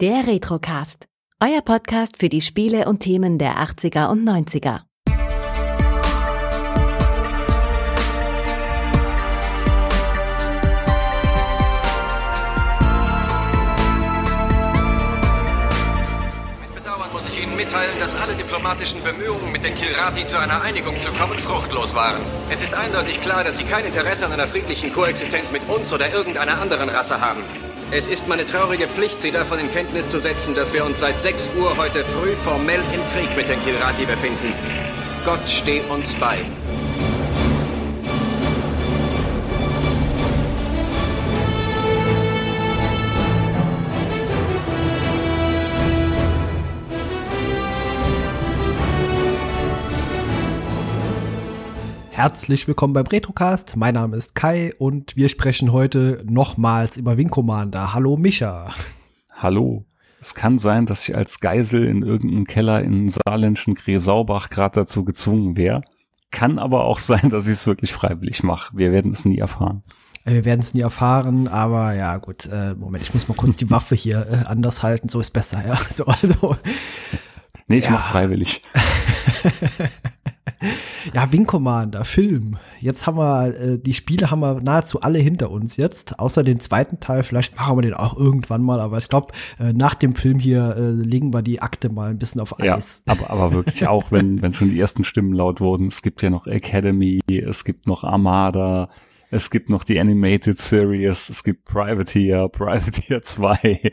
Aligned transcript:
Der 0.00 0.26
Retrocast. 0.26 1.08
Euer 1.40 1.60
Podcast 1.60 2.16
für 2.16 2.30
die 2.30 2.40
Spiele 2.40 2.86
und 2.86 3.00
Themen 3.00 3.36
der 3.36 3.58
80er 3.58 4.08
und 4.08 4.26
90er. 4.26 4.80
Mit 16.62 16.74
Bedauern 16.74 17.12
muss 17.12 17.28
ich 17.28 17.42
Ihnen 17.42 17.54
mitteilen, 17.56 17.90
dass 18.00 18.16
alle 18.16 18.32
diplomatischen 18.32 19.02
Bemühungen, 19.02 19.52
mit 19.52 19.62
den 19.62 19.74
Kilrati 19.74 20.24
zu 20.24 20.38
einer 20.38 20.62
Einigung 20.62 20.98
zu 20.98 21.10
kommen, 21.10 21.38
fruchtlos 21.38 21.94
waren. 21.94 22.22
Es 22.48 22.62
ist 22.62 22.72
eindeutig 22.72 23.20
klar, 23.20 23.44
dass 23.44 23.58
sie 23.58 23.64
kein 23.64 23.84
Interesse 23.84 24.24
an 24.24 24.32
einer 24.32 24.48
friedlichen 24.48 24.94
Koexistenz 24.94 25.52
mit 25.52 25.68
uns 25.68 25.92
oder 25.92 26.10
irgendeiner 26.10 26.58
anderen 26.58 26.88
Rasse 26.88 27.20
haben. 27.20 27.42
Es 27.92 28.06
ist 28.06 28.28
meine 28.28 28.44
traurige 28.44 28.86
Pflicht, 28.86 29.20
Sie 29.20 29.32
davon 29.32 29.58
in 29.58 29.68
Kenntnis 29.72 30.08
zu 30.08 30.20
setzen, 30.20 30.54
dass 30.54 30.72
wir 30.72 30.84
uns 30.84 31.00
seit 31.00 31.20
6 31.20 31.50
Uhr 31.58 31.76
heute 31.76 32.04
früh 32.04 32.36
formell 32.36 32.78
im 32.94 33.00
Krieg 33.12 33.36
mit 33.36 33.48
den 33.48 33.60
Kilrati 33.64 34.04
befinden. 34.04 34.54
Gott 35.24 35.40
steh 35.48 35.80
uns 35.88 36.14
bei. 36.14 36.38
Herzlich 52.20 52.68
willkommen 52.68 52.92
beim 52.92 53.06
Retrocast. 53.06 53.76
Mein 53.76 53.94
Name 53.94 54.14
ist 54.18 54.34
Kai 54.34 54.74
und 54.76 55.16
wir 55.16 55.30
sprechen 55.30 55.72
heute 55.72 56.22
nochmals 56.28 56.98
über 56.98 57.16
Wing 57.16 57.30
Commander. 57.30 57.94
Hallo 57.94 58.18
Micha. 58.18 58.74
Hallo. 59.30 59.86
Es 60.20 60.34
kann 60.34 60.58
sein, 60.58 60.84
dass 60.84 61.08
ich 61.08 61.16
als 61.16 61.40
Geisel 61.40 61.82
in 61.86 62.02
irgendeinem 62.02 62.44
Keller 62.44 62.82
in 62.82 63.08
saarländischen 63.08 63.74
Gresaubach 63.74 64.50
gerade 64.50 64.80
dazu 64.80 65.02
gezwungen 65.02 65.56
wäre. 65.56 65.80
Kann 66.30 66.58
aber 66.58 66.84
auch 66.84 66.98
sein, 67.10 67.30
dass 67.30 67.46
ich 67.46 67.54
es 67.54 67.66
wirklich 67.66 67.90
freiwillig 67.94 68.42
mache. 68.42 68.76
Wir 68.76 68.92
werden 68.92 69.14
es 69.14 69.24
nie 69.24 69.38
erfahren. 69.38 69.82
Äh, 70.26 70.32
Wir 70.34 70.44
werden 70.44 70.60
es 70.60 70.74
nie 70.74 70.82
erfahren, 70.82 71.48
aber 71.48 71.94
ja 71.94 72.18
gut, 72.18 72.44
äh, 72.52 72.74
Moment, 72.74 73.02
ich 73.02 73.14
muss 73.14 73.28
mal 73.28 73.34
kurz 73.34 73.56
die 73.56 73.70
Waffe 73.70 73.94
hier 73.94 74.26
äh, 74.30 74.44
anders 74.46 74.82
halten, 74.82 75.08
so 75.08 75.20
ist 75.20 75.30
besser, 75.30 75.62
ja. 75.66 75.78
So, 75.94 76.04
also, 76.04 76.54
Nee, 77.66 77.78
ich 77.78 77.86
Ja. 77.86 77.92
mach's 77.92 78.08
freiwillig. 78.08 78.62
ja, 81.14 81.32
Wing 81.32 81.46
Commander, 81.46 82.04
Film. 82.04 82.58
Jetzt 82.80 83.06
haben 83.06 83.18
wir, 83.18 83.54
äh, 83.54 83.78
die 83.78 83.94
Spiele 83.94 84.30
haben 84.30 84.40
wir 84.40 84.60
nahezu 84.60 85.00
alle 85.00 85.18
hinter 85.18 85.50
uns 85.50 85.76
jetzt, 85.76 86.18
außer 86.18 86.42
den 86.42 86.60
zweiten 86.60 87.00
Teil, 87.00 87.22
vielleicht 87.22 87.56
machen 87.56 87.76
wir 87.78 87.82
den 87.82 87.94
auch 87.94 88.16
irgendwann 88.16 88.62
mal, 88.62 88.80
aber 88.80 88.98
ich 88.98 89.08
glaube, 89.08 89.32
äh, 89.58 89.72
nach 89.72 89.94
dem 89.94 90.14
Film 90.14 90.38
hier 90.38 90.76
äh, 90.76 90.90
legen 90.90 91.32
wir 91.32 91.42
die 91.42 91.60
Akte 91.62 91.90
mal 91.90 92.10
ein 92.10 92.18
bisschen 92.18 92.40
auf 92.40 92.54
Ja, 92.58 92.76
Eis. 92.76 93.02
aber, 93.06 93.30
aber 93.30 93.52
wirklich 93.52 93.86
auch, 93.88 94.10
wenn, 94.10 94.42
wenn 94.42 94.54
schon 94.54 94.70
die 94.70 94.80
ersten 94.80 95.04
Stimmen 95.04 95.32
laut 95.32 95.60
wurden. 95.60 95.88
Es 95.88 96.02
gibt 96.02 96.22
ja 96.22 96.30
noch 96.30 96.46
Academy, 96.46 97.20
es 97.28 97.64
gibt 97.64 97.86
noch 97.86 98.04
Armada, 98.04 98.88
es 99.30 99.50
gibt 99.50 99.70
noch 99.70 99.84
die 99.84 99.98
Animated 100.00 100.60
Series, 100.60 101.28
es 101.28 101.44
gibt 101.44 101.64
Privateer, 101.64 102.48
Privateer 102.52 103.22
2. 103.22 103.92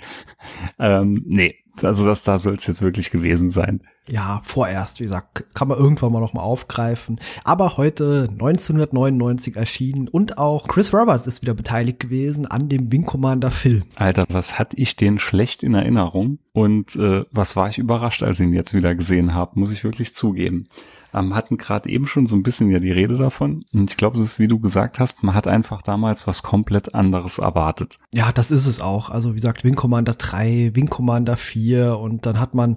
ähm, 0.80 1.24
nee, 1.26 1.56
also 1.84 2.06
das, 2.06 2.24
da 2.24 2.40
soll 2.40 2.56
es 2.56 2.68
jetzt 2.68 2.82
wirklich 2.82 3.12
gewesen 3.12 3.50
sein. 3.50 3.82
Ja, 4.08 4.40
vorerst, 4.44 5.00
wie 5.00 5.04
gesagt, 5.04 5.54
kann 5.54 5.68
man 5.68 5.78
irgendwann 5.78 6.14
mal 6.14 6.22
noch 6.22 6.34
mal 6.34 6.42
aufgreifen. 6.42 7.20
Aber 7.44 7.76
heute 7.76 8.30
1999 8.32 9.58
erschienen 9.58 10.08
und 10.08 10.38
auch 10.38 10.68
Chris 10.68 10.94
Roberts 10.94 11.28
ist 11.28 11.42
wieder 11.42 11.54
beteiligt 11.54 12.00
gewesen 12.00 12.46
an 12.46 12.70
dem 12.70 12.92
Wing 12.92 13.04
Commander 13.04 13.52
Film. 13.52 13.84
Alter, 13.96 14.24
was 14.30 14.58
hatte 14.58 14.78
ich 14.78 14.96
den 14.96 15.20
schlecht 15.20 15.62
in 15.62 15.74
Erinnerung 15.74 16.40
und 16.54 16.96
äh, 16.96 17.26
was 17.32 17.56
war 17.58 17.68
ich 17.68 17.78
überrascht, 17.78 18.24
als 18.24 18.40
ich 18.40 18.48
ihn 18.48 18.54
jetzt 18.54 18.74
wieder 18.74 18.96
gesehen 18.96 19.34
habe, 19.34 19.60
muss 19.60 19.72
ich 19.72 19.84
wirklich 19.84 20.16
zugeben. 20.16 20.70
Ähm, 21.14 21.36
hatten 21.36 21.58
gerade 21.58 21.90
eben 21.90 22.08
schon 22.08 22.28
so 22.28 22.36
ein 22.36 22.44
bisschen 22.44 22.70
ja 22.70 22.80
die 22.80 22.92
Rede 22.92 23.18
davon 23.18 23.66
und 23.74 23.92
ich 23.92 23.98
glaube, 23.98 24.18
es 24.18 24.24
ist, 24.24 24.40
wie 24.40 24.48
du 24.48 24.60
gesagt 24.60 25.00
hast, 25.00 25.24
man 25.24 25.36
hat 25.36 25.48
einfach 25.48 25.82
damals 25.82 26.28
was 26.28 26.44
komplett 26.44 26.94
anderes 26.96 27.38
erwartet. 27.38 28.00
Ja, 28.14 28.32
das 28.32 28.52
ist 28.52 28.68
es 28.68 28.82
auch. 28.82 29.10
Also 29.10 29.32
wie 29.32 29.36
gesagt, 29.36 29.64
Wing 29.64 29.76
Commander 29.76 30.14
3, 30.14 30.72
Wing 30.74 30.90
Commander 30.90 31.38
4 31.38 31.98
und 31.98 32.26
dann 32.26 32.40
hat 32.40 32.56
man 32.56 32.76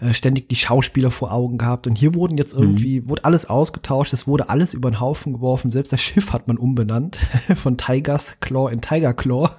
äh, 0.00 0.12
ständig 0.12 0.48
die 0.48 0.56
Schauspieler 0.56 1.10
vor 1.10 1.32
Augen 1.32 1.58
gehabt 1.58 1.86
und 1.86 1.96
hier 1.96 2.14
wurden 2.14 2.36
jetzt 2.36 2.54
irgendwie, 2.54 3.08
wurde 3.08 3.24
alles 3.24 3.46
ausgetauscht, 3.46 4.12
es 4.12 4.26
wurde 4.26 4.48
alles 4.48 4.74
über 4.74 4.90
den 4.90 5.00
Haufen 5.00 5.32
geworfen, 5.32 5.70
selbst 5.70 5.92
das 5.92 6.00
Schiff 6.00 6.32
hat 6.32 6.48
man 6.48 6.58
umbenannt 6.58 7.16
von 7.56 7.76
Tigers 7.76 8.40
Claw 8.40 8.72
in 8.72 8.80
Tiger 8.80 9.14
Claw. 9.14 9.50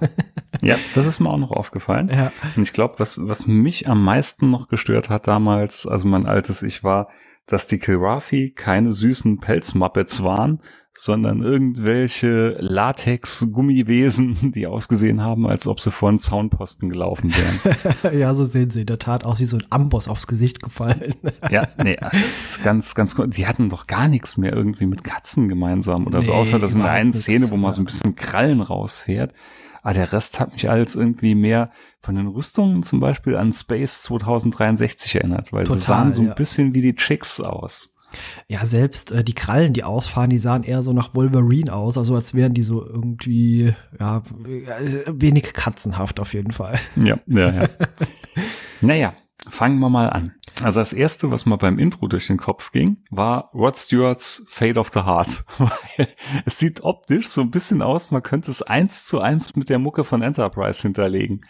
Ja, 0.62 0.76
das 0.94 1.06
ist 1.06 1.20
mir 1.20 1.30
auch 1.30 1.38
noch 1.38 1.52
aufgefallen. 1.52 2.10
Ja. 2.12 2.32
Und 2.56 2.62
ich 2.62 2.72
glaube, 2.72 2.94
was, 2.98 3.20
was 3.26 3.46
mich 3.46 3.88
am 3.88 4.02
meisten 4.02 4.50
noch 4.50 4.68
gestört 4.68 5.08
hat 5.08 5.26
damals, 5.26 5.86
also 5.86 6.08
mein 6.08 6.26
altes 6.26 6.62
Ich 6.62 6.82
war, 6.84 7.08
dass 7.50 7.66
die 7.66 7.78
Kilrafi 7.78 8.52
keine 8.52 8.92
süßen 8.92 9.40
Pelzmuppets 9.40 10.22
waren, 10.22 10.60
sondern 10.92 11.42
irgendwelche 11.42 12.56
Latex-Gummiwesen, 12.58 14.52
die 14.52 14.66
ausgesehen 14.66 15.20
haben, 15.22 15.46
als 15.46 15.66
ob 15.66 15.80
sie 15.80 15.90
vor 15.90 16.08
einen 16.08 16.18
Zaunposten 16.18 16.90
gelaufen 16.90 17.32
wären. 17.32 18.18
ja, 18.18 18.34
so 18.34 18.44
sehen 18.44 18.70
sie 18.70 18.80
in 18.80 18.86
der 18.86 18.98
Tat 18.98 19.24
aus 19.24 19.40
wie 19.40 19.44
so 19.46 19.56
ein 19.56 19.64
Amboss 19.70 20.08
aufs 20.08 20.26
Gesicht 20.26 20.62
gefallen. 20.62 21.14
ja, 21.50 21.68
nee, 21.82 21.96
ganz, 22.62 22.94
ganz 22.94 23.18
cool. 23.18 23.28
Die 23.28 23.46
hatten 23.46 23.68
doch 23.68 23.86
gar 23.86 24.08
nichts 24.08 24.36
mehr 24.36 24.52
irgendwie 24.52 24.86
mit 24.86 25.02
Katzen 25.02 25.48
gemeinsam 25.48 26.06
oder 26.06 26.22
so, 26.22 26.32
Nee, 26.32 26.38
außer 26.38 26.58
dass 26.58 26.74
in 26.74 26.82
der 26.82 26.92
einen 26.92 27.12
Szene, 27.12 27.50
wo 27.50 27.56
mal 27.56 27.68
ja. 27.68 27.72
so 27.72 27.82
ein 27.82 27.86
bisschen 27.86 28.14
Krallen 28.14 28.60
rausfährt. 28.60 29.32
Aber 29.82 29.94
der 29.94 30.12
Rest 30.12 30.40
hat 30.40 30.52
mich 30.52 30.68
als 30.68 30.94
irgendwie 30.94 31.34
mehr 31.34 31.70
von 32.00 32.14
den 32.14 32.26
Rüstungen 32.26 32.82
zum 32.82 33.00
Beispiel 33.00 33.36
an 33.36 33.52
Space 33.52 34.02
2063 34.02 35.16
erinnert, 35.16 35.52
weil 35.52 35.66
sie 35.66 35.72
Total, 35.72 35.82
sahen 35.82 36.12
so 36.12 36.20
ein 36.22 36.28
ja. 36.28 36.34
bisschen 36.34 36.74
wie 36.74 36.82
die 36.82 36.94
Chicks 36.94 37.40
aus. 37.40 37.96
Ja, 38.48 38.66
selbst 38.66 39.12
äh, 39.12 39.22
die 39.22 39.34
Krallen, 39.34 39.72
die 39.72 39.84
ausfahren, 39.84 40.30
die 40.30 40.38
sahen 40.38 40.64
eher 40.64 40.82
so 40.82 40.92
nach 40.92 41.14
Wolverine 41.14 41.72
aus, 41.72 41.96
also 41.96 42.14
als 42.14 42.34
wären 42.34 42.54
die 42.54 42.62
so 42.62 42.84
irgendwie, 42.84 43.74
ja, 43.98 44.18
äh, 44.18 45.12
wenig 45.12 45.52
katzenhaft 45.52 46.18
auf 46.18 46.34
jeden 46.34 46.50
Fall. 46.52 46.78
Ja, 46.96 47.18
ja, 47.26 47.52
ja. 47.52 47.68
naja, 48.80 49.12
fangen 49.48 49.78
wir 49.78 49.88
mal 49.88 50.10
an. 50.10 50.34
Also 50.62 50.80
das 50.80 50.92
erste, 50.92 51.30
was 51.30 51.46
mir 51.46 51.56
beim 51.56 51.78
Intro 51.78 52.06
durch 52.06 52.26
den 52.26 52.36
Kopf 52.36 52.72
ging, 52.72 52.98
war 53.10 53.50
Rod 53.54 53.78
Stewarts 53.78 54.44
Fate 54.48 54.76
of 54.76 54.90
the 54.92 55.00
Heart. 55.00 55.44
Weil 55.58 56.08
es 56.44 56.58
sieht 56.58 56.82
optisch 56.82 57.28
so 57.28 57.40
ein 57.40 57.50
bisschen 57.50 57.82
aus, 57.82 58.10
man 58.10 58.22
könnte 58.22 58.50
es 58.50 58.62
eins 58.62 59.06
zu 59.06 59.20
eins 59.20 59.56
mit 59.56 59.68
der 59.70 59.78
Mucke 59.78 60.04
von 60.04 60.22
Enterprise 60.22 60.82
hinterlegen. 60.82 61.42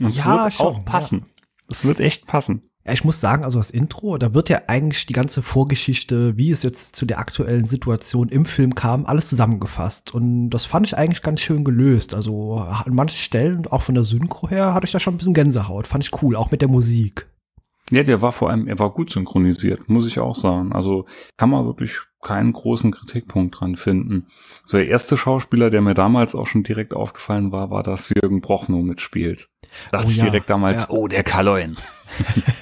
Und 0.00 0.08
es 0.08 0.24
Ja, 0.24 0.44
wird 0.44 0.54
schon, 0.54 0.66
auch 0.66 0.84
passen. 0.84 1.24
Es 1.68 1.84
wird 1.84 2.00
echt 2.00 2.26
passen. 2.26 2.70
Ja, 2.86 2.92
ich 2.92 3.04
muss 3.04 3.18
sagen, 3.18 3.44
also 3.44 3.58
das 3.58 3.70
Intro, 3.70 4.18
da 4.18 4.34
wird 4.34 4.50
ja 4.50 4.62
eigentlich 4.66 5.06
die 5.06 5.14
ganze 5.14 5.40
Vorgeschichte, 5.40 6.36
wie 6.36 6.50
es 6.50 6.62
jetzt 6.62 6.94
zu 6.96 7.06
der 7.06 7.18
aktuellen 7.18 7.64
Situation 7.64 8.28
im 8.28 8.44
Film 8.44 8.74
kam, 8.74 9.06
alles 9.06 9.30
zusammengefasst. 9.30 10.12
Und 10.12 10.50
das 10.50 10.66
fand 10.66 10.86
ich 10.86 10.96
eigentlich 10.98 11.22
ganz 11.22 11.40
schön 11.40 11.64
gelöst. 11.64 12.14
Also 12.14 12.56
an 12.56 12.94
manchen 12.94 13.16
Stellen, 13.16 13.66
auch 13.66 13.80
von 13.80 13.94
der 13.94 14.04
Synchro 14.04 14.50
her, 14.50 14.74
hatte 14.74 14.84
ich 14.84 14.92
da 14.92 15.00
schon 15.00 15.14
ein 15.14 15.16
bisschen 15.16 15.32
Gänsehaut. 15.32 15.86
Fand 15.86 16.04
ich 16.04 16.22
cool, 16.22 16.36
auch 16.36 16.50
mit 16.50 16.60
der 16.60 16.68
Musik. 16.68 17.26
Ja, 17.90 18.02
der 18.02 18.22
war 18.22 18.32
vor 18.32 18.50
allem, 18.50 18.66
er 18.66 18.78
war 18.78 18.90
gut 18.90 19.10
synchronisiert, 19.10 19.88
muss 19.88 20.06
ich 20.06 20.18
auch 20.18 20.36
sagen. 20.36 20.72
Also 20.72 21.04
kann 21.36 21.50
man 21.50 21.66
wirklich 21.66 21.98
keinen 22.22 22.54
großen 22.54 22.90
Kritikpunkt 22.90 23.60
dran 23.60 23.76
finden. 23.76 24.28
So 24.64 24.78
der 24.78 24.88
erste 24.88 25.18
Schauspieler, 25.18 25.68
der 25.68 25.82
mir 25.82 25.92
damals 25.92 26.34
auch 26.34 26.46
schon 26.46 26.62
direkt 26.62 26.94
aufgefallen 26.94 27.52
war, 27.52 27.70
war, 27.70 27.82
dass 27.82 28.08
Jürgen 28.08 28.40
Brochnow 28.40 28.82
mitspielt. 28.82 29.50
Dachte 29.92 30.06
Oh 30.06 30.10
ich 30.10 30.16
ja, 30.16 30.24
direkt 30.24 30.48
damals, 30.48 30.84
ja. 30.84 30.90
oh, 30.90 31.08
der 31.08 31.22
Kaloin. 31.24 31.76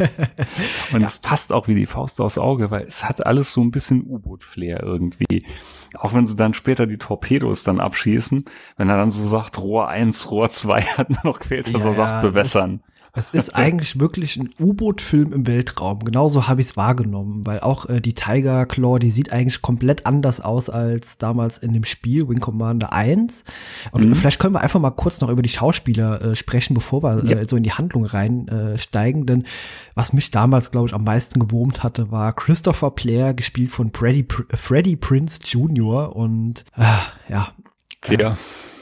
Und 0.93 1.03
es 1.03 1.19
passt 1.19 1.53
auch 1.53 1.69
wie 1.69 1.75
die 1.75 1.87
Faust 1.87 2.21
aufs 2.21 2.39
Auge, 2.39 2.71
weil 2.71 2.83
es 2.83 3.05
hat 3.05 3.25
alles 3.25 3.53
so 3.53 3.61
ein 3.61 3.71
bisschen 3.71 4.03
U-Boot-Flair 4.05 4.83
irgendwie. 4.83 5.47
Auch 5.95 6.15
wenn 6.15 6.27
sie 6.27 6.37
dann 6.37 6.55
später 6.55 6.87
die 6.87 6.99
Torpedos 6.99 7.65
dann 7.65 7.81
abschießen, 7.81 8.45
wenn 8.77 8.89
er 8.89 8.97
dann 8.97 9.11
so 9.11 9.25
sagt, 9.25 9.59
Rohr 9.59 9.89
1, 9.89 10.31
Rohr 10.31 10.51
2, 10.51 10.83
hat 10.97 11.11
man 11.11 11.21
noch 11.25 11.39
quält, 11.39 11.73
dass 11.73 11.83
Ja, 11.83 11.89
er 11.91 11.95
sagt, 11.95 12.23
bewässern. 12.23 12.83
Es 13.15 13.31
ist 13.31 13.51
eigentlich 13.55 14.01
wirklich 14.01 14.37
ein 14.37 14.51
U-Boot-Film 14.59 15.33
im 15.33 15.47
Weltraum. 15.47 16.01
Genauso 16.01 16.49
habe 16.49 16.61
ich 16.63 16.69
es 16.69 16.77
wahrgenommen, 16.77 17.45
weil 17.45 17.61
auch 17.61 17.87
äh, 17.89 18.01
die 18.01 18.15
Tiger 18.15 18.65
Claw, 18.67 18.99
die 18.99 19.11
sieht 19.11 19.33
eigentlich 19.33 19.61
komplett 19.61 20.07
anders 20.07 20.41
aus 20.41 20.71
als 20.71 21.19
damals 21.19 21.59
in 21.59 21.73
dem 21.73 21.85
Spiel 21.85 22.29
Wing 22.29 22.41
Commander 22.41 22.93
1. 22.93 23.45
Und 23.91 24.05
Mhm. 24.07 24.15
vielleicht 24.15 24.39
können 24.39 24.55
wir 24.55 24.61
einfach 24.63 24.81
mal 24.81 24.91
kurz 24.91 25.21
noch 25.21 25.29
über 25.29 25.43
die 25.43 25.49
Schauspieler 25.51 26.23
äh, 26.23 26.37
sprechen, 26.37 26.75
bevor 26.75 27.03
wir 27.03 27.25
Ja. 27.25 27.37
äh, 27.39 27.47
so 27.49 27.57
in 27.57 27.63
die 27.63 27.73
Handlung 27.73 28.05
reinsteigen. 28.05 28.49
Äh, 28.75 28.79
steigen. 28.79 29.27
Denn 29.27 29.47
was 29.95 30.13
mich 30.13 30.31
damals, 30.31 30.71
glaube 30.71 30.89
ich, 30.89 30.95
am 30.95 31.05
meisten 31.05 31.39
gewurmt 31.39 31.83
hatte, 31.83 32.11
war 32.11 32.33
Christopher 32.33 32.91
Player, 32.93 33.35
gespielt 33.35 33.71
von 33.71 33.93
Freddy, 33.93 34.23
Pr 34.23 34.45
Freddie 34.57 34.97
Prince 34.97 35.41
Jr. 35.45 36.17
Und 36.17 36.65
äh, 36.77 36.83
ja, 37.33 37.53
Tja, 38.01 38.37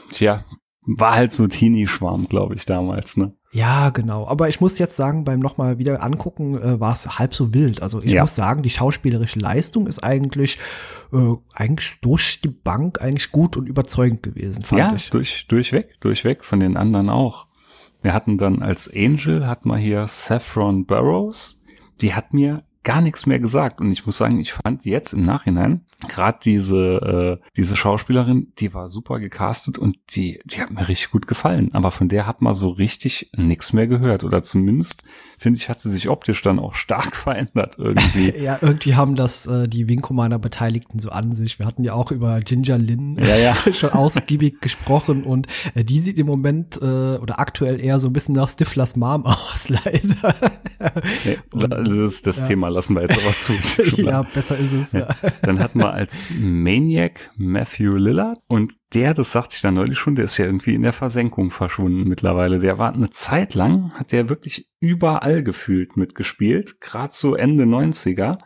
tja, 0.09 0.45
war 0.87 1.15
halt 1.15 1.31
so 1.31 1.47
Teenie-Schwarm, 1.47 2.27
glaube 2.27 2.55
ich, 2.55 2.65
damals, 2.65 3.17
ne? 3.17 3.33
Ja, 3.53 3.89
genau. 3.89 4.27
Aber 4.27 4.47
ich 4.47 4.61
muss 4.61 4.79
jetzt 4.79 4.95
sagen, 4.95 5.25
beim 5.25 5.39
nochmal 5.39 5.77
wieder 5.77 6.01
angucken, 6.03 6.57
äh, 6.61 6.79
war 6.79 6.93
es 6.93 7.19
halb 7.19 7.33
so 7.33 7.53
wild. 7.53 7.81
Also 7.81 8.01
ich 8.01 8.09
Ja. 8.11 8.21
muss 8.21 8.35
sagen, 8.35 8.63
die 8.63 8.69
schauspielerische 8.69 9.39
Leistung 9.39 9.87
ist 9.87 10.03
eigentlich, 10.03 10.57
äh, 11.11 11.33
eigentlich 11.53 11.97
durch 12.01 12.39
die 12.41 12.47
Bank 12.49 13.01
eigentlich 13.01 13.31
gut 13.31 13.57
und 13.57 13.67
überzeugend 13.67 14.23
gewesen, 14.23 14.63
fand 14.63 14.79
ja, 14.79 14.93
ich. 14.95 15.09
durch, 15.09 15.47
durchweg, 15.47 15.99
durchweg, 15.99 16.45
von 16.45 16.61
den 16.61 16.77
anderen 16.77 17.09
auch. 17.09 17.47
Wir 18.01 18.13
hatten 18.13 18.37
dann 18.37 18.61
als 18.61 18.89
Angel, 18.93 19.45
hat 19.45 19.65
man 19.65 19.79
hier 19.79 20.07
Saffron 20.07 20.85
Burrows. 20.85 21.61
Die 22.01 22.13
hat 22.15 22.33
mir 22.33 22.63
gar 22.83 23.01
nichts 23.01 23.25
mehr 23.25 23.39
gesagt. 23.39 23.79
Und 23.79 23.91
ich 23.91 24.05
muss 24.05 24.17
sagen, 24.17 24.39
ich 24.39 24.53
fand 24.53 24.85
jetzt 24.85 25.13
im 25.13 25.23
Nachhinein 25.23 25.85
gerade 26.07 26.39
diese 26.43 27.39
äh, 27.41 27.49
diese 27.55 27.75
Schauspielerin, 27.75 28.53
die 28.57 28.73
war 28.73 28.89
super 28.89 29.19
gecastet 29.19 29.77
und 29.77 29.97
die 30.15 30.41
die 30.45 30.61
hat 30.61 30.71
mir 30.71 30.87
richtig 30.87 31.11
gut 31.11 31.27
gefallen. 31.27 31.73
Aber 31.73 31.91
von 31.91 32.09
der 32.09 32.25
hat 32.25 32.41
man 32.41 32.53
so 32.53 32.69
richtig 32.69 33.31
nichts 33.35 33.73
mehr 33.73 33.87
gehört 33.87 34.23
oder 34.23 34.43
zumindest 34.43 35.03
finde 35.41 35.57
ich 35.57 35.69
hat 35.69 35.81
sie 35.81 35.89
sich 35.89 36.07
optisch 36.07 36.43
dann 36.43 36.59
auch 36.59 36.75
stark 36.75 37.15
verändert 37.15 37.75
irgendwie. 37.79 38.29
ja, 38.37 38.59
irgendwie 38.61 38.95
haben 38.95 39.15
das 39.15 39.47
äh, 39.47 39.67
die 39.67 39.89
Wing 39.89 40.01
Commander 40.01 40.37
Beteiligten 40.37 40.99
so 40.99 41.09
an 41.09 41.33
sich. 41.33 41.57
Wir 41.57 41.65
hatten 41.65 41.83
ja 41.83 41.93
auch 41.93 42.11
über 42.11 42.41
Ginger 42.41 42.77
Lynn 42.77 43.17
ja, 43.17 43.35
ja. 43.37 43.55
schon 43.73 43.89
ausgiebig 43.89 44.61
gesprochen 44.61 45.23
und 45.23 45.47
äh, 45.73 45.83
die 45.83 45.99
sieht 45.99 46.19
im 46.19 46.27
Moment 46.27 46.79
äh, 46.79 46.85
oder 47.17 47.39
aktuell 47.39 47.83
eher 47.83 47.99
so 47.99 48.07
ein 48.07 48.13
bisschen 48.13 48.35
nach 48.35 48.49
Stiflers 48.49 48.95
Mom 48.95 49.25
aus 49.25 49.69
leider. 49.69 50.35
nee, 51.25 51.39
das 51.53 51.87
ist 51.89 52.27
das 52.27 52.41
ja. 52.41 52.47
Thema 52.47 52.69
lassen 52.69 52.93
wir 52.95 53.01
jetzt 53.01 53.17
aber 53.17 53.33
zu. 53.37 53.53
ja, 53.99 54.21
besser 54.21 54.57
ist 54.57 54.73
es. 54.73 54.91
Ja. 54.91 55.07
Dann 55.41 55.59
hatten 55.59 55.79
wir 55.79 55.91
als 55.91 56.27
Maniac 56.39 57.31
Matthew 57.35 57.95
Lillard 57.95 58.37
und 58.47 58.73
der, 58.93 59.13
das 59.13 59.31
sagte 59.31 59.55
ich 59.55 59.61
dann 59.61 59.75
neulich 59.75 59.97
schon, 59.97 60.15
der 60.15 60.25
ist 60.25 60.37
ja 60.37 60.45
irgendwie 60.45 60.75
in 60.75 60.81
der 60.81 60.93
Versenkung 60.93 61.51
verschwunden 61.51 62.07
mittlerweile. 62.07 62.59
Der 62.59 62.77
war 62.77 62.93
eine 62.93 63.09
Zeit 63.09 63.53
lang, 63.53 63.93
hat 63.93 64.11
der 64.11 64.29
wirklich 64.29 64.69
überall 64.79 65.43
gefühlt 65.43 65.95
mitgespielt, 65.95 66.81
gerade 66.81 67.13
so 67.13 67.35
Ende 67.35 67.63
90er. 67.63 68.37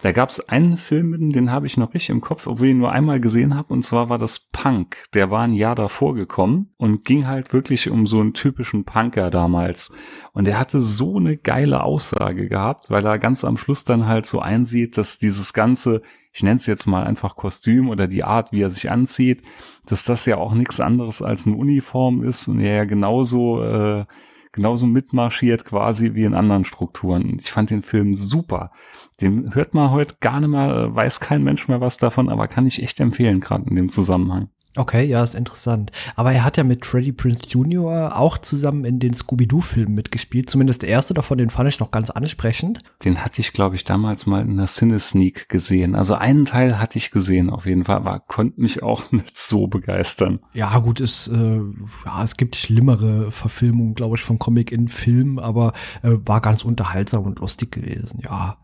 Da 0.00 0.12
gab 0.12 0.30
es 0.30 0.48
einen 0.48 0.76
Film, 0.76 1.30
den 1.30 1.50
habe 1.50 1.66
ich 1.66 1.76
noch 1.76 1.92
richtig 1.92 2.10
im 2.10 2.20
Kopf, 2.20 2.46
obwohl 2.46 2.68
ich 2.68 2.70
ihn 2.70 2.78
nur 2.78 2.92
einmal 2.92 3.18
gesehen 3.18 3.56
habe, 3.56 3.74
und 3.74 3.82
zwar 3.82 4.08
war 4.08 4.18
das 4.18 4.38
Punk. 4.38 5.08
Der 5.12 5.32
war 5.32 5.42
ein 5.42 5.54
Jahr 5.54 5.74
davor 5.74 6.14
gekommen 6.14 6.72
und 6.76 7.04
ging 7.04 7.26
halt 7.26 7.52
wirklich 7.52 7.90
um 7.90 8.06
so 8.06 8.20
einen 8.20 8.32
typischen 8.32 8.84
Punker 8.84 9.28
damals. 9.30 9.92
Und 10.32 10.46
der 10.46 10.56
hatte 10.56 10.78
so 10.78 11.16
eine 11.16 11.36
geile 11.36 11.82
Aussage 11.82 12.48
gehabt, 12.48 12.90
weil 12.90 13.04
er 13.04 13.18
ganz 13.18 13.42
am 13.42 13.58
Schluss 13.58 13.84
dann 13.84 14.06
halt 14.06 14.24
so 14.24 14.38
einsieht, 14.38 14.96
dass 14.96 15.18
dieses 15.18 15.52
ganze, 15.52 16.02
ich 16.32 16.44
nenne 16.44 16.58
es 16.58 16.66
jetzt 16.66 16.86
mal 16.86 17.02
einfach 17.02 17.34
Kostüm 17.34 17.88
oder 17.88 18.06
die 18.06 18.22
Art, 18.22 18.52
wie 18.52 18.62
er 18.62 18.70
sich 18.70 18.92
anzieht, 18.92 19.42
dass 19.86 20.04
das 20.04 20.26
ja 20.26 20.36
auch 20.36 20.54
nichts 20.54 20.78
anderes 20.78 21.22
als 21.22 21.48
eine 21.48 21.56
Uniform 21.56 22.22
ist 22.22 22.46
und 22.46 22.60
er 22.60 22.76
ja 22.76 22.84
genauso 22.84 23.64
äh, 23.64 24.04
genauso 24.52 24.86
mitmarschiert 24.86 25.64
quasi 25.64 26.14
wie 26.14 26.24
in 26.24 26.34
anderen 26.34 26.64
Strukturen. 26.64 27.36
Ich 27.40 27.50
fand 27.50 27.70
den 27.70 27.82
Film 27.82 28.16
super. 28.16 28.72
Den 29.20 29.54
hört 29.54 29.74
man 29.74 29.90
heute 29.90 30.16
gar 30.20 30.40
nicht 30.40 30.50
mehr, 30.50 30.94
weiß 30.94 31.20
kein 31.20 31.42
Mensch 31.42 31.68
mehr 31.68 31.80
was 31.80 31.98
davon, 31.98 32.28
aber 32.28 32.46
kann 32.46 32.66
ich 32.66 32.82
echt 32.82 33.00
empfehlen, 33.00 33.40
gerade 33.40 33.68
in 33.68 33.76
dem 33.76 33.88
Zusammenhang. 33.88 34.48
Okay, 34.78 35.04
ja, 35.04 35.24
ist 35.24 35.34
interessant. 35.34 35.90
Aber 36.14 36.32
er 36.32 36.44
hat 36.44 36.56
ja 36.56 36.62
mit 36.62 36.86
Freddie 36.86 37.10
Prince 37.10 37.48
Jr. 37.48 38.16
auch 38.16 38.38
zusammen 38.38 38.84
in 38.84 39.00
den 39.00 39.12
Scooby-Doo-Filmen 39.12 39.92
mitgespielt. 39.92 40.48
Zumindest 40.48 40.82
der 40.82 40.90
erste 40.90 41.14
davon, 41.14 41.36
den 41.36 41.50
fand 41.50 41.68
ich 41.68 41.80
noch 41.80 41.90
ganz 41.90 42.10
ansprechend. 42.10 42.78
Den 43.04 43.24
hatte 43.24 43.40
ich, 43.40 43.52
glaube 43.52 43.74
ich, 43.74 43.84
damals 43.84 44.26
mal 44.26 44.42
in 44.42 44.56
der 44.56 44.68
Cine-Sneak 44.68 45.48
gesehen. 45.48 45.96
Also 45.96 46.14
einen 46.14 46.44
Teil 46.44 46.78
hatte 46.78 46.96
ich 46.96 47.10
gesehen, 47.10 47.50
auf 47.50 47.66
jeden 47.66 47.86
Fall, 47.86 47.96
aber 47.96 48.20
konnte 48.20 48.60
mich 48.60 48.84
auch 48.84 49.02
nicht 49.10 49.36
so 49.36 49.66
begeistern. 49.66 50.38
Ja, 50.52 50.78
gut, 50.78 51.00
es, 51.00 51.26
äh, 51.26 51.60
ja, 52.04 52.22
es 52.22 52.36
gibt 52.36 52.54
schlimmere 52.54 53.32
Verfilmungen, 53.32 53.96
glaube 53.96 54.16
ich, 54.16 54.22
von 54.22 54.38
Comic 54.38 54.70
in 54.70 54.86
Film, 54.86 55.40
aber 55.40 55.72
äh, 56.02 56.10
war 56.24 56.40
ganz 56.40 56.64
unterhaltsam 56.64 57.24
und 57.24 57.40
lustig 57.40 57.72
gewesen, 57.72 58.20
ja. 58.22 58.58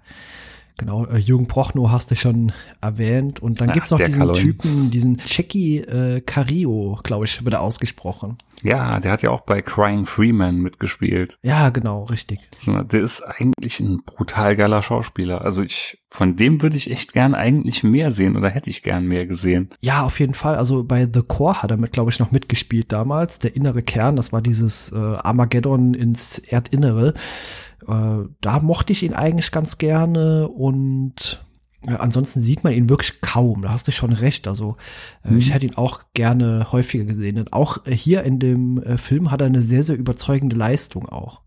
Genau, 0.76 1.06
äh, 1.06 1.19
Jürgen 1.19 1.47
Prochnow 1.47 1.91
hast 1.91 2.11
du 2.11 2.17
schon 2.17 2.53
erwähnt. 2.81 3.41
Und 3.41 3.61
dann 3.61 3.71
Ach, 3.71 3.75
gibt's 3.75 3.93
noch 3.93 4.00
diesen 4.00 4.21
Kaloin. 4.21 4.41
Typen, 4.43 4.91
diesen 4.91 5.21
Jackie 5.25 5.79
äh, 5.79 6.21
Cario, 6.21 6.99
glaube 7.05 7.26
ich, 7.26 7.44
wird 7.44 7.55
er 7.55 7.61
ausgesprochen. 7.61 8.38
Ja, 8.62 8.99
der 8.99 9.12
hat 9.12 9.23
ja 9.23 9.31
auch 9.31 9.43
bei 9.43 9.61
Crying 9.61 10.06
Freeman 10.06 10.56
mitgespielt. 10.56 11.38
Ja, 11.43 11.69
genau, 11.69 12.05
richtig. 12.05 12.41
Der 12.67 13.00
ist 13.00 13.21
eigentlich 13.21 13.79
ein 13.79 14.03
brutal 14.05 14.56
geiler 14.56 14.82
Schauspieler. 14.82 15.43
Also 15.43 15.62
ich, 15.62 16.03
von 16.09 16.35
dem 16.35 16.62
würde 16.62 16.77
ich 16.77 16.91
echt 16.91 17.12
gern 17.12 17.35
eigentlich 17.35 17.85
mehr 17.85 18.11
sehen 18.11 18.37
oder 18.37 18.49
hätte 18.49 18.70
ich 18.70 18.82
gern 18.82 19.06
mehr 19.06 19.27
gesehen. 19.27 19.69
Ja, 19.81 20.03
auf 20.03 20.19
jeden 20.19 20.35
Fall. 20.35 20.56
Also 20.56 20.82
bei 20.82 21.06
The 21.12 21.23
Core 21.23 21.62
hat 21.62 21.70
er 21.70 21.77
mit, 21.77 21.93
glaube 21.93 22.11
ich, 22.11 22.19
noch 22.19 22.32
mitgespielt 22.32 22.91
damals. 22.91 23.38
Der 23.38 23.55
innere 23.55 23.82
Kern, 23.82 24.17
das 24.17 24.32
war 24.32 24.41
dieses 24.41 24.91
äh, 24.93 24.97
Armageddon 24.97 25.93
ins 25.93 26.38
Erdinnere. 26.38 27.15
Äh, 27.89 28.29
da 28.41 28.61
mochte 28.61 28.93
ich 28.93 29.03
ihn 29.03 29.15
eigentlich 29.15 29.51
ganz 29.51 29.79
gerne 29.79 30.49
und 30.49 31.45
äh, 31.87 31.93
ansonsten 31.95 32.43
sieht 32.43 32.65
man 32.65 32.73
ihn 32.73 32.89
wirklich 32.89 33.21
kaum. 33.21 33.63
Da 33.63 33.71
hast 33.71 33.89
du 33.89 33.93
schon 33.93 34.13
recht. 34.13 34.47
Also 34.47 34.77
äh, 35.25 35.31
mhm. 35.31 35.39
ich 35.39 35.53
hätte 35.53 35.67
ihn 35.67 35.77
auch 35.77 36.03
gerne 36.15 36.73
häufiger 36.73 37.05
gesehen. 37.05 37.39
Und 37.39 37.53
auch 37.53 37.85
hier 37.87 38.23
in 38.23 38.39
dem 38.39 38.83
Film 38.97 39.31
hat 39.31 39.41
er 39.41 39.47
eine 39.47 39.63
sehr, 39.63 39.85
sehr 39.85 39.97
überzeugende 39.97 40.57
Leistung 40.57 41.09
auch. 41.09 41.41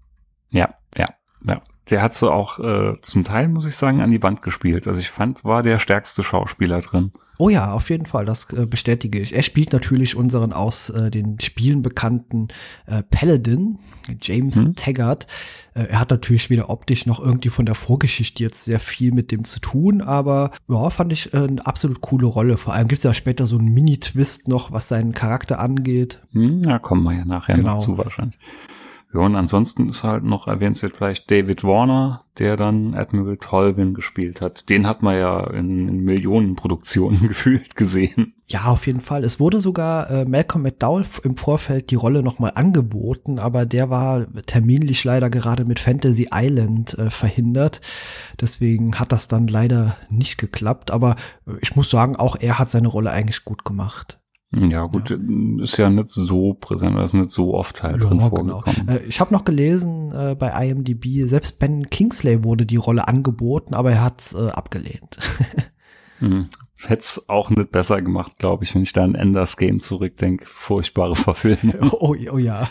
Ja, 0.50 0.76
ja, 0.96 1.08
ja. 1.46 1.62
Der 1.90 2.02
hat 2.02 2.14
so 2.14 2.30
auch 2.32 2.60
zum 3.02 3.24
Teil, 3.24 3.48
muss 3.48 3.66
ich 3.66 3.78
sagen, 3.78 4.02
an 4.02 4.12
die 4.12 4.22
Wand 4.22 4.42
gespielt. 4.42 4.90
Also 4.90 5.00
ich 5.00 5.10
fand, 5.10 5.46
war 5.46 5.64
der 5.64 5.80
stärkste 5.80 6.22
Schauspieler 6.22 6.82
drin. 6.82 7.14
Oh 7.38 7.50
ja, 7.50 7.72
auf 7.72 7.90
jeden 7.90 8.06
Fall, 8.06 8.26
das 8.26 8.52
äh, 8.54 8.66
bestätige 8.66 9.20
ich. 9.20 9.36
Er 9.36 9.44
spielt 9.44 9.72
natürlich 9.74 10.16
unseren 10.16 10.54
aus 10.54 10.90
äh, 10.90 11.12
den 11.12 11.40
Spielen 11.40 11.82
bekannten 11.82 12.48
äh, 12.88 13.04
Paladin, 13.04 13.78
James 14.22 14.56
hm? 14.56 14.76
Taggart. 14.76 15.28
Äh, 15.76 15.84
er 15.84 16.00
hat 16.00 16.10
natürlich 16.10 16.50
wieder 16.50 16.70
optisch 16.70 17.06
noch 17.06 17.20
irgendwie 17.20 17.50
von 17.50 17.66
der 17.66 17.76
Vorgeschichte 17.76 18.42
jetzt 18.42 18.66
sehr 18.66 18.80
viel 18.80 19.12
mit 19.12 19.32
dem 19.32 19.46
zu 19.46 19.60
tun, 19.60 20.02
aber 20.02 20.52
ja, 20.68 20.90
fand 20.90 21.14
ich 21.14 21.34
äh, 21.34 21.38
eine 21.38 21.66
absolut 21.66 22.02
coole 22.02 22.26
Rolle. 22.26 22.58
Vor 22.58 22.74
allem 22.74 22.88
gibt 22.88 23.00
es 23.00 23.04
ja 23.04 23.14
später 23.14 23.46
so 23.46 23.58
einen 23.58 23.74
Mini-Twist 23.74 24.48
noch, 24.48 24.72
was 24.72 24.88
seinen 24.88 25.14
Charakter 25.14 25.60
angeht. 25.60 26.20
Hm, 26.32 26.64
ja, 26.64 26.80
kommen 26.80 27.04
wir 27.04 27.14
ja 27.14 27.26
nachher 27.26 27.56
genau. 27.56 27.74
noch 27.74 27.78
zu 27.78 27.98
wahrscheinlich. 27.98 28.40
Ja, 29.14 29.22
und 29.22 29.36
ansonsten 29.36 29.88
ist 29.90 30.04
halt 30.04 30.24
noch 30.24 30.48
erwähnenswert 30.48 30.96
vielleicht 30.96 31.32
David 31.32 31.64
Warner, 31.64 32.26
der 32.40 32.58
dann 32.58 32.94
Admiral 32.94 33.38
Tolvin 33.38 33.94
gespielt 33.94 34.42
hat. 34.42 34.70
Den 34.70 34.86
hat 34.86 35.02
man 35.02 35.18
ja 35.18 35.50
in, 35.52 35.88
in 35.88 36.00
Millionenproduktionen 36.04 37.22
gefühlt 37.28 37.76
gesehen. 37.78 38.34
Ja, 38.48 38.66
auf 38.66 38.86
jeden 38.86 39.00
Fall. 39.00 39.24
Es 39.24 39.40
wurde 39.40 39.62
sogar 39.62 40.10
äh, 40.10 40.26
Malcolm 40.26 40.64
McDowell 40.64 41.06
im 41.24 41.38
Vorfeld 41.38 41.90
die 41.90 41.96
Rolle 41.96 42.22
nochmal 42.22 42.52
angeboten, 42.56 43.40
aber 43.40 43.66
der 43.66 43.90
war 43.90 44.28
terminlich 44.46 45.04
leider 45.06 45.30
gerade 45.30 45.64
mit 45.64 45.80
Fantasy 45.80 46.30
Island 46.34 46.98
äh, 46.98 47.10
verhindert. 47.10 47.80
Deswegen 48.40 49.00
hat 49.00 49.14
das 49.14 49.30
dann 49.30 49.48
leider 49.48 49.96
nicht 50.10 50.38
geklappt. 50.38 50.92
Aber 50.92 51.16
äh, 51.46 51.54
ich 51.62 51.78
muss 51.78 51.90
sagen, 51.90 52.18
auch 52.18 52.36
er 52.40 52.60
hat 52.60 52.72
seine 52.72 52.90
Rolle 52.90 53.12
eigentlich 53.12 53.46
gut 53.46 53.64
gemacht. 53.64 54.20
Ja, 54.52 54.86
gut, 54.86 55.10
ja. 55.10 55.18
ist 55.62 55.78
ja 55.78 55.90
nicht 55.90 56.10
so 56.10 56.54
präsent, 56.54 56.98
ist 57.00 57.14
nicht 57.14 57.32
so 57.32 57.54
oft 57.54 57.84
halt 57.84 58.02
ja, 58.02 58.10
drin 58.10 58.20
genau. 58.20 58.30
vorgekommen. 58.30 58.86
Genau. 58.88 59.00
ich 59.06 59.20
habe 59.20 59.34
noch 59.34 59.44
gelesen 59.44 60.14
äh, 60.14 60.36
bei 60.36 60.68
IMDb, 60.68 61.28
selbst 61.28 61.60
Ben 61.60 61.90
Kingsley 61.90 62.46
wurde 62.46 62.66
die 62.66 62.78
Rolle 62.78 63.10
angeboten, 63.10 63.74
aber 63.74 63.92
er 63.92 64.04
hat's 64.04 64.34
äh, 64.34 64.48
abgelehnt. 64.50 65.18
hm. 66.20 66.48
Hätte 66.80 67.02
es 67.02 67.28
auch 67.28 67.50
nicht 67.50 67.72
besser 67.72 68.02
gemacht, 68.02 68.38
glaube 68.38 68.64
ich, 68.64 68.76
wenn 68.76 68.84
ich 68.84 68.94
da 68.94 69.04
an 69.04 69.16
Enders 69.16 69.58
Game 69.58 69.80
zurückdenke. 69.80 70.46
Furchtbare 70.46 71.16
Verfilmung. 71.18 71.92
Oh, 71.92 72.16
oh 72.32 72.38
ja. 72.38 72.70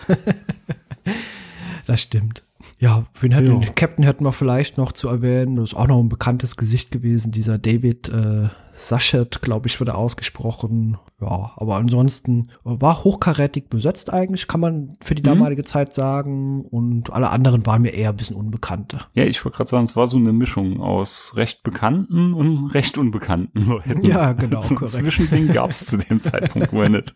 das 1.87 2.01
stimmt. 2.01 2.43
Ja, 2.79 3.07
wen 3.21 3.33
hätten, 3.33 3.61
den 3.61 3.75
Captain 3.75 4.05
hätten 4.05 4.25
wir 4.25 4.33
vielleicht 4.33 4.77
noch 4.79 4.93
zu 4.93 5.09
erwähnen. 5.09 5.57
Das 5.57 5.71
ist 5.71 5.75
auch 5.75 5.89
noch 5.89 5.99
ein 5.99 6.09
bekanntes 6.09 6.57
Gesicht 6.57 6.91
gewesen, 6.91 7.33
dieser 7.33 7.59
David 7.59 8.09
äh, 8.09 8.49
Saschet, 8.79 9.43
glaube 9.43 9.69
ich, 9.69 9.81
wurde 9.81 9.95
ausgesprochen. 9.95 10.99
Ja, 11.21 11.53
aber 11.57 11.77
ansonsten 11.77 12.51
war 12.63 13.03
hochkarätig 13.03 13.69
besetzt 13.69 14.13
eigentlich, 14.13 14.49
kann 14.49 14.61
man 14.61 14.97
für 15.01 15.15
die 15.15 15.23
mhm. 15.23 15.35
damalige 15.35 15.63
mhm. 15.63 15.67
Zeit 15.67 15.95
sagen. 15.95 16.63
Und 16.67 17.13
alle 17.13 17.31
anderen 17.31 17.65
waren 17.65 17.83
mir 17.83 17.95
eher 17.95 18.11
ein 18.11 18.17
bisschen 18.17 18.37
unbekannter. 18.37 19.07
Ja, 19.15 19.25
ich 19.25 19.43
wollte 19.45 19.57
gerade 19.57 19.71
sagen, 19.71 19.85
es 19.85 19.97
war 19.97 20.07
so 20.07 20.19
eine 20.19 20.33
Mischung 20.33 20.81
aus 20.81 21.37
recht 21.37 21.63
bekannten 21.63 22.35
und 22.35 22.69
recht 22.69 22.99
unbekannten 22.99 23.61
Leuten. 23.67 24.05
Ja, 24.05 24.33
genau. 24.33 24.61
So 24.61 24.77
ein 24.77 24.87
Zwischending 24.87 25.53
gab 25.53 25.71
es 25.71 25.87
zu 25.87 25.97
dem 25.97 26.21
Zeitpunkt 26.21 26.73
wohl 26.73 26.91
nicht. 26.91 27.15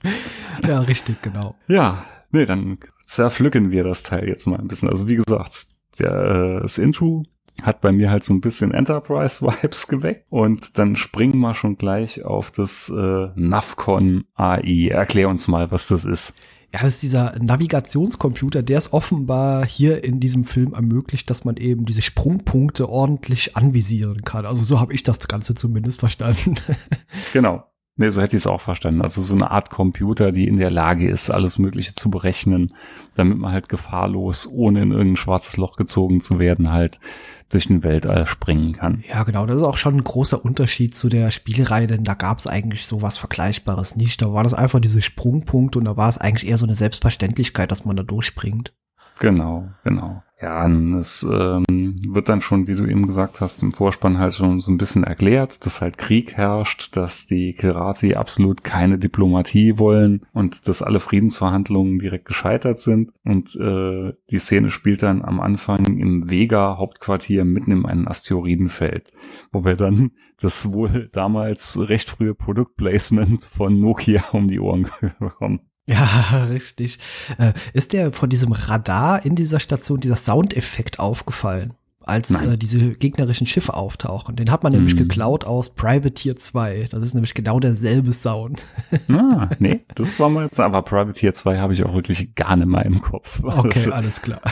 Ja, 0.67 0.81
richtig, 0.81 1.21
genau. 1.23 1.55
Ja, 1.69 2.05
nee, 2.31 2.47
dann 2.47 2.79
zerpflücken 3.05 3.71
wir 3.71 3.85
das 3.85 4.03
Teil 4.03 4.29
jetzt 4.29 4.47
mal 4.47 4.59
ein 4.59 4.69
bisschen. 4.69 4.89
Also 4.89 5.09
wie 5.09 5.17
gesagt, 5.17 5.67
der, 5.99 6.57
äh, 6.57 6.63
das 6.63 6.79
Intro 6.79 7.25
hat 7.63 7.81
bei 7.81 7.93
mir 7.93 8.11
halt 8.11 8.25
so 8.25 8.35
ein 8.35 8.41
bisschen 8.41 8.73
Enterprise-Vibes 8.73 9.89
geweckt. 9.89 10.27
Und 10.31 10.79
dann 10.79 10.97
springen 10.97 11.39
wir 11.39 11.55
schon 11.55 11.77
gleich 11.77 12.25
auf 12.25 12.51
das 12.51 12.89
äh, 12.89 13.29
Navcon 13.35 14.25
AI. 14.35 14.89
Erklär 14.91 15.29
uns 15.29 15.49
mal, 15.49 15.71
was 15.71 15.89
das 15.89 16.05
ist. 16.05 16.35
Ja, 16.73 16.81
das 16.83 16.91
ist 16.91 17.03
dieser 17.03 17.37
Navigationscomputer, 17.41 18.63
der 18.63 18.79
es 18.79 18.93
offenbar 18.93 19.67
hier 19.67 20.05
in 20.05 20.21
diesem 20.21 20.45
Film 20.45 20.73
ermöglicht, 20.73 21.29
dass 21.29 21.45
man 21.45 21.57
eben 21.57 21.85
diese 21.85 22.03
Sprungpunkte 22.03 22.89
ordentlich 22.89 23.57
anvisieren 23.57 24.23
kann. 24.23 24.47
Also 24.47 24.63
so 24.63 24.79
habe 24.79 24.95
ich 24.95 25.03
das 25.03 25.27
Ganze 25.27 25.57
zumindest 25.57 25.99
verstanden. 25.99 26.55
genau. 27.33 27.65
Nee, 27.97 28.11
so 28.11 28.23
hätte 28.23 28.37
ich 28.37 28.43
es 28.43 28.47
auch 28.47 28.61
verstanden. 28.61 29.03
Also 29.03 29.21
so 29.21 29.35
eine 29.35 29.51
Art 29.51 29.69
Computer, 29.69 30.33
die 30.33 30.49
in 30.49 30.57
der 30.57 30.71
Lage 30.71 31.09
ist, 31.09 31.31
alles 31.31 31.59
Mögliche 31.59 31.95
zu 31.95 32.11
berechnen, 32.11 32.73
damit 33.15 33.37
man 33.37 33.53
halt 33.53 33.69
gefahrlos, 33.69 34.49
ohne 34.51 34.83
in 34.83 34.93
irgendein 34.93 35.17
schwarzes 35.17 35.57
Loch 35.59 35.77
gezogen 35.77 36.21
zu 36.21 36.39
werden, 36.39 36.71
halt 36.71 36.99
durch 37.51 37.67
den 37.67 37.83
Weltall 37.83 38.27
springen 38.27 38.73
kann. 38.73 39.05
Ja, 39.09 39.25
genau. 39.25 39.45
Das 39.45 39.57
ist 39.57 39.65
auch 39.65 39.77
schon 39.77 39.97
ein 39.97 40.05
großer 40.05 40.43
Unterschied 40.43 40.95
zu 40.95 41.09
der 41.09 41.31
Spielreihe, 41.31 41.89
denn 41.89 42.05
da 42.05 42.15
gab 42.15 42.39
es 42.39 42.47
eigentlich 42.47 42.87
sowas 42.87 43.19
Vergleichbares 43.19 43.97
nicht. 43.97 44.23
Da 44.23 44.33
war 44.33 44.45
das 44.45 44.55
einfach 44.55 44.81
diese 44.81 45.03
Sprungpunkte 45.03 45.79
und 45.79 45.85
da 45.85 45.97
war 45.97 46.09
es 46.09 46.17
eigentlich 46.17 46.49
eher 46.49 46.59
so 46.59 46.67
eine 46.67 46.77
Selbstverständlichkeit, 46.77 47.71
dass 47.71 47.85
man 47.85 47.97
da 47.97 48.03
durchspringt. 48.03 48.73
Genau, 49.21 49.69
genau. 49.85 50.23
Ja, 50.41 50.67
es 50.99 51.23
ähm, 51.23 51.95
wird 52.09 52.31
dann 52.31 52.41
schon, 52.41 52.67
wie 52.67 52.75
du 52.75 52.87
eben 52.87 53.07
gesagt 53.07 53.43
hast, 53.43 53.63
im 53.63 53.73
Vorspann 53.73 54.19
halt 54.19 54.35
schon 54.35 54.61
so 54.61 54.73
ein 54.73 54.79
bisschen 54.79 55.05
erklärt, 55.05 55.67
dass 55.67 55.83
halt 55.83 55.99
Krieg 55.99 56.33
herrscht, 56.33 56.97
dass 56.97 57.27
die 57.27 57.53
Kirati 57.53 58.15
absolut 58.15 58.65
keine 58.65 58.99
Diplomatie 58.99 59.79
wollen 59.79 60.25
und 60.33 60.67
dass 60.67 60.81
alle 60.81 61.01
Friedensverhandlungen 61.01 61.99
direkt 61.99 62.25
gescheitert 62.25 62.81
sind. 62.81 63.13
Und 63.23 63.55
äh, 63.57 64.15
die 64.31 64.39
Szene 64.39 64.71
spielt 64.71 65.03
dann 65.03 65.23
am 65.23 65.41
Anfang 65.41 65.85
im 65.85 66.31
Vega-Hauptquartier 66.31 67.45
mitten 67.45 67.73
in 67.73 67.85
einem 67.85 68.09
Asteroidenfeld, 68.09 69.13
wo 69.53 69.67
wir 69.67 69.77
dann 69.77 70.13
das 70.41 70.73
wohl 70.73 71.11
damals 71.13 71.79
recht 71.91 72.09
frühe 72.09 72.35
Produktplacement 72.35 73.45
von 73.45 73.79
Nokia 73.79 74.25
um 74.33 74.49
die 74.49 74.61
Ohren 74.61 74.87
bekommen. 75.21 75.70
Ja, 76.33 76.45
richtig. 76.51 76.99
Äh, 77.39 77.53
ist 77.73 77.93
dir 77.93 78.13
von 78.13 78.29
diesem 78.31 78.53
Radar 78.53 79.25
in 79.25 79.35
dieser 79.37 79.61
Station 79.61 80.01
dieser 80.01 80.17
Soundeffekt 80.17 80.99
aufgefallen, 80.99 81.75
als 82.03 82.41
äh, 82.41 82.57
diese 82.57 82.95
gegnerischen 82.95 83.47
Schiffe 83.47 83.75
auftauchen? 83.75 84.37
Den 84.37 84.51
hat 84.51 84.63
man 84.63 84.73
nämlich 84.73 84.95
Mhm. 84.95 84.99
geklaut 84.99 85.45
aus 85.45 85.71
Privateer 85.75 86.37
2. 86.37 86.89
Das 86.91 87.03
ist 87.03 87.15
nämlich 87.15 87.35
genau 87.35 87.61
derselbe 87.61 88.13
Sound. 88.13 88.63
Ah, 89.13 89.49
nee, 89.59 89.81
das 89.95 90.19
war 90.21 90.29
mal 90.29 90.45
jetzt, 90.45 90.61
aber 90.61 90.83
Privateer 90.83 91.33
2 91.35 91.59
habe 91.59 91.73
ich 91.73 91.85
auch 91.85 91.95
wirklich 91.95 92.35
gar 92.35 92.57
nicht 92.57 92.69
mehr 92.69 92.85
im 92.87 93.01
Kopf. 93.01 93.43
Okay, 93.45 93.83
Das- 93.85 93.93
alles 93.95 94.23
klar. 94.23 94.41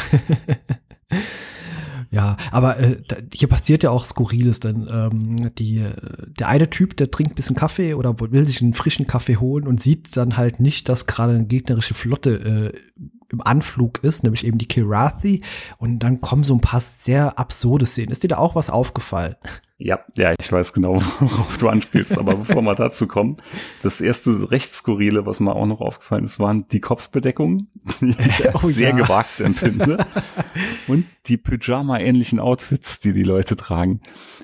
Ja, 2.10 2.38
aber 2.50 2.78
äh, 2.80 2.96
hier 3.34 3.48
passiert 3.48 3.82
ja 3.82 3.90
auch 3.90 4.04
Skurriles, 4.06 4.60
denn 4.60 4.88
ähm, 4.90 5.50
die, 5.56 5.78
äh, 5.78 5.92
der 6.38 6.48
eine 6.48 6.70
Typ, 6.70 6.96
der 6.96 7.10
trinkt 7.10 7.32
ein 7.32 7.34
bisschen 7.34 7.56
Kaffee 7.56 7.94
oder 7.94 8.18
will 8.18 8.46
sich 8.46 8.62
einen 8.62 8.72
frischen 8.72 9.06
Kaffee 9.06 9.36
holen 9.36 9.66
und 9.66 9.82
sieht 9.82 10.16
dann 10.16 10.38
halt 10.38 10.58
nicht, 10.58 10.88
dass 10.88 11.06
gerade 11.06 11.34
eine 11.34 11.44
gegnerische 11.44 11.92
Flotte 11.94 12.72
äh, 12.74 13.02
im 13.30 13.40
Anflug 13.40 14.02
ist, 14.02 14.22
nämlich 14.22 14.46
eben 14.46 14.58
die 14.58 14.68
Kirathi. 14.68 15.42
Und 15.78 16.00
dann 16.00 16.20
kommen 16.20 16.44
so 16.44 16.54
ein 16.54 16.60
paar 16.60 16.80
sehr 16.80 17.38
absurde 17.38 17.86
Szenen. 17.86 18.10
Ist 18.10 18.22
dir 18.22 18.28
da 18.28 18.38
auch 18.38 18.54
was 18.54 18.70
aufgefallen? 18.70 19.36
Ja, 19.80 20.00
ja, 20.16 20.34
ich 20.38 20.50
weiß 20.50 20.72
genau, 20.72 20.94
worauf 21.20 21.58
du 21.58 21.68
anspielst. 21.68 22.18
Aber 22.18 22.34
bevor 22.34 22.62
wir 22.62 22.74
dazu 22.74 23.06
kommen, 23.06 23.36
das 23.82 24.00
erste 24.00 24.50
recht 24.50 24.74
skurrile, 24.74 25.24
was 25.24 25.38
mir 25.38 25.54
auch 25.54 25.66
noch 25.66 25.80
aufgefallen 25.80 26.24
ist, 26.24 26.40
waren 26.40 26.66
die 26.68 26.80
Kopfbedeckungen, 26.80 27.68
die 28.00 28.16
ich 28.18 28.54
Oh 28.54 28.66
sehr 28.66 28.90
ja. 28.90 28.96
gewagt 28.96 29.40
empfinde. 29.40 30.04
Und 30.88 31.04
die 31.26 31.36
Pyjama-ähnlichen 31.36 32.40
Outfits, 32.40 32.98
die 32.98 33.12
die 33.12 33.22
Leute 33.22 33.54
tragen. 33.54 34.00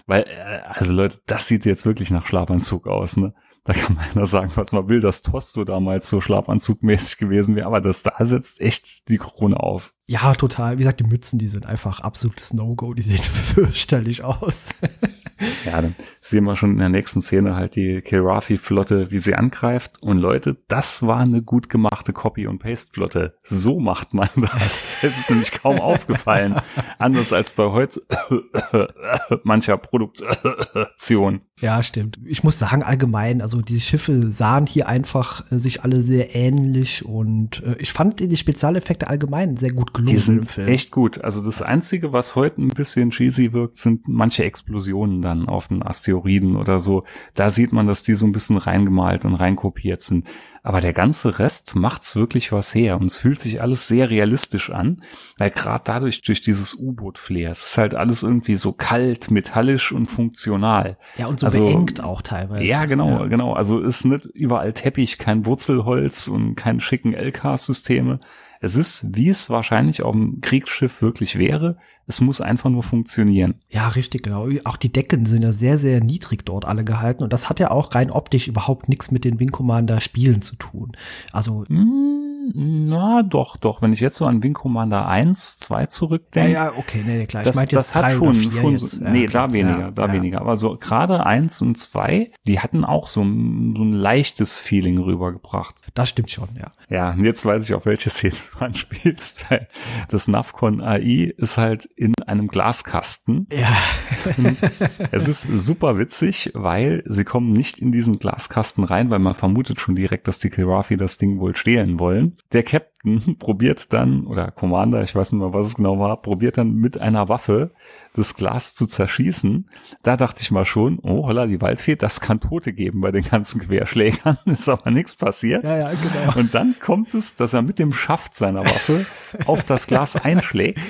Weil, 0.06 0.22
äh, 0.22 0.60
also 0.68 0.92
Leute, 0.92 1.18
das 1.26 1.48
sieht 1.48 1.64
jetzt 1.64 1.84
wirklich 1.84 2.10
nach 2.10 2.26
Schlafanzug 2.26 2.86
aus, 2.86 3.16
ne? 3.16 3.34
Da 3.64 3.72
kann 3.72 3.96
man 3.96 4.04
ja 4.14 4.26
sagen, 4.26 4.52
was 4.56 4.72
man 4.72 4.90
will, 4.90 5.00
dass 5.00 5.22
Tosto 5.22 5.64
damals 5.64 6.08
so 6.10 6.20
schlafanzugmäßig 6.20 7.16
gewesen 7.16 7.56
wäre, 7.56 7.66
aber 7.66 7.80
das 7.80 8.02
da 8.02 8.12
setzt 8.20 8.60
echt 8.60 9.08
die 9.08 9.16
Krone 9.16 9.58
auf. 9.58 9.94
Ja, 10.06 10.34
total. 10.34 10.74
Wie 10.74 10.82
gesagt, 10.82 11.00
die 11.00 11.04
Mützen, 11.04 11.38
die 11.38 11.48
sind 11.48 11.64
einfach 11.64 12.00
absolutes 12.00 12.52
No-Go. 12.52 12.92
Die 12.92 13.00
sehen 13.02 13.18
fürchterlich 13.22 14.22
aus. 14.22 14.70
Ja, 15.64 15.82
dann 15.82 15.96
sehen 16.20 16.44
wir 16.44 16.54
schon 16.56 16.72
in 16.72 16.78
der 16.78 16.88
nächsten 16.88 17.20
Szene 17.20 17.56
halt 17.56 17.74
die 17.74 18.00
Kilrafi-Flotte, 18.02 19.10
wie 19.10 19.18
sie 19.18 19.34
angreift. 19.34 20.00
Und 20.00 20.18
Leute, 20.18 20.56
das 20.68 21.06
war 21.06 21.18
eine 21.18 21.42
gut 21.42 21.68
gemachte 21.68 22.12
Copy- 22.12 22.46
und 22.46 22.60
Paste-Flotte. 22.60 23.36
So 23.42 23.80
macht 23.80 24.14
man 24.14 24.28
das. 24.36 25.00
Das 25.02 25.18
ist 25.18 25.30
nämlich 25.30 25.50
kaum 25.50 25.80
aufgefallen. 25.80 26.54
Anders 26.98 27.32
als 27.32 27.50
bei 27.50 27.64
heute 27.64 28.02
mancher 29.42 29.76
Produktion. 29.76 31.40
Ja, 31.64 31.82
stimmt. 31.82 32.18
Ich 32.26 32.44
muss 32.44 32.58
sagen, 32.58 32.82
allgemein, 32.82 33.40
also 33.40 33.62
die 33.62 33.80
Schiffe 33.80 34.30
sahen 34.30 34.66
hier 34.66 34.86
einfach 34.86 35.50
äh, 35.50 35.56
sich 35.56 35.82
alle 35.82 36.02
sehr 36.02 36.34
ähnlich 36.34 37.06
und 37.06 37.62
äh, 37.62 37.76
ich 37.78 37.90
fand 37.90 38.20
die 38.20 38.36
Spezialeffekte 38.36 39.08
allgemein 39.08 39.56
sehr 39.56 39.72
gut 39.72 39.94
gelungen 39.94 40.14
Die 40.14 40.20
sind 40.20 40.44
Film. 40.50 40.68
echt 40.68 40.90
gut. 40.90 41.24
Also 41.24 41.42
das 41.42 41.62
Einzige, 41.62 42.12
was 42.12 42.34
heute 42.36 42.60
ein 42.60 42.68
bisschen 42.68 43.12
cheesy 43.12 43.54
wirkt, 43.54 43.78
sind 43.78 44.06
manche 44.08 44.44
Explosionen 44.44 45.22
dann 45.22 45.48
auf 45.48 45.68
den 45.68 45.82
Asteroiden 45.82 46.54
oder 46.56 46.80
so. 46.80 47.02
Da 47.32 47.48
sieht 47.48 47.72
man, 47.72 47.86
dass 47.86 48.02
die 48.02 48.14
so 48.14 48.26
ein 48.26 48.32
bisschen 48.32 48.58
reingemalt 48.58 49.24
und 49.24 49.34
reinkopiert 49.34 50.02
sind. 50.02 50.26
Aber 50.66 50.80
der 50.80 50.94
ganze 50.94 51.38
Rest 51.38 51.74
macht's 51.76 52.16
wirklich 52.16 52.50
was 52.50 52.74
her 52.74 52.98
und 52.98 53.08
es 53.08 53.18
fühlt 53.18 53.38
sich 53.38 53.60
alles 53.60 53.86
sehr 53.86 54.08
realistisch 54.08 54.70
an, 54.70 55.02
weil 55.38 55.50
gerade 55.50 55.84
dadurch 55.84 56.22
durch 56.22 56.40
dieses 56.40 56.72
U-Boot-Flair, 56.74 57.50
es 57.50 57.64
ist 57.64 57.76
halt 57.78 57.94
alles 57.94 58.22
irgendwie 58.22 58.56
so 58.56 58.72
kalt, 58.72 59.30
metallisch 59.30 59.92
und 59.92 60.06
funktional. 60.06 60.96
Ja, 61.18 61.26
und 61.26 61.38
so 61.38 61.46
also- 61.46 61.58
beengt 61.60 62.02
auch 62.02 62.22
teilweise. 62.22 62.64
Ja, 62.64 62.86
genau, 62.86 63.10
Ja. 63.10 63.26
genau. 63.26 63.52
Also 63.52 63.78
ist 63.80 64.06
nicht 64.06 64.24
überall 64.24 64.72
Teppich, 64.72 65.18
kein 65.18 65.44
Wurzelholz 65.44 66.28
und 66.28 66.54
keine 66.54 66.80
schicken 66.80 67.12
LK-Systeme. 67.12 68.18
Es 68.64 68.76
ist, 68.76 69.14
wie 69.14 69.28
es 69.28 69.50
wahrscheinlich 69.50 70.02
auf 70.02 70.12
dem 70.12 70.40
Kriegsschiff 70.40 71.02
wirklich 71.02 71.36
wäre. 71.38 71.76
Es 72.06 72.20
muss 72.20 72.40
einfach 72.40 72.70
nur 72.70 72.82
funktionieren. 72.82 73.54
Ja, 73.68 73.88
richtig, 73.88 74.22
genau. 74.22 74.48
Auch 74.64 74.76
die 74.76 74.92
Decken 74.92 75.26
sind 75.26 75.42
ja 75.42 75.52
sehr, 75.52 75.78
sehr 75.78 76.02
niedrig 76.02 76.44
dort 76.44 76.64
alle 76.64 76.84
gehalten 76.84 77.22
und 77.22 77.32
das 77.32 77.48
hat 77.48 77.60
ja 77.60 77.70
auch 77.70 77.94
rein 77.94 78.10
optisch 78.10 78.48
überhaupt 78.48 78.88
nichts 78.88 79.10
mit 79.10 79.24
den 79.24 79.38
Wing 79.38 79.50
Commander 79.50 80.00
Spielen 80.00 80.42
zu 80.42 80.56
tun. 80.56 80.92
Also, 81.32 81.64
Hm, 81.68 82.13
na, 82.54 83.22
doch, 83.22 83.56
doch. 83.56 83.82
Wenn 83.82 83.92
ich 83.92 84.00
jetzt 84.00 84.16
so 84.16 84.26
an 84.26 84.42
Wing 84.42 84.54
Commander 84.54 85.06
1, 85.06 85.58
2 85.58 85.80
ja, 85.80 85.88
zurückdenke. 85.88 86.52
ja, 86.52 86.72
okay, 86.76 87.02
nee, 87.06 87.18
nee, 87.18 87.26
klar. 87.26 87.42
Das, 87.42 87.56
ich 87.56 87.60
meinte 87.60 87.76
das 87.76 87.94
hat 87.94 88.12
schon, 88.12 88.34
schon 88.34 88.72
jetzt. 88.72 88.90
so, 88.90 89.04
Ja, 89.04 89.10
nee, 89.10 89.26
klar. 89.26 89.48
da 89.48 89.52
weniger, 89.52 89.78
Ja, 89.78 89.90
da 89.90 90.06
ja. 90.06 90.12
weniger. 90.12 90.40
Aber 90.40 90.56
so 90.56 90.76
gerade 90.76 91.24
eins 91.26 91.60
und 91.62 91.76
zwei, 91.78 92.30
die 92.46 92.60
hatten 92.60 92.84
auch 92.84 93.06
so 93.08 93.22
ein, 93.22 93.74
so 93.76 93.82
ein 93.84 93.92
leichtes 93.92 94.58
Feeling 94.58 94.98
rübergebracht. 94.98 95.74
Das 95.94 96.08
stimmt 96.10 96.30
schon, 96.30 96.48
ja. 96.56 96.72
Ja, 96.88 97.10
und 97.12 97.24
jetzt 97.24 97.44
weiß 97.44 97.64
ich, 97.64 97.74
auf 97.74 97.86
welche 97.86 98.10
Szene 98.10 98.34
du 98.52 98.58
anspielst, 98.64 99.50
weil 99.50 99.68
das 100.08 100.28
Navcon 100.28 100.80
AI 100.80 101.32
ist 101.36 101.58
halt 101.58 101.84
in 101.96 102.13
einem 102.26 102.48
Glaskasten. 102.48 103.46
Ja, 103.52 103.76
Es 105.10 105.28
ist 105.28 105.42
super 105.42 105.98
witzig, 105.98 106.50
weil 106.54 107.02
sie 107.06 107.24
kommen 107.24 107.48
nicht 107.48 107.78
in 107.78 107.92
diesen 107.92 108.18
Glaskasten 108.18 108.84
rein, 108.84 109.10
weil 109.10 109.18
man 109.18 109.34
vermutet 109.34 109.80
schon 109.80 109.94
direkt, 109.94 110.28
dass 110.28 110.38
die 110.38 110.50
Kilrafi 110.50 110.96
das 110.96 111.18
Ding 111.18 111.38
wohl 111.38 111.56
stehlen 111.56 111.98
wollen. 111.98 112.36
Der 112.52 112.62
Captain 112.62 113.36
probiert 113.38 113.92
dann, 113.92 114.26
oder 114.26 114.50
Commander, 114.50 115.02
ich 115.02 115.14
weiß 115.14 115.32
nicht 115.32 115.40
mehr, 115.40 115.52
was 115.52 115.68
es 115.68 115.74
genau 115.76 115.98
war, 115.98 116.20
probiert 116.20 116.58
dann 116.58 116.74
mit 116.74 116.98
einer 116.98 117.28
Waffe 117.28 117.72
das 118.14 118.34
Glas 118.34 118.74
zu 118.74 118.86
zerschießen. 118.86 119.68
Da 120.02 120.16
dachte 120.16 120.42
ich 120.42 120.50
mal 120.50 120.64
schon, 120.64 120.98
oh 121.02 121.26
holla, 121.26 121.46
die 121.46 121.60
Waldfee, 121.60 121.96
das 121.96 122.20
kann 122.20 122.40
Tote 122.40 122.72
geben 122.72 123.00
bei 123.00 123.10
den 123.10 123.24
ganzen 123.24 123.60
Querschlägern. 123.60 124.38
Ist 124.46 124.68
aber 124.68 124.90
nichts 124.90 125.16
passiert. 125.16 125.64
ja, 125.64 125.78
ja, 125.78 125.90
genau. 125.90 126.38
Und 126.38 126.54
dann 126.54 126.76
kommt 126.80 127.14
es, 127.14 127.34
dass 127.36 127.52
er 127.52 127.62
mit 127.62 127.78
dem 127.78 127.92
Schaft 127.92 128.34
seiner 128.34 128.64
Waffe 128.64 129.06
auf 129.46 129.64
das 129.64 129.86
Glas 129.86 130.16
einschlägt. 130.16 130.80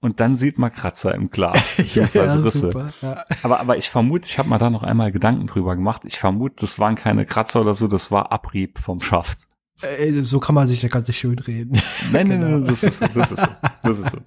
Und 0.00 0.20
dann 0.20 0.36
sieht 0.36 0.58
man 0.58 0.72
Kratzer 0.72 1.14
im 1.14 1.30
Glas, 1.30 1.74
beziehungsweise 1.76 2.44
Risse. 2.44 2.58
super, 2.70 2.92
ja. 3.02 3.24
Aber, 3.42 3.58
aber 3.60 3.76
ich 3.78 3.90
vermute, 3.90 4.26
ich 4.28 4.38
habe 4.38 4.48
mal 4.48 4.58
da 4.58 4.70
noch 4.70 4.82
einmal 4.84 5.10
Gedanken 5.10 5.46
drüber 5.48 5.74
gemacht. 5.74 6.02
Ich 6.04 6.18
vermute, 6.18 6.56
das 6.60 6.78
waren 6.78 6.94
keine 6.94 7.26
Kratzer 7.26 7.60
oder 7.62 7.74
so, 7.74 7.88
das 7.88 8.10
war 8.12 8.30
Abrieb 8.30 8.78
vom 8.78 9.00
Schaft. 9.00 9.48
Äh, 9.80 10.10
So 10.22 10.38
kann 10.40 10.54
man 10.56 10.66
sich 10.68 10.82
ja 10.82 10.88
ganz 10.88 11.12
schön 11.14 11.38
reden. 11.38 11.80
Nein, 12.12 12.28
nein, 12.28 12.40
Genau. 12.40 12.48
nein, 12.58 12.64
das 12.64 12.82
ist 12.84 12.98
so, 13.00 13.06
das 13.12 13.32
ist 13.32 13.40
so. 13.40 13.46
Das 13.82 13.98
ist 13.98 14.10
so. 14.10 14.18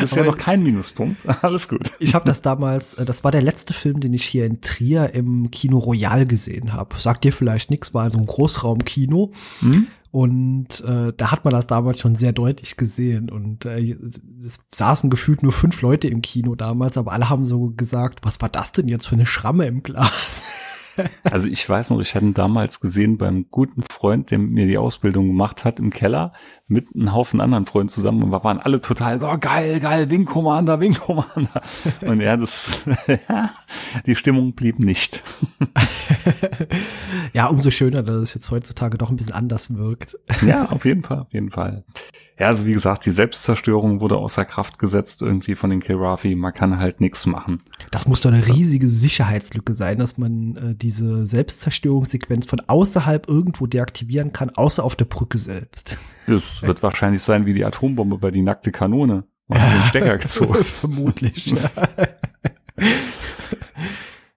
Das 0.00 0.12
ist 0.12 0.16
ja 0.16 0.24
noch 0.24 0.36
kein 0.38 0.62
Minuspunkt. 0.62 1.20
Alles 1.44 1.68
gut. 1.68 1.90
Ich 1.98 2.14
habe 2.14 2.26
das 2.26 2.42
damals, 2.42 2.94
äh, 2.94 3.04
das 3.04 3.22
war 3.24 3.30
der 3.32 3.42
letzte 3.42 3.72
Film, 3.72 4.00
den 4.00 4.12
ich 4.12 4.24
hier 4.24 4.46
in 4.46 4.60
Trier 4.60 5.12
im 5.14 5.50
Kino 5.50 5.78
Royal 5.78 6.26
gesehen 6.26 6.72
habe. 6.72 6.94
Sagt 6.98 7.24
dir 7.24 7.32
vielleicht 7.32 7.70
nichts, 7.70 7.92
war 7.94 8.10
so 8.10 8.18
ein 8.18 8.26
Großraumkino. 8.26 9.32
Hm? 9.60 9.86
Und 10.12 10.82
äh, 10.84 11.12
da 11.16 11.30
hat 11.30 11.44
man 11.44 11.54
das 11.54 11.68
damals 11.68 12.00
schon 12.00 12.16
sehr 12.16 12.32
deutlich 12.32 12.76
gesehen. 12.76 13.30
Und 13.30 13.64
äh, 13.64 13.96
es 14.44 14.60
saßen 14.74 15.08
gefühlt 15.08 15.42
nur 15.42 15.52
fünf 15.52 15.82
Leute 15.82 16.08
im 16.08 16.20
Kino 16.20 16.56
damals, 16.56 16.98
aber 16.98 17.12
alle 17.12 17.30
haben 17.30 17.44
so 17.44 17.70
gesagt, 17.70 18.20
was 18.22 18.40
war 18.40 18.48
das 18.48 18.72
denn 18.72 18.88
jetzt 18.88 19.06
für 19.06 19.14
eine 19.14 19.26
Schramme 19.26 19.66
im 19.66 19.82
Glas? 19.82 20.44
Also 21.24 21.48
ich 21.48 21.68
weiß 21.68 21.90
noch, 21.90 22.00
ich 22.00 22.14
hatte 22.14 22.26
ihn 22.26 22.34
damals 22.34 22.80
gesehen 22.80 23.18
beim 23.18 23.46
guten 23.50 23.82
Freund, 23.82 24.30
der 24.30 24.38
mit 24.38 24.50
mir 24.50 24.66
die 24.66 24.78
Ausbildung 24.78 25.28
gemacht 25.28 25.64
hat 25.64 25.78
im 25.78 25.90
Keller, 25.90 26.32
mit 26.66 26.94
einem 26.94 27.12
Haufen 27.12 27.40
anderen 27.40 27.66
Freunden 27.66 27.88
zusammen 27.88 28.22
und 28.22 28.30
wir 28.30 28.44
waren 28.44 28.58
alle 28.58 28.80
total, 28.80 29.22
oh 29.22 29.38
geil, 29.38 29.80
geil, 29.80 30.10
Wing 30.10 30.24
Commander, 30.24 30.80
Wing 30.80 30.94
Commander. 30.94 31.62
Und 32.06 32.20
ja, 32.20 32.36
das, 32.36 32.80
die 34.06 34.16
Stimmung 34.16 34.54
blieb 34.54 34.78
nicht. 34.78 35.22
ja, 37.32 37.46
umso 37.46 37.70
schöner, 37.70 38.02
dass 38.02 38.16
es 38.16 38.34
jetzt 38.34 38.50
heutzutage 38.50 38.98
doch 38.98 39.10
ein 39.10 39.16
bisschen 39.16 39.32
anders 39.32 39.76
wirkt. 39.76 40.16
Ja, 40.46 40.70
auf 40.70 40.84
jeden 40.84 41.02
Fall, 41.02 41.20
auf 41.20 41.32
jeden 41.32 41.50
Fall. 41.50 41.84
Ja, 42.40 42.46
also 42.46 42.64
wie 42.64 42.72
gesagt, 42.72 43.04
die 43.04 43.10
Selbstzerstörung 43.10 44.00
wurde 44.00 44.16
außer 44.16 44.46
Kraft 44.46 44.78
gesetzt 44.78 45.20
irgendwie 45.20 45.54
von 45.54 45.68
den 45.68 45.80
Kilrafi. 45.80 46.34
Man 46.34 46.54
kann 46.54 46.78
halt 46.78 47.02
nichts 47.02 47.26
machen. 47.26 47.60
Das 47.90 48.08
muss 48.08 48.22
doch 48.22 48.32
eine 48.32 48.48
riesige 48.48 48.88
Sicherheitslücke 48.88 49.74
sein, 49.74 49.98
dass 49.98 50.16
man 50.16 50.56
äh, 50.56 50.74
diese 50.74 51.26
Selbstzerstörungssequenz 51.26 52.46
von 52.46 52.62
außerhalb 52.66 53.28
irgendwo 53.28 53.66
deaktivieren 53.66 54.32
kann, 54.32 54.48
außer 54.48 54.82
auf 54.82 54.96
der 54.96 55.04
Brücke 55.04 55.36
selbst. 55.36 55.98
Es 56.26 56.62
wird 56.62 56.82
wahrscheinlich 56.82 57.22
sein 57.22 57.44
wie 57.44 57.54
die 57.54 57.64
Atombombe 57.64 58.16
bei 58.16 58.30
die 58.30 58.42
nackte 58.42 58.70
Kanone. 58.72 59.24
Man 59.48 59.60
hat 59.60 59.74
den 59.74 59.88
Stecker 59.88 60.18
gezogen. 60.18 60.64
Vermutlich. 60.64 61.46
Ja. 61.46 61.68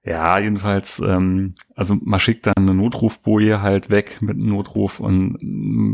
Ja, 0.05 0.37
jedenfalls, 0.39 0.99
ähm, 0.99 1.53
Also 1.75 1.97
man 2.01 2.19
schickt 2.19 2.45
dann 2.45 2.53
eine 2.57 2.73
Notrufboje 2.73 3.61
halt 3.61 3.89
weg 3.89 4.17
mit 4.21 4.37
einem 4.37 4.49
Notruf 4.49 4.99
und 4.99 5.37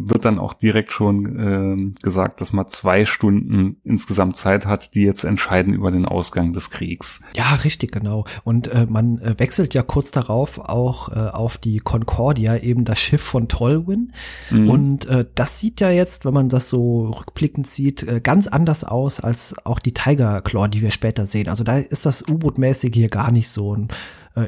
wird 0.09 0.25
dann 0.25 0.39
auch 0.39 0.53
direkt 0.53 0.91
schon 0.91 1.93
äh, 1.95 2.01
gesagt, 2.03 2.41
dass 2.41 2.53
man 2.53 2.67
zwei 2.67 3.05
Stunden 3.05 3.77
insgesamt 3.83 4.35
Zeit 4.35 4.65
hat, 4.65 4.93
die 4.95 5.03
jetzt 5.03 5.23
entscheiden 5.23 5.73
über 5.73 5.91
den 5.91 6.05
Ausgang 6.05 6.53
des 6.53 6.69
Kriegs. 6.69 7.23
Ja, 7.35 7.53
richtig, 7.63 7.91
genau. 7.91 8.25
Und 8.43 8.67
äh, 8.67 8.87
man 8.89 9.19
äh, 9.19 9.35
wechselt 9.37 9.73
ja 9.73 9.83
kurz 9.83 10.11
darauf 10.11 10.59
auch 10.59 11.09
äh, 11.09 11.29
auf 11.29 11.57
die 11.57 11.79
Concordia, 11.79 12.57
eben 12.57 12.83
das 12.85 12.99
Schiff 12.99 13.21
von 13.21 13.47
Tolwyn. 13.47 14.13
Mhm. 14.49 14.69
Und 14.69 15.05
äh, 15.05 15.25
das 15.35 15.59
sieht 15.59 15.79
ja 15.79 15.89
jetzt, 15.89 16.25
wenn 16.25 16.33
man 16.33 16.49
das 16.49 16.69
so 16.69 17.09
rückblickend 17.09 17.69
sieht, 17.69 18.03
äh, 18.03 18.19
ganz 18.21 18.47
anders 18.47 18.83
aus 18.83 19.19
als 19.19 19.55
auch 19.65 19.79
die 19.79 19.93
Tiger 19.93 20.41
Claw, 20.41 20.67
die 20.67 20.81
wir 20.81 20.91
später 20.91 21.25
sehen. 21.25 21.47
Also 21.47 21.63
da 21.63 21.77
ist 21.77 22.05
das 22.05 22.27
U-Boot-mäßig 22.27 22.93
hier 22.93 23.09
gar 23.09 23.31
nicht 23.31 23.49
so. 23.49 23.69
Und 23.69 23.91
äh, 23.91 23.95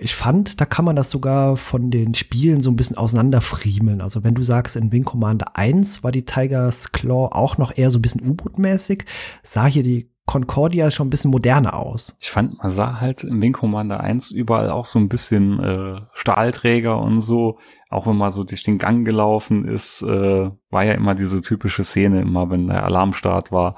ich 0.01 0.15
fand, 0.15 0.61
da 0.61 0.65
kann 0.65 0.85
man 0.85 0.95
das 0.95 1.09
sogar 1.09 1.57
von 1.57 1.91
den 1.91 2.13
Spielen 2.13 2.61
so 2.61 2.69
ein 2.69 2.75
bisschen 2.75 2.97
auseinanderfriemeln. 2.97 4.01
Also 4.01 4.23
wenn 4.23 4.35
du 4.35 4.43
sagst, 4.43 4.75
in 4.75 4.91
Wing 4.91 5.03
Commander 5.03 5.55
1 5.57 6.03
war 6.03 6.11
die 6.11 6.25
Tiger's 6.25 6.91
Claw 6.91 7.29
auch 7.31 7.57
noch 7.57 7.75
eher 7.75 7.91
so 7.91 8.00
ein 8.00 8.01
bisschen 8.01 8.27
U-Boot-mäßig, 8.27 9.05
sah 9.43 9.65
hier 9.65 9.83
die 9.83 10.11
Concordia 10.25 10.91
schon 10.91 11.07
ein 11.07 11.09
bisschen 11.09 11.31
moderner 11.31 11.75
aus. 11.75 12.15
Ich 12.19 12.31
fand, 12.31 12.57
man 12.59 12.69
sah 12.69 13.01
halt 13.01 13.23
in 13.23 13.41
Wing 13.41 13.53
Commander 13.53 14.00
1 14.00 14.31
überall 14.31 14.69
auch 14.69 14.85
so 14.85 15.00
ein 15.00 15.09
bisschen 15.09 15.59
äh, 15.59 16.01
Stahlträger 16.13 16.97
und 17.00 17.19
so. 17.19 17.57
Auch 17.89 18.07
wenn 18.07 18.15
man 18.15 18.31
so 18.31 18.43
durch 18.43 18.63
den 18.63 18.77
Gang 18.77 19.03
gelaufen 19.03 19.67
ist, 19.67 20.01
äh, 20.03 20.50
war 20.69 20.83
ja 20.85 20.93
immer 20.93 21.15
diese 21.15 21.41
typische 21.41 21.83
Szene, 21.83 22.21
immer 22.21 22.50
wenn 22.50 22.67
der 22.67 22.85
Alarmstart 22.85 23.51
war. 23.51 23.75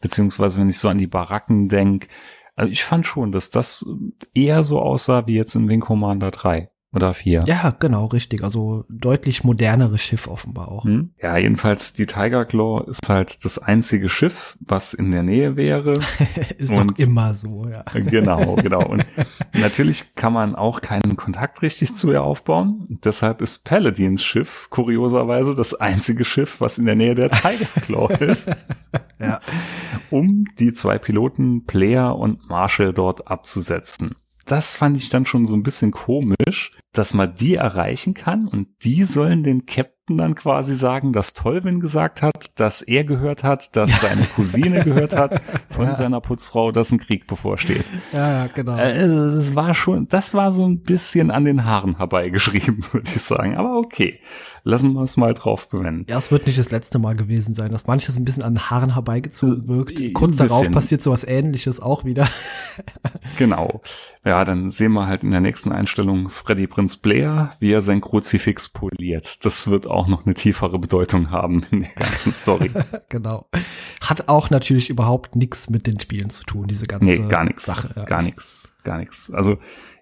Beziehungsweise 0.00 0.60
wenn 0.60 0.68
ich 0.68 0.78
so 0.78 0.88
an 0.88 0.98
die 0.98 1.08
Baracken 1.08 1.68
denk, 1.68 2.08
also 2.56 2.72
ich 2.72 2.84
fand 2.84 3.06
schon, 3.06 3.32
dass 3.32 3.50
das 3.50 3.86
eher 4.34 4.62
so 4.62 4.80
aussah 4.80 5.26
wie 5.26 5.34
jetzt 5.34 5.54
in 5.54 5.68
Wing 5.68 5.80
Commander 5.80 6.30
3 6.30 6.70
oder 6.92 7.12
4. 7.12 7.42
Ja, 7.46 7.76
genau, 7.78 8.06
richtig. 8.06 8.42
Also 8.42 8.84
deutlich 8.88 9.44
moderneres 9.44 10.00
Schiff 10.00 10.26
offenbar 10.28 10.68
auch. 10.68 10.84
Hm? 10.84 11.10
Ja, 11.20 11.36
jedenfalls 11.36 11.92
die 11.92 12.06
Tiger 12.06 12.44
Claw 12.44 12.84
ist 12.88 13.08
halt 13.08 13.44
das 13.44 13.58
einzige 13.58 14.08
Schiff, 14.08 14.56
was 14.60 14.94
in 14.94 15.10
der 15.10 15.22
Nähe 15.22 15.56
wäre. 15.56 16.00
ist 16.58 16.70
Und, 16.70 16.92
doch 16.92 16.98
immer 16.98 17.34
so, 17.34 17.66
ja. 17.68 17.84
Genau, 17.92 18.54
genau. 18.62 18.86
Und 18.86 19.04
natürlich 19.52 20.14
kann 20.14 20.32
man 20.32 20.54
auch 20.54 20.80
keinen 20.80 21.16
Kontakt 21.16 21.60
richtig 21.62 21.96
zu 21.96 22.12
ihr 22.12 22.22
aufbauen. 22.22 22.86
Deshalb 23.04 23.42
ist 23.42 23.64
Paladins 23.64 24.24
Schiff 24.24 24.68
kurioserweise 24.70 25.54
das 25.54 25.74
einzige 25.74 26.24
Schiff, 26.24 26.60
was 26.60 26.78
in 26.78 26.86
der 26.86 26.96
Nähe 26.96 27.14
der 27.14 27.30
Tiger 27.30 27.66
Claw 27.82 28.14
ist. 28.24 28.50
ja. 29.18 29.40
Um 30.10 30.44
die 30.58 30.72
zwei 30.72 30.98
Piloten 30.98 31.64
Player 31.66 32.16
und 32.16 32.48
Marshall 32.48 32.94
dort 32.94 33.28
abzusetzen 33.28 34.14
das 34.46 34.74
fand 34.74 34.96
ich 34.96 35.10
dann 35.10 35.26
schon 35.26 35.44
so 35.44 35.54
ein 35.54 35.62
bisschen 35.62 35.90
komisch, 35.90 36.72
dass 36.98 37.14
man 37.14 37.34
die 37.34 37.54
erreichen 37.54 38.14
kann 38.14 38.48
und 38.48 38.68
die 38.82 39.04
sollen 39.04 39.42
den 39.42 39.66
Captain 39.66 40.18
dann 40.18 40.34
quasi 40.34 40.74
sagen, 40.76 41.12
dass 41.12 41.34
Tolvin 41.34 41.80
gesagt 41.80 42.22
hat, 42.22 42.58
dass 42.60 42.82
er 42.82 43.04
gehört 43.04 43.42
hat, 43.42 43.74
dass 43.76 44.00
seine 44.00 44.26
Cousine 44.36 44.84
gehört 44.84 45.16
hat 45.16 45.40
von 45.68 45.86
ja. 45.86 45.94
seiner 45.94 46.20
Putzfrau, 46.20 46.70
dass 46.70 46.92
ein 46.92 46.98
Krieg 46.98 47.26
bevorsteht. 47.26 47.84
Ja, 48.12 48.44
ja, 48.44 48.46
genau. 48.46 48.76
Äh, 48.76 49.08
das 49.34 49.54
war 49.54 49.74
schon, 49.74 50.06
das 50.08 50.32
war 50.32 50.52
so 50.52 50.66
ein 50.66 50.80
bisschen 50.80 51.30
an 51.30 51.44
den 51.44 51.64
Haaren 51.64 51.96
herbeigeschrieben, 51.96 52.84
würde 52.92 53.08
ich 53.14 53.22
sagen. 53.22 53.56
Aber 53.56 53.78
okay 53.78 54.20
lassen 54.66 54.94
wir 54.94 55.02
es 55.02 55.16
mal 55.16 55.32
drauf 55.32 55.68
bewenden. 55.68 56.06
Ja, 56.10 56.18
es 56.18 56.32
wird 56.32 56.46
nicht 56.46 56.58
das 56.58 56.72
letzte 56.72 56.98
Mal 56.98 57.14
gewesen 57.14 57.54
sein, 57.54 57.70
dass 57.70 57.86
manches 57.86 58.18
ein 58.18 58.24
bisschen 58.24 58.42
an 58.42 58.54
den 58.54 58.68
Haaren 58.68 58.94
herbeigezogen 58.94 59.62
äh, 59.64 59.68
wirkt. 59.68 60.00
Äh, 60.00 60.12
Kurz 60.12 60.36
darauf 60.36 60.70
passiert 60.72 61.04
sowas 61.04 61.22
ähnliches 61.22 61.78
auch 61.80 62.04
wieder. 62.04 62.28
genau. 63.38 63.80
Ja, 64.24 64.44
dann 64.44 64.70
sehen 64.70 64.92
wir 64.92 65.06
halt 65.06 65.22
in 65.22 65.30
der 65.30 65.40
nächsten 65.40 65.70
Einstellung 65.70 66.30
Freddy 66.30 66.66
Prinz 66.66 66.85
Blair, 66.94 67.52
wie 67.58 67.72
er 67.72 67.82
sein 67.82 68.00
Kruzifix 68.00 68.68
poliert. 68.68 69.44
Das 69.44 69.68
wird 69.68 69.88
auch 69.88 70.06
noch 70.06 70.24
eine 70.24 70.34
tiefere 70.34 70.78
Bedeutung 70.78 71.32
haben 71.32 71.64
in 71.72 71.80
der 71.80 71.94
ganzen 71.96 72.32
Story. 72.32 72.70
genau. 73.08 73.48
Hat 74.00 74.28
auch 74.28 74.50
natürlich 74.50 74.88
überhaupt 74.88 75.34
nichts 75.34 75.68
mit 75.70 75.88
den 75.88 75.98
Spielen 75.98 76.30
zu 76.30 76.44
tun, 76.44 76.68
diese 76.68 76.86
ganze 76.86 77.06
nee, 77.06 77.28
gar 77.28 77.42
nichts, 77.42 77.66
Sache. 77.66 77.94
Ja. 77.96 78.04
Gar 78.04 78.22
nichts, 78.22 78.76
gar 78.84 78.98
nichts. 78.98 79.32
Also 79.32 79.58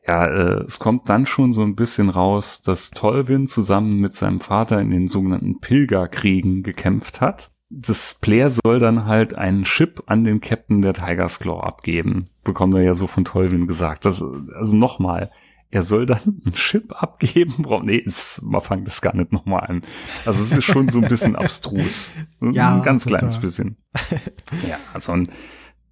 ja, 0.07 0.27
äh, 0.27 0.65
es 0.65 0.79
kommt 0.79 1.09
dann 1.09 1.25
schon 1.25 1.53
so 1.53 1.63
ein 1.63 1.77
bisschen 1.77 2.11
raus, 2.11 2.63
dass 2.63 2.91
Tolvin 2.91 3.47
zusammen 3.47 3.99
mit 4.01 4.15
seinem 4.15 4.39
Vater 4.39 4.81
in 4.81 4.91
den 4.91 5.09
sogenannten 5.09 5.61
Pilgerkriegen 5.61 6.63
gekämpft 6.63 7.21
hat. 7.21 7.51
Das 7.71 8.19
Player 8.21 8.51
soll 8.51 8.79
dann 8.79 9.07
halt 9.07 9.35
einen 9.35 9.65
Chip 9.65 10.03
an 10.07 10.25
den 10.25 10.41
Captain 10.41 10.83
der 10.83 10.93
Tiger's 10.93 11.39
Claw 11.39 11.61
abgeben. 11.61 12.29
Bekommt 12.45 12.75
er 12.75 12.83
ja 12.83 12.95
so 12.95 13.07
von 13.07 13.25
Tolvin 13.25 13.67
gesagt. 13.67 14.05
Das, 14.05 14.23
also 14.55 14.77
nochmal, 14.77 15.31
er 15.75 15.83
soll 15.83 16.07
dann 16.07 16.21
einen 16.45 16.55
Chip 16.55 17.03
abgeben? 17.03 17.67
Nee, 17.83 17.97
ist, 17.97 18.43
man 18.43 18.61
fangt 18.61 18.87
das 18.87 19.03
gar 19.03 19.15
nicht 19.15 19.33
nochmal 19.33 19.67
an. 19.67 19.83
Also 20.25 20.43
es 20.45 20.53
ist 20.53 20.65
schon 20.65 20.89
so 20.89 21.01
ein 21.01 21.09
bisschen 21.09 21.35
abstrus. 21.35 22.13
ja, 22.41 22.77
ein 22.77 22.83
ganz 22.83 23.05
total. 23.05 23.19
kleines 23.19 23.41
bisschen. 23.41 23.77
Ja, 24.69 24.77
also 24.93 25.13
ein 25.13 25.29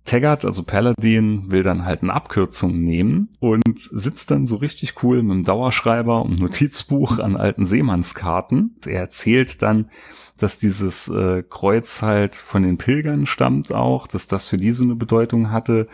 Taggart, 0.04 0.44
also 0.44 0.62
Paladin, 0.62 1.50
will 1.50 1.62
dann 1.62 1.84
halt 1.84 2.02
eine 2.02 2.12
Abkürzung 2.12 2.80
nehmen 2.80 3.30
und 3.40 3.78
sitzt 3.78 4.30
dann 4.30 4.46
so 4.46 4.56
richtig 4.56 5.02
cool 5.02 5.22
mit 5.22 5.32
dem 5.32 5.44
Dauerschreiber 5.44 6.22
und 6.22 6.38
Notizbuch 6.38 7.18
an 7.18 7.36
alten 7.36 7.66
Seemannskarten. 7.66 8.76
Er 8.86 9.00
erzählt 9.00 9.62
dann, 9.62 9.90
dass 10.36 10.58
dieses 10.58 11.08
äh, 11.08 11.42
Kreuz 11.48 12.02
halt 12.02 12.36
von 12.36 12.62
den 12.62 12.78
Pilgern 12.78 13.26
stammt 13.26 13.72
auch, 13.72 14.06
dass 14.06 14.28
das 14.28 14.46
für 14.46 14.56
die 14.56 14.72
so 14.72 14.84
eine 14.84 14.96
Bedeutung 14.96 15.50
hatte, 15.50 15.88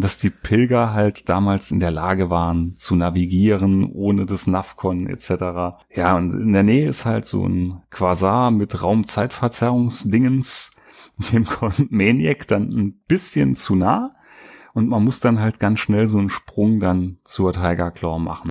dass 0.00 0.16
die 0.18 0.30
Pilger 0.30 0.92
halt 0.92 1.28
damals 1.28 1.70
in 1.70 1.80
der 1.80 1.90
Lage 1.90 2.30
waren 2.30 2.76
zu 2.76 2.94
navigieren 2.94 3.84
ohne 3.84 4.26
das 4.26 4.46
Navcon 4.46 5.08
etc. 5.08 5.80
Ja, 5.94 6.16
und 6.16 6.32
in 6.32 6.52
der 6.52 6.62
Nähe 6.62 6.88
ist 6.88 7.04
halt 7.04 7.26
so 7.26 7.46
ein 7.46 7.82
Quasar 7.90 8.50
mit 8.50 8.82
Raumzeitverzerrungsdingens 8.82 10.76
dem 11.32 11.44
kommt 11.44 11.90
Maniac 11.90 12.46
dann 12.46 12.68
ein 12.70 13.00
bisschen 13.08 13.54
zu 13.56 13.74
nah 13.74 14.14
und 14.72 14.88
man 14.88 15.02
muss 15.02 15.18
dann 15.18 15.40
halt 15.40 15.58
ganz 15.58 15.80
schnell 15.80 16.06
so 16.06 16.18
einen 16.18 16.30
Sprung 16.30 16.78
dann 16.78 17.18
zur 17.24 17.52
Tiger 17.52 17.90
Claw 17.90 18.20
machen. 18.20 18.48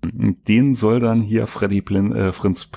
Den 0.47 0.75
soll 0.75 0.99
dann 0.99 1.21
hier 1.21 1.47
Freddy 1.47 1.81
Blin, 1.81 2.15
äh, 2.15 2.31
Frinz, 2.31 2.69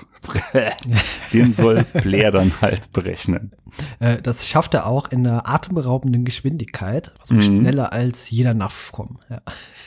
den 1.33 1.53
soll 1.53 1.85
Blair 2.03 2.31
dann 2.31 2.53
halt 2.61 2.93
berechnen. 2.93 3.53
Äh, 4.01 4.21
das 4.21 4.47
schafft 4.47 4.75
er 4.75 4.87
auch 4.87 5.11
in 5.11 5.27
einer 5.27 5.49
atemberaubenden 5.49 6.25
Geschwindigkeit, 6.25 7.13
also 7.21 7.35
mhm. 7.35 7.43
schneller 7.43 7.93
als 7.93 8.31
jeder 8.31 8.55
NAV-Com. 8.55 9.21
Ja. 9.29 9.41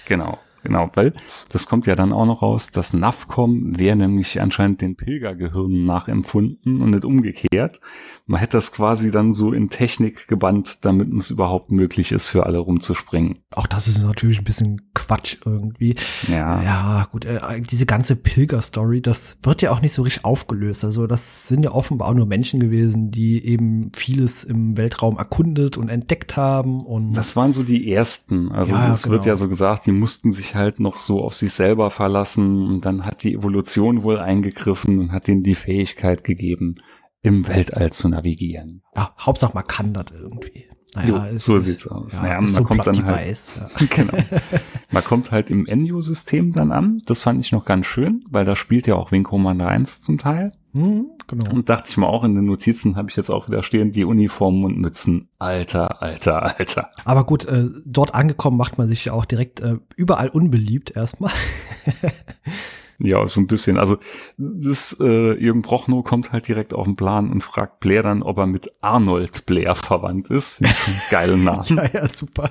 Genau. 0.05 0.39
Genau, 0.63 0.89
weil 0.93 1.13
das 1.49 1.67
kommt 1.67 1.87
ja 1.87 1.95
dann 1.95 2.13
auch 2.13 2.25
noch 2.25 2.41
raus, 2.41 2.71
das 2.71 2.93
NAVCOM 2.93 3.77
wäre 3.77 3.97
nämlich 3.97 4.39
anscheinend 4.39 4.79
den 4.79 4.95
Pilgergehirnen 4.95 5.83
nachempfunden 5.83 6.81
und 6.81 6.91
nicht 6.91 7.03
umgekehrt. 7.03 7.81
Man 8.25 8.39
hätte 8.39 8.57
das 8.57 8.71
quasi 8.71 9.11
dann 9.11 9.33
so 9.33 9.51
in 9.51 9.69
Technik 9.69 10.29
gebannt, 10.29 10.85
damit 10.85 11.11
es 11.19 11.31
überhaupt 11.31 11.69
möglich 11.69 12.13
ist, 12.13 12.29
für 12.29 12.45
alle 12.45 12.59
rumzuspringen. 12.59 13.39
Auch 13.51 13.67
das 13.67 13.89
ist 13.89 14.05
natürlich 14.05 14.39
ein 14.39 14.45
bisschen 14.45 14.92
Quatsch 14.93 15.37
irgendwie. 15.45 15.95
Ja. 16.27 16.61
Ja, 16.61 17.07
gut, 17.11 17.25
äh, 17.25 17.39
diese 17.61 17.85
ganze 17.85 18.15
Pilger-Story, 18.15 19.01
das 19.01 19.37
wird 19.41 19.61
ja 19.61 19.71
auch 19.71 19.81
nicht 19.81 19.93
so 19.93 20.03
richtig 20.03 20.23
aufgelöst. 20.23 20.85
Also 20.85 21.07
das 21.07 21.47
sind 21.47 21.63
ja 21.63 21.71
offenbar 21.71 22.09
auch 22.09 22.13
nur 22.13 22.27
Menschen 22.27 22.59
gewesen, 22.59 23.09
die 23.09 23.43
eben 23.45 23.91
vieles 23.95 24.43
im 24.43 24.77
Weltraum 24.77 25.17
erkundet 25.17 25.77
und 25.77 25.89
entdeckt 25.89 26.37
haben 26.37 26.85
und. 26.85 27.13
Das 27.13 27.35
waren 27.35 27.51
so 27.51 27.63
die 27.63 27.91
ersten. 27.91 28.51
Also 28.51 28.73
ja, 28.73 28.91
es 28.93 29.03
genau. 29.03 29.13
wird 29.13 29.25
ja 29.25 29.35
so 29.35 29.49
gesagt, 29.49 29.85
die 29.85 29.91
mussten 29.91 30.31
sich 30.31 30.55
halt 30.55 30.79
noch 30.79 30.99
so 30.99 31.23
auf 31.23 31.33
sich 31.33 31.53
selber 31.53 31.89
verlassen 31.89 32.67
und 32.67 32.85
dann 32.85 33.05
hat 33.05 33.23
die 33.23 33.33
Evolution 33.33 34.03
wohl 34.03 34.19
eingegriffen 34.19 34.99
und 34.99 35.11
hat 35.11 35.27
ihnen 35.27 35.43
die 35.43 35.55
Fähigkeit 35.55 36.23
gegeben, 36.23 36.75
im 37.21 37.47
Weltall 37.47 37.91
zu 37.91 38.09
navigieren. 38.09 38.83
Ja, 38.95 39.15
Hauptsache 39.19 39.53
man 39.53 39.65
kann 39.65 39.93
das 39.93 40.07
irgendwie. 40.11 40.67
Naja, 40.95 41.27
jo, 41.27 41.39
so 41.39 41.57
ist, 41.57 41.65
sieht's 41.65 41.87
aus. 41.87 42.13
Ja, 42.13 42.21
naja, 42.21 42.35
man 42.35 42.47
so 42.47 42.63
kommt 42.63 42.85
dann 42.85 43.05
halt, 43.05 43.37
ja. 43.55 43.85
genau. 43.89 44.17
Man 44.91 45.03
kommt 45.03 45.31
halt 45.31 45.49
im 45.49 45.65
Enyo-System 45.65 46.51
dann 46.51 46.71
an. 46.71 47.01
Das 47.07 47.21
fand 47.21 47.43
ich 47.43 47.51
noch 47.51 47.65
ganz 47.65 47.87
schön, 47.87 48.23
weil 48.29 48.45
da 48.45 48.55
spielt 48.55 48.85
ja 48.85 48.93
auch 48.93 49.11
Wing 49.11 49.23
Commander 49.23 49.67
1 49.67 50.01
zum 50.01 50.19
Teil. 50.19 50.51
Mhm, 50.73 51.05
genau. 51.27 51.51
Und 51.51 51.69
dachte 51.69 51.89
ich 51.89 51.97
mal 51.97 52.07
auch 52.07 52.23
in 52.23 52.35
den 52.35 52.45
Notizen 52.45 52.95
habe 52.95 53.09
ich 53.09 53.15
jetzt 53.15 53.29
auch 53.29 53.47
wieder 53.47 53.63
stehen, 53.63 53.91
die 53.91 54.05
Uniformen 54.05 54.65
und 54.65 54.77
Mützen. 54.77 55.29
Alter, 55.39 56.01
alter, 56.01 56.57
alter. 56.57 56.89
Aber 57.05 57.25
gut, 57.25 57.45
äh, 57.45 57.69
dort 57.85 58.13
angekommen 58.13 58.57
macht 58.57 58.77
man 58.77 58.87
sich 58.87 59.05
ja 59.05 59.13
auch 59.13 59.25
direkt 59.25 59.61
äh, 59.61 59.77
überall 59.95 60.29
unbeliebt 60.29 60.95
erstmal. 60.95 61.31
Ja, 62.99 63.27
so 63.27 63.39
ein 63.39 63.47
bisschen. 63.47 63.77
Also 63.77 63.97
das 64.37 64.97
äh, 64.99 65.33
Jürgen 65.41 65.61
Prochnow 65.61 66.03
kommt 66.03 66.31
halt 66.31 66.47
direkt 66.47 66.73
auf 66.73 66.85
den 66.85 66.95
Plan 66.95 67.31
und 67.31 67.43
fragt 67.43 67.79
Blair 67.79 68.03
dann, 68.03 68.23
ob 68.23 68.37
er 68.37 68.47
mit 68.47 68.71
Arnold 68.81 69.45
Blair 69.45 69.75
verwandt 69.75 70.29
ist. 70.29 70.61
Geilen 71.09 71.43
Namen. 71.45 71.63
ja, 71.69 71.85
ja, 71.93 72.07
super. 72.07 72.49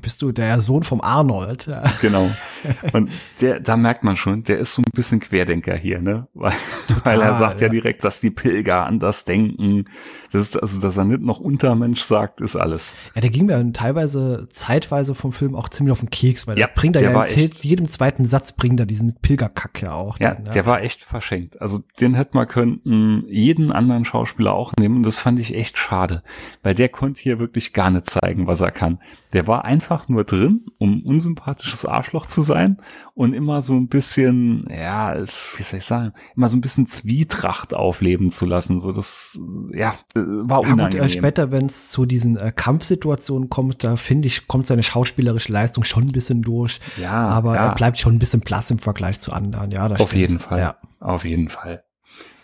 Bist 0.00 0.22
du 0.22 0.32
der 0.32 0.60
Sohn 0.60 0.82
vom 0.82 1.00
Arnold. 1.00 1.68
Genau. 2.00 2.30
Und 2.92 3.10
der, 3.40 3.60
da 3.60 3.76
merkt 3.76 4.04
man 4.04 4.16
schon, 4.16 4.44
der 4.44 4.58
ist 4.58 4.74
so 4.74 4.82
ein 4.82 4.90
bisschen 4.92 5.20
Querdenker 5.20 5.76
hier, 5.76 6.00
ne? 6.00 6.28
Weil, 6.34 6.52
Total, 6.88 7.02
weil 7.04 7.20
er 7.22 7.34
sagt 7.36 7.60
ja. 7.60 7.66
ja. 7.66 7.72
direkt, 7.72 8.04
dass 8.04 8.20
die 8.20 8.30
Pilger 8.30 8.86
anders 8.86 9.24
denken. 9.24 9.86
Das 10.32 10.42
ist, 10.42 10.56
also, 10.56 10.80
dass 10.80 10.96
er 10.96 11.04
nicht 11.04 11.22
noch 11.22 11.38
Untermensch 11.38 12.00
sagt, 12.00 12.40
ist 12.40 12.56
alles. 12.56 12.96
Ja, 13.14 13.20
der 13.20 13.30
ging 13.30 13.46
mir 13.46 13.72
teilweise, 13.72 14.48
zeitweise 14.52 15.14
vom 15.14 15.32
Film 15.32 15.54
auch 15.54 15.68
ziemlich 15.68 15.92
auf 15.92 16.00
den 16.00 16.10
Keks, 16.10 16.46
weil 16.46 16.58
ja, 16.58 16.66
der 16.66 16.74
bringt 16.74 16.96
er 16.96 17.02
ja 17.02 17.10
erzählt, 17.10 17.54
jedem 17.64 17.88
zweiten 17.88 18.26
Satz 18.26 18.52
bringt 18.52 18.80
er 18.80 18.86
diesen 18.86 19.14
Pilgerkack 19.14 19.82
ja 19.82 19.94
auch. 19.94 20.18
Ja, 20.18 20.34
dann, 20.34 20.46
ja, 20.46 20.52
der 20.52 20.66
war 20.66 20.82
echt 20.82 21.02
verschenkt. 21.02 21.60
Also, 21.60 21.80
den 22.00 22.14
hätte 22.14 22.36
man 22.36 22.48
könnten 22.48 23.24
jeden 23.28 23.72
anderen 23.72 24.04
Schauspieler 24.04 24.52
auch 24.52 24.72
nehmen. 24.78 24.96
Und 24.96 25.02
das 25.04 25.20
fand 25.20 25.38
ich 25.38 25.54
echt 25.54 25.78
schade, 25.78 26.22
weil 26.62 26.74
der 26.74 26.88
konnte 26.88 27.20
hier 27.20 27.38
wirklich 27.38 27.72
gar 27.72 27.90
nicht 27.90 28.10
zeigen, 28.10 28.46
was 28.46 28.60
er 28.60 28.70
kann. 28.70 28.98
Der 29.32 29.43
war 29.46 29.64
einfach 29.64 30.08
nur 30.08 30.24
drin, 30.24 30.66
um 30.78 31.02
unsympathisches 31.04 31.84
Arschloch 31.86 32.26
zu 32.26 32.40
sein 32.42 32.78
und 33.14 33.34
immer 33.34 33.62
so 33.62 33.74
ein 33.74 33.88
bisschen, 33.88 34.66
ja, 34.70 35.16
wie 35.56 35.62
soll 35.62 35.78
ich 35.78 35.84
sagen, 35.84 36.12
immer 36.36 36.48
so 36.48 36.56
ein 36.56 36.60
bisschen 36.60 36.86
Zwietracht 36.86 37.74
aufleben 37.74 38.32
zu 38.32 38.46
lassen. 38.46 38.80
So 38.80 38.92
das, 38.92 39.38
ja, 39.72 39.94
war 40.14 40.60
unangenehm. 40.60 40.92
Ja, 40.92 41.02
gut, 41.02 41.12
später, 41.12 41.50
wenn 41.50 41.66
es 41.66 41.90
zu 41.90 42.06
diesen 42.06 42.36
äh, 42.36 42.52
Kampfsituationen 42.54 43.48
kommt, 43.48 43.84
da 43.84 43.96
finde 43.96 44.26
ich, 44.26 44.48
kommt 44.48 44.66
seine 44.66 44.82
schauspielerische 44.82 45.52
Leistung 45.52 45.84
schon 45.84 46.04
ein 46.04 46.12
bisschen 46.12 46.42
durch. 46.42 46.80
Ja, 47.00 47.12
aber 47.12 47.54
ja. 47.54 47.68
er 47.68 47.74
bleibt 47.74 47.98
schon 47.98 48.14
ein 48.14 48.18
bisschen 48.18 48.40
blass 48.40 48.70
im 48.70 48.78
Vergleich 48.78 49.20
zu 49.20 49.32
anderen. 49.32 49.70
Ja, 49.70 49.88
das 49.88 50.00
Auf 50.00 50.08
stimmt. 50.08 50.20
jeden 50.20 50.38
Fall. 50.38 50.58
Ja. 50.58 50.76
Auf 51.00 51.24
jeden 51.24 51.48
Fall. 51.48 51.84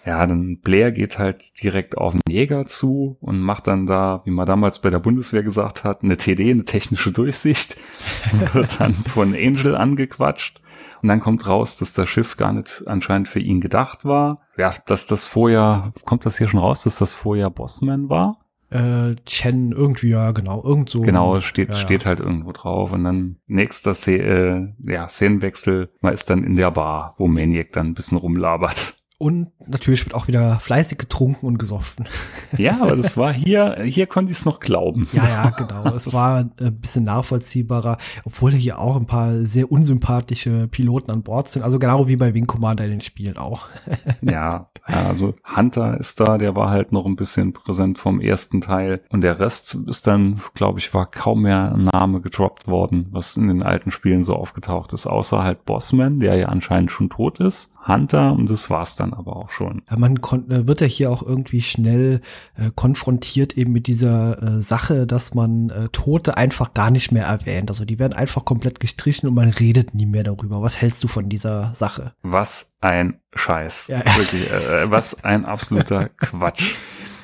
Ja, 0.04 0.26
dann 0.26 0.60
Blair 0.60 0.92
geht 0.92 1.18
halt 1.18 1.62
direkt 1.62 1.98
auf 1.98 2.12
den 2.12 2.22
Jäger 2.26 2.66
zu 2.66 3.18
und 3.20 3.40
macht 3.40 3.66
dann 3.66 3.86
da, 3.86 4.22
wie 4.24 4.30
man 4.30 4.46
damals 4.46 4.78
bei 4.78 4.88
der 4.88 4.98
Bundeswehr 4.98 5.42
gesagt 5.42 5.84
hat, 5.84 6.02
eine 6.02 6.16
TD, 6.16 6.50
eine 6.50 6.64
technische 6.64 7.12
Durchsicht, 7.12 7.76
wird 8.52 8.80
dann 8.80 8.94
von 8.94 9.34
Angel 9.34 9.76
angequatscht 9.76 10.62
und 11.02 11.08
dann 11.08 11.20
kommt 11.20 11.46
raus, 11.46 11.78
dass 11.78 11.92
das 11.92 12.08
Schiff 12.08 12.36
gar 12.36 12.52
nicht 12.52 12.82
anscheinend 12.86 13.28
für 13.28 13.40
ihn 13.40 13.60
gedacht 13.60 14.04
war. 14.04 14.40
Ja, 14.56 14.74
dass 14.86 15.06
das 15.06 15.26
vorher, 15.26 15.92
kommt 16.04 16.26
das 16.26 16.38
hier 16.38 16.48
schon 16.48 16.60
raus, 16.60 16.82
dass 16.82 16.98
das 16.98 17.14
vorher 17.14 17.50
Bossman 17.50 18.08
war? 18.08 18.38
Äh, 18.70 19.16
Chen 19.26 19.72
irgendwie, 19.72 20.10
ja, 20.10 20.30
genau, 20.30 20.62
irgend 20.62 20.90
so. 20.90 21.00
Genau, 21.00 21.40
steht, 21.40 21.70
ja, 21.70 21.74
steht 21.74 22.06
halt 22.06 22.20
irgendwo 22.20 22.52
drauf 22.52 22.92
und 22.92 23.02
dann 23.02 23.36
nächster 23.46 23.94
Szene, 23.94 24.74
äh, 24.86 24.92
ja, 24.92 25.08
Szenenwechsel, 25.08 25.90
man 26.00 26.14
ist 26.14 26.30
dann 26.30 26.44
in 26.44 26.54
der 26.54 26.70
Bar, 26.70 27.14
wo 27.18 27.26
Maniac 27.26 27.72
dann 27.72 27.88
ein 27.88 27.94
bisschen 27.94 28.18
rumlabert. 28.18 28.94
Und 29.22 29.48
natürlich 29.66 30.02
wird 30.06 30.14
auch 30.14 30.28
wieder 30.28 30.59
fleißig 30.61 30.96
getrunken 30.96 31.44
und 31.44 31.59
gesoffen. 31.59 32.09
Ja, 32.59 32.83
aber 32.83 32.96
das 32.96 33.16
war 33.16 33.33
hier, 33.33 33.80
hier 33.85 34.09
konnte 34.09 34.33
ich 34.33 34.38
es 34.38 34.44
noch 34.44 34.59
glauben. 34.59 35.09
Ja, 35.12 35.28
ja, 35.28 35.50
genau. 35.50 35.85
Es 35.94 36.12
war 36.12 36.38
ein 36.38 36.80
bisschen 36.80 37.04
nachvollziehbarer, 37.04 37.96
obwohl 38.24 38.50
hier 38.50 38.80
auch 38.80 38.96
ein 38.96 39.06
paar 39.06 39.35
sehr 39.35 39.70
unsympathische 39.70 40.66
Piloten 40.66 41.12
an 41.12 41.22
Bord 41.22 41.48
sind. 41.48 41.62
Also 41.62 41.78
genau 41.78 42.09
wie 42.09 42.16
bei 42.16 42.35
Wing 42.35 42.48
Commander 42.48 42.85
in 42.85 42.90
den 42.90 43.00
Spielen 43.02 43.37
auch. 43.37 43.68
Ja, 44.22 44.68
also 44.83 45.35
Hunter 45.56 45.98
ist 45.98 46.20
da, 46.20 46.37
der 46.37 46.54
war 46.54 46.70
halt 46.70 46.92
noch 46.92 47.06
ein 47.06 47.16
bisschen 47.16 47.52
präsent 47.52 47.98
vom 47.98 48.20
ersten 48.20 48.61
Teil. 48.61 49.02
Und 49.09 49.22
der 49.22 49.38
Rest 49.38 49.74
ist 49.74 50.06
dann, 50.06 50.40
glaube 50.54 50.78
ich, 50.78 50.92
war 50.92 51.06
kaum 51.06 51.42
mehr 51.42 51.72
ein 51.72 51.85
Name 51.85 52.20
gedroppt 52.20 52.66
worden, 52.66 53.06
was 53.11 53.37
in 53.37 53.48
den 53.48 53.62
alten 53.62 53.90
Spielen 53.90 54.22
so 54.22 54.35
aufgetaucht 54.35 54.92
ist. 54.92 55.06
Außer 55.06 55.42
halt 55.42 55.64
Bossman, 55.64 56.20
der 56.20 56.35
ja 56.35 56.48
anscheinend 56.48 56.90
schon 56.90 57.11
tot 57.11 57.38
ist. 57.38 57.74
Hunter 57.86 58.32
und 58.32 58.50
das 58.50 58.68
war's 58.68 58.96
dann 58.96 59.14
aber 59.14 59.36
auch 59.36 59.50
schon. 59.50 59.82
Ja, 59.90 59.96
man 59.96 60.16
äh, 60.16 60.66
wird 60.66 60.80
ja 60.80 60.86
hier 60.86 61.10
auch 61.10 61.22
irgendwie 61.22 61.62
schnell 61.62 62.20
äh, 62.56 62.70
konfrontiert 62.74 63.56
eben 63.56 63.72
mit 63.72 63.86
dieser 63.86 64.42
äh, 64.42 64.62
Sache, 64.62 65.06
dass 65.06 65.34
man 65.34 65.70
äh, 65.70 65.88
Tote 65.88 66.36
einfach 66.36 66.74
gar 66.74 66.90
nicht 66.90 67.10
mehr 67.10 67.24
erwähnt. 67.24 67.70
Also 67.70 67.84
die 67.84 67.98
werden 67.98 68.12
einfach 68.12 68.44
komplett 68.44 68.80
gestrichen 68.80 69.28
und 69.28 69.34
man 69.34 69.48
redet 69.48 69.94
nie 69.94 70.06
mehr 70.06 70.24
darüber. 70.24 70.62
Was 70.62 70.80
hältst 70.80 71.02
du 71.04 71.08
von 71.08 71.28
dieser 71.28 71.74
Sache? 71.74 72.12
Was 72.22 72.74
ein 72.80 73.20
Scheiß. 73.34 73.88
Ja. 73.88 73.98
Wirklich, 74.16 74.50
äh, 74.50 74.82
äh, 74.82 74.90
was 74.90 75.24
ein 75.24 75.44
absoluter 75.44 76.08
Quatsch. 76.08 76.74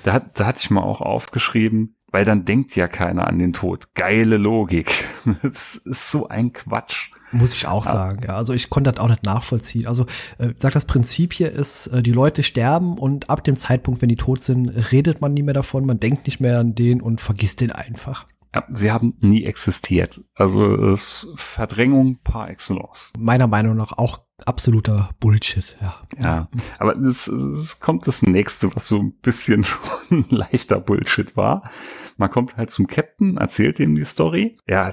Da, 0.05 0.13
hat, 0.13 0.39
da 0.39 0.47
hatte 0.47 0.61
ich 0.63 0.71
mal 0.71 0.83
auch 0.83 1.01
aufgeschrieben, 1.01 1.97
weil 2.11 2.25
dann 2.25 2.45
denkt 2.45 2.77
ja 2.77 2.89
keiner 2.89 3.27
an 3.27 3.39
den 3.39 3.53
Tod. 3.53 3.95
Geile 3.95 4.37
Logik. 4.37 5.07
Das 5.43 5.77
ist 5.77 6.11
so 6.11 6.29
ein 6.29 6.53
Quatsch. 6.53 7.11
Muss 7.39 7.55
ich 7.55 7.67
auch 7.67 7.85
ja. 7.85 7.93
sagen, 7.93 8.25
ja. 8.27 8.37
Also 8.37 8.53
ich 8.53 8.71
konnte 8.71 8.93
das 8.93 9.03
auch 9.03 9.09
nicht 9.09 9.25
nachvollziehen. 9.25 9.87
Also, 9.87 10.07
äh, 10.39 10.51
sag 10.59 10.73
das 10.73 10.85
Prinzip 10.85 11.33
hier 11.33 11.51
ist, 11.51 11.89
äh, 11.89 12.03
die 12.03 12.13
Leute 12.13 12.43
sterben 12.43 12.99
und 12.99 13.31
ab 13.31 13.45
dem 13.45 13.57
Zeitpunkt, 13.57 14.03
wenn 14.03 14.09
die 14.09 14.17
tot 14.17 14.43
sind, 14.43 14.69
redet 14.93 15.21
man 15.21 15.35
nie 15.35 15.43
mehr 15.43 15.55
davon, 15.55 15.87
man 15.87 16.01
denkt 16.01 16.27
nicht 16.27 16.41
mehr 16.41 16.59
an 16.59 16.75
den 16.75 17.01
und 17.01 17.21
vergisst 17.21 17.61
den 17.61 17.73
einfach. 17.73 18.27
Ja, 18.57 18.65
sie 18.71 18.91
haben 18.91 19.15
nie 19.21 19.45
existiert. 19.45 20.23
Also 20.35 20.75
es 20.75 21.25
ist 21.25 21.29
Verdrängung 21.37 22.21
par 22.25 22.49
excellence. 22.49 23.13
Meiner 23.19 23.47
Meinung 23.47 23.77
nach 23.77 23.93
auch 23.99 24.21
absoluter 24.47 25.11
Bullshit, 25.21 25.77
ja. 25.83 25.95
Ja, 26.23 26.49
aber 26.79 26.97
es, 26.97 27.27
es 27.27 27.81
kommt 27.81 28.07
das 28.07 28.23
nächste, 28.23 28.75
was 28.75 28.89
so 28.89 28.99
ein 28.99 29.13
bisschen 29.21 29.65
schon 30.09 30.25
leichter 30.31 30.81
Bullshit 30.81 31.37
war. 31.37 31.71
Man 32.17 32.31
kommt 32.31 32.57
halt 32.57 32.71
zum 32.71 32.87
Captain, 32.87 33.37
erzählt 33.37 33.79
ihm 33.79 33.95
die 33.95 34.07
Story. 34.07 34.57
Ja, 34.67 34.91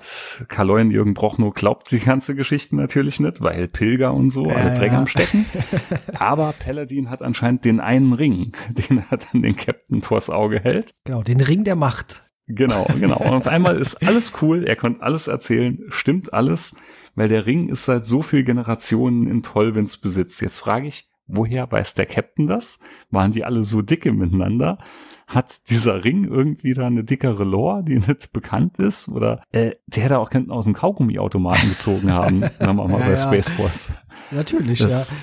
Kaloyan 0.49 0.91
Jürgen 0.91 1.13
Brochnow 1.13 1.54
glaubt 1.54 1.89
die 1.91 1.99
ganze 1.99 2.36
Geschichte 2.36 2.76
natürlich 2.76 3.21
nicht, 3.21 3.39
weil 3.39 3.69
Pilger 3.69 4.13
und 4.13 4.30
so 4.30 4.43
alle 4.43 4.73
Dreck 4.73 4.91
am 4.91 5.08
Stecken. 5.08 5.45
Aber 6.19 6.52
Paladin 6.52 7.10
hat 7.10 7.21
anscheinend 7.21 7.63
den 7.63 7.80
einen 7.80 8.12
Ring, 8.12 8.52
den 8.71 9.06
er 9.10 9.17
dann 9.17 9.41
den 9.41 9.56
Captain 9.56 10.02
vors 10.02 10.30
Auge 10.30 10.60
hält. 10.60 10.91
Genau, 11.06 11.23
den 11.23 11.39
Ring 11.39 11.63
der 11.63 11.78
Macht. 11.78 12.26
Genau, 12.56 12.86
genau. 13.00 13.18
Und 13.18 13.34
auf 13.34 13.48
einmal 13.48 13.78
ist 13.78 14.06
alles 14.06 14.34
cool, 14.42 14.66
er 14.66 14.76
konnte 14.76 15.02
alles 15.02 15.28
erzählen, 15.28 15.80
stimmt 15.89 16.34
alles, 16.34 16.76
weil 17.16 17.30
der 17.30 17.46
Ring 17.46 17.70
ist 17.70 17.86
seit 17.86 18.06
so 18.06 18.22
viel 18.22 18.44
Generationen 18.44 19.28
in 19.28 19.44
Tolvins 19.44 19.98
Besitz. 19.98 20.39
Jetzt 20.39 20.60
frage 20.60 20.88
ich, 20.88 21.10
woher 21.28 21.72
weiß 21.72 21.94
der 21.94 22.06
Captain 22.06 22.48
das? 22.48 22.80
Waren 23.12 23.32
die 23.32 23.46
alle 23.46 23.63
so 23.63 23.82
dicke 23.82 24.12
miteinander? 24.12 24.78
Hat 25.26 25.70
dieser 25.70 26.04
Ring 26.04 26.26
irgendwie 26.26 26.74
da 26.74 26.88
eine 26.88 27.04
dickere 27.04 27.44
Lore, 27.44 27.84
die 27.84 27.98
nicht 27.98 28.34
bekannt 28.34 28.78
ist? 28.78 29.08
Oder 29.08 29.42
äh, 29.52 29.72
der 29.88 30.04
hätte 30.04 30.20
auch 30.20 30.30
könnten 30.30 30.52
aus 30.52 30.66
dem 30.66 30.74
Kaugummiautomaten 30.74 31.70
gezogen 31.70 32.12
haben, 32.12 32.42
wenn 32.42 32.76
wir 32.76 32.88
mal 32.88 32.89
ja, 33.00 33.06
bei 33.06 33.12
ja. 33.12 33.18
Spaceports. 33.18 33.89
Natürlich, 34.32 34.80
das, 34.80 35.12
ja 35.12 35.18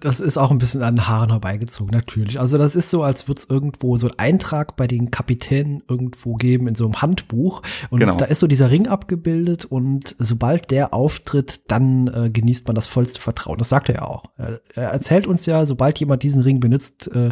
das 0.00 0.20
ist 0.20 0.36
auch 0.38 0.50
ein 0.50 0.58
bisschen 0.58 0.82
an 0.82 0.96
den 0.96 1.08
Haaren 1.08 1.30
herbeigezogen, 1.30 1.92
natürlich. 1.92 2.40
Also 2.40 2.58
das 2.58 2.76
ist 2.76 2.90
so, 2.90 3.02
als 3.02 3.28
würde 3.28 3.40
es 3.40 3.50
irgendwo 3.50 3.96
so 3.96 4.08
ein 4.08 4.18
Eintrag 4.18 4.76
bei 4.76 4.86
den 4.86 5.10
Kapitänen 5.10 5.82
irgendwo 5.88 6.34
geben 6.34 6.68
in 6.68 6.74
so 6.74 6.84
einem 6.84 7.00
Handbuch. 7.02 7.62
Und 7.90 8.00
genau. 8.00 8.16
da 8.16 8.24
ist 8.26 8.40
so 8.40 8.46
dieser 8.46 8.70
Ring 8.70 8.88
abgebildet 8.88 9.64
und 9.64 10.14
sobald 10.18 10.70
der 10.70 10.94
auftritt, 10.94 11.60
dann 11.68 12.08
äh, 12.08 12.30
genießt 12.30 12.66
man 12.66 12.74
das 12.74 12.86
vollste 12.86 13.20
Vertrauen. 13.20 13.58
Das 13.58 13.68
sagt 13.68 13.88
er 13.88 13.96
ja 13.96 14.02
auch. 14.02 14.24
Er, 14.36 14.60
er 14.74 14.90
erzählt 14.90 15.26
uns 15.26 15.46
ja, 15.46 15.66
sobald 15.66 15.98
jemand 15.98 16.22
diesen 16.22 16.42
Ring 16.42 16.60
benutzt 16.60 17.10
äh, 17.14 17.30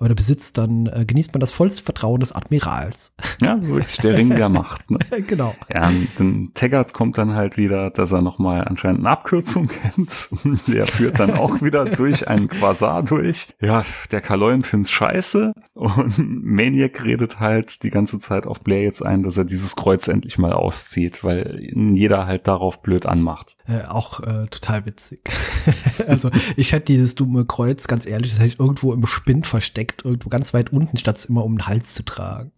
oder 0.00 0.14
besitzt, 0.14 0.58
dann 0.58 0.86
äh, 0.86 1.04
genießt 1.04 1.32
man 1.34 1.40
das 1.40 1.52
vollste 1.52 1.82
Vertrauen 1.82 2.20
des 2.20 2.32
Admirals. 2.32 3.12
Ja, 3.40 3.58
so 3.58 3.78
ist 3.78 4.02
der 4.02 4.16
Ring 4.16 4.30
der 4.30 4.48
Macht. 4.48 4.90
Ne? 4.90 4.98
genau. 5.26 5.54
Ja, 5.74 5.90
dann 6.16 6.50
Taggart 6.54 6.92
kommt 6.92 7.18
dann 7.18 7.34
halt 7.34 7.56
wieder, 7.56 7.90
dass 7.90 8.12
er 8.12 8.22
nochmal 8.22 8.64
anscheinend 8.64 9.00
eine 9.00 9.10
Abkürzung 9.10 9.68
kennt. 9.68 10.30
Der 10.66 10.86
führt 10.86 11.18
dann 11.18 11.32
auch 11.32 11.62
wieder 11.62 11.84
durch 11.98 12.28
einen 12.28 12.48
Quasar 12.48 13.02
durch. 13.02 13.48
Ja, 13.60 13.84
der 14.10 14.20
Kaloin 14.20 14.62
find's 14.62 14.90
scheiße 14.90 15.52
und 15.74 16.18
Maniac 16.18 17.04
redet 17.04 17.40
halt 17.40 17.82
die 17.82 17.90
ganze 17.90 18.18
Zeit 18.18 18.46
auf 18.46 18.60
Blair 18.60 18.82
jetzt 18.82 19.04
ein, 19.04 19.22
dass 19.22 19.36
er 19.36 19.44
dieses 19.44 19.76
Kreuz 19.76 20.08
endlich 20.08 20.38
mal 20.38 20.52
auszieht, 20.52 21.24
weil 21.24 21.60
jeder 21.74 22.26
halt 22.26 22.46
darauf 22.46 22.82
blöd 22.82 23.06
anmacht. 23.06 23.56
Äh, 23.66 23.84
auch 23.84 24.20
äh, 24.20 24.46
total 24.46 24.86
witzig. 24.86 25.22
also 26.06 26.30
ich 26.56 26.72
hätte 26.72 26.86
dieses 26.86 27.14
dumme 27.14 27.44
Kreuz, 27.44 27.86
ganz 27.86 28.06
ehrlich, 28.06 28.30
das 28.30 28.40
hätte 28.40 28.54
ich 28.54 28.60
irgendwo 28.60 28.92
im 28.92 29.06
Spind 29.06 29.46
versteckt, 29.46 30.04
irgendwo 30.04 30.28
ganz 30.28 30.54
weit 30.54 30.72
unten, 30.72 30.96
statt 30.96 31.16
es 31.16 31.24
immer 31.24 31.44
um 31.44 31.56
den 31.56 31.66
Hals 31.66 31.94
zu 31.94 32.04
tragen. 32.04 32.52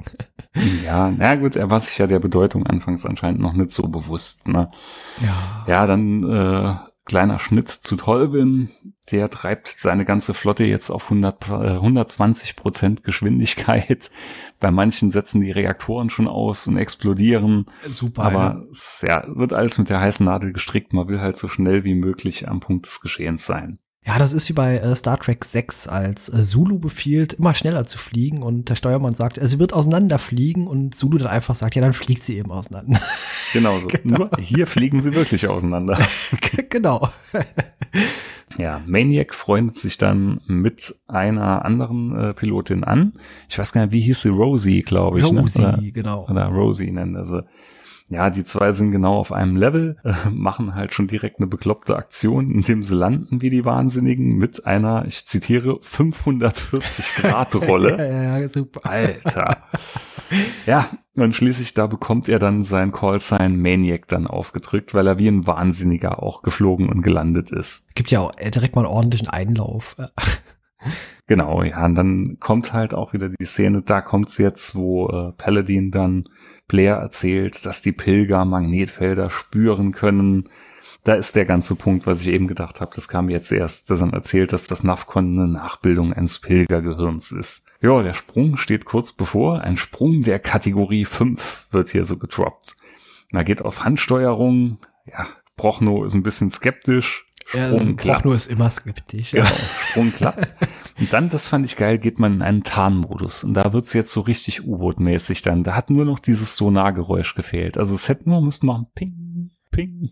ja, 0.85 1.11
na 1.11 1.37
gut, 1.37 1.57
er 1.57 1.70
war 1.70 1.81
sich 1.81 1.96
ja 1.98 2.07
der 2.07 2.18
Bedeutung 2.18 2.66
anfangs 2.66 3.07
anscheinend 3.07 3.40
noch 3.40 3.53
nicht 3.53 3.70
so 3.70 3.83
bewusst. 3.85 4.48
Ne? 4.48 4.70
Ja. 5.22 5.64
Ja, 5.66 5.87
dann 5.87 6.24
äh, 6.24 6.89
Kleiner 7.04 7.38
Schnitt 7.38 7.68
zu 7.68 7.96
Tolvin. 7.96 8.70
Der 9.10 9.30
treibt 9.30 9.68
seine 9.68 10.04
ganze 10.04 10.34
Flotte 10.34 10.64
jetzt 10.64 10.90
auf 10.90 11.04
100, 11.04 11.48
äh, 11.48 11.52
120 11.52 12.56
Prozent 12.56 13.02
Geschwindigkeit. 13.02 14.10
Bei 14.60 14.70
manchen 14.70 15.10
setzen 15.10 15.40
die 15.40 15.50
Reaktoren 15.50 16.10
schon 16.10 16.28
aus 16.28 16.68
und 16.68 16.76
explodieren. 16.76 17.66
Super. 17.90 18.22
Aber 18.22 18.66
es 18.70 19.04
ja, 19.06 19.24
wird 19.26 19.52
alles 19.52 19.78
mit 19.78 19.88
der 19.88 20.00
heißen 20.00 20.24
Nadel 20.24 20.52
gestrickt. 20.52 20.92
Man 20.92 21.08
will 21.08 21.20
halt 21.20 21.36
so 21.36 21.48
schnell 21.48 21.84
wie 21.84 21.94
möglich 21.94 22.48
am 22.48 22.60
Punkt 22.60 22.86
des 22.86 23.00
Geschehens 23.00 23.46
sein. 23.46 23.78
Ja, 24.06 24.18
das 24.18 24.32
ist 24.32 24.48
wie 24.48 24.54
bei 24.54 24.78
äh, 24.78 24.96
Star 24.96 25.18
Trek 25.18 25.44
6, 25.44 25.86
als 25.86 26.30
äh, 26.30 26.42
Zulu 26.42 26.78
befiehlt, 26.78 27.34
immer 27.34 27.54
schneller 27.54 27.84
zu 27.84 27.98
fliegen 27.98 28.42
und 28.42 28.70
der 28.70 28.74
Steuermann 28.74 29.14
sagt, 29.14 29.36
äh, 29.36 29.46
sie 29.46 29.58
wird 29.58 29.74
auseinanderfliegen 29.74 30.66
und 30.66 30.94
Zulu 30.94 31.18
dann 31.18 31.28
einfach 31.28 31.54
sagt, 31.54 31.74
ja, 31.74 31.82
dann 31.82 31.92
fliegt 31.92 32.24
sie 32.24 32.38
eben 32.38 32.50
auseinander. 32.50 33.00
Genau 33.52 33.80
so. 33.80 33.88
genau. 33.88 34.18
Nur 34.18 34.30
hier 34.38 34.68
fliegen 34.68 35.00
sie 35.00 35.12
wirklich 35.12 35.48
auseinander. 35.48 35.98
genau. 36.70 37.08
Ja, 38.58 38.82
Maniac 38.84 39.32
freundet 39.32 39.78
sich 39.78 39.96
dann 39.96 40.40
mit 40.46 40.94
einer 41.06 41.64
anderen 41.64 42.16
äh, 42.16 42.34
Pilotin 42.34 42.82
an. 42.84 43.14
Ich 43.48 43.58
weiß 43.58 43.72
gar 43.72 43.82
nicht, 43.82 43.92
wie 43.92 44.00
hieß 44.00 44.22
sie? 44.22 44.28
Rosie, 44.28 44.82
glaube 44.82 45.20
ich. 45.20 45.24
Rosie, 45.24 45.62
ne? 45.62 45.68
oder, 45.68 45.82
genau. 45.92 46.26
Oder 46.28 46.46
Rosie 46.46 46.90
nennen 46.90 47.24
sie. 47.24 47.44
Ja, 48.11 48.29
die 48.29 48.44
zwei 48.44 48.73
sind 48.73 48.90
genau 48.90 49.14
auf 49.14 49.31
einem 49.31 49.57
Level, 49.57 49.96
äh, 50.05 50.12
machen 50.31 50.75
halt 50.75 50.92
schon 50.92 51.07
direkt 51.07 51.38
eine 51.38 51.46
bekloppte 51.46 51.96
Aktion, 51.96 52.51
indem 52.51 52.83
sie 52.83 52.94
landen 52.94 53.40
wie 53.40 53.51
die 53.51 53.64
Wahnsinnigen 53.64 54.37
mit 54.37 54.66
einer, 54.66 55.05
ich 55.07 55.27
zitiere, 55.27 55.79
540 55.81 57.14
Grad 57.14 57.55
Rolle. 57.55 57.96
ja, 57.99 58.38
ja, 58.38 58.49
super. 58.49 58.88
Alter. 58.88 59.59
ja, 60.66 60.88
und 61.14 61.37
schließlich 61.37 61.75
da 61.75 61.87
bekommt 61.87 62.29
er 62.29 62.40
dann 62.40 62.64
sein 62.64 62.90
Callsign 62.90 63.61
Maniac 63.61 64.09
dann 64.09 64.27
aufgedrückt, 64.27 64.92
weil 64.92 65.07
er 65.07 65.18
wie 65.18 65.29
ein 65.29 65.46
Wahnsinniger 65.46 66.23
auch 66.23 66.42
geflogen 66.42 66.88
und 66.88 67.03
gelandet 67.03 67.53
ist. 67.53 67.94
Gibt 67.94 68.11
ja 68.11 68.20
auch 68.20 68.33
direkt 68.33 68.75
mal 68.75 68.85
einen 68.85 68.92
ordentlichen 68.92 69.29
Einlauf. 69.29 69.94
Genau, 71.31 71.62
ja, 71.62 71.85
und 71.85 71.95
dann 71.95 72.40
kommt 72.40 72.73
halt 72.73 72.93
auch 72.93 73.12
wieder 73.12 73.29
die 73.29 73.45
Szene, 73.45 73.83
da 73.83 74.01
kommt's 74.01 74.37
jetzt, 74.37 74.75
wo 74.75 75.07
äh, 75.11 75.33
Paladin 75.35 75.93
dann 75.93 76.25
Blair 76.66 76.97
erzählt, 76.97 77.64
dass 77.64 77.83
die 77.83 77.93
Pilger 77.93 78.45
Magnetfelder 78.45 79.31
spüren 79.31 79.93
können. 79.93 80.49
Da 81.05 81.14
ist 81.14 81.37
der 81.37 81.45
ganze 81.45 81.77
Punkt, 81.77 82.09
was 82.09 82.23
ich 82.23 82.27
eben 82.27 82.49
gedacht 82.49 82.81
habe, 82.81 82.90
das 82.97 83.07
kam 83.07 83.31
jetzt 83.31 83.53
erst, 83.53 83.90
dass 83.90 84.01
er 84.01 84.12
erzählt, 84.12 84.53
dass 84.53 84.66
das 84.66 84.83
Nafcon 84.83 85.38
eine 85.38 85.47
Nachbildung 85.47 86.12
eines 86.12 86.40
Pilgergehirns 86.40 87.31
ist. 87.31 87.64
Ja, 87.81 88.03
der 88.03 88.14
Sprung 88.14 88.57
steht 88.57 88.85
kurz 88.85 89.12
bevor, 89.12 89.61
ein 89.61 89.77
Sprung 89.77 90.25
der 90.25 90.40
Kategorie 90.40 91.05
5 91.05 91.69
wird 91.71 91.90
hier 91.90 92.07
so 92.07 92.16
getroppt. 92.16 92.75
Man 93.31 93.45
geht 93.45 93.62
auf 93.64 93.85
Handsteuerung, 93.85 94.79
ja, 95.07 95.29
Prochno 95.57 96.03
ist 96.05 96.14
ein 96.14 96.25
bisschen 96.25 96.51
skeptisch, 96.51 97.25
Sprung 97.51 97.88
ja, 97.88 97.93
klappt. 97.95 98.23
Prochno 98.23 98.33
ist 98.33 98.47
immer 98.47 98.71
skeptisch. 98.71 99.33
Genau, 99.33 99.47
Sprung 99.47 100.12
klappt. 100.12 100.55
Und 101.00 101.12
dann, 101.14 101.30
das 101.30 101.48
fand 101.48 101.64
ich 101.64 101.76
geil, 101.76 101.98
geht 101.98 102.18
man 102.18 102.34
in 102.34 102.42
einen 102.42 102.62
Tarnmodus. 102.62 103.42
Und 103.42 103.54
da 103.54 103.72
wird's 103.72 103.94
jetzt 103.94 104.12
so 104.12 104.20
richtig 104.20 104.66
U-Boot-mäßig 104.66 105.40
dann. 105.40 105.64
Da 105.64 105.74
hat 105.74 105.88
nur 105.88 106.04
noch 106.04 106.18
dieses 106.18 106.56
Sonargeräusch 106.56 107.34
gefehlt. 107.34 107.78
Also 107.78 107.94
es 107.94 108.08
hätte 108.08 108.28
nur 108.28 108.42
müssen 108.42 108.66
machen 108.66 108.86
Ping, 108.94 109.50
Ping. 109.70 110.10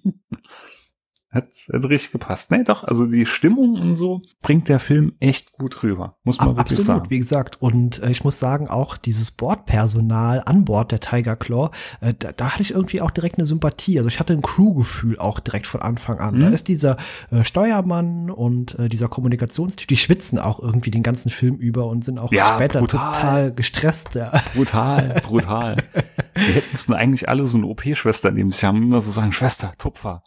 Hat, 1.30 1.48
hat 1.70 1.84
richtig 1.84 2.12
gepasst. 2.12 2.50
Nee, 2.50 2.64
doch, 2.64 2.84
also 2.84 3.06
die 3.06 3.26
Stimmung 3.26 3.74
und 3.74 3.92
so 3.92 4.22
bringt 4.40 4.70
der 4.70 4.78
Film 4.78 5.12
echt 5.20 5.52
gut 5.52 5.82
rüber, 5.82 6.16
muss 6.24 6.38
man 6.38 6.48
Ab, 6.48 6.56
wirklich 6.56 6.78
absolut, 6.78 6.86
sagen. 6.86 6.98
Absolut, 7.00 7.10
wie 7.10 7.18
gesagt. 7.18 7.60
Und 7.60 8.02
äh, 8.02 8.10
ich 8.10 8.24
muss 8.24 8.38
sagen, 8.38 8.68
auch 8.68 8.96
dieses 8.96 9.30
Bordpersonal 9.32 10.42
an 10.46 10.64
Bord 10.64 10.90
der 10.90 11.00
Tiger 11.00 11.36
Claw, 11.36 11.70
äh, 12.00 12.14
da, 12.18 12.32
da 12.32 12.50
hatte 12.50 12.62
ich 12.62 12.70
irgendwie 12.70 13.02
auch 13.02 13.10
direkt 13.10 13.36
eine 13.36 13.46
Sympathie. 13.46 13.98
Also 13.98 14.08
ich 14.08 14.20
hatte 14.20 14.32
ein 14.32 14.40
Crewgefühl 14.40 15.18
auch 15.18 15.38
direkt 15.38 15.66
von 15.66 15.82
Anfang 15.82 16.18
an. 16.18 16.36
Mhm. 16.36 16.40
Da 16.40 16.48
ist 16.48 16.66
dieser 16.66 16.96
äh, 17.30 17.44
Steuermann 17.44 18.30
und 18.30 18.78
äh, 18.78 18.88
dieser 18.88 19.08
Kommunikationstyp, 19.08 19.86
die 19.86 19.98
schwitzen 19.98 20.38
auch 20.38 20.60
irgendwie 20.60 20.90
den 20.90 21.02
ganzen 21.02 21.28
Film 21.28 21.56
über 21.56 21.88
und 21.88 22.06
sind 22.06 22.18
auch 22.18 22.32
ja, 22.32 22.54
später 22.54 22.80
brutal. 22.80 23.14
total 23.14 23.52
gestresst. 23.52 24.14
Ja. 24.14 24.32
Brutal, 24.54 25.20
brutal. 25.22 25.76
Wir 26.34 26.54
hätten 26.54 26.94
eigentlich 26.94 27.28
alle 27.28 27.46
so 27.46 27.58
eine 27.58 27.66
OP-Schwester 27.66 28.30
nehmen. 28.30 28.50
Sie 28.52 28.64
haben 28.64 28.82
immer 28.82 29.02
so 29.02 29.10
sagen, 29.10 29.32
Schwester, 29.32 29.72
Tupfer. 29.76 30.22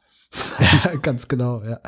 Ja, 0.59 0.95
ganz 1.01 1.27
genau, 1.27 1.61
ja. 1.63 1.79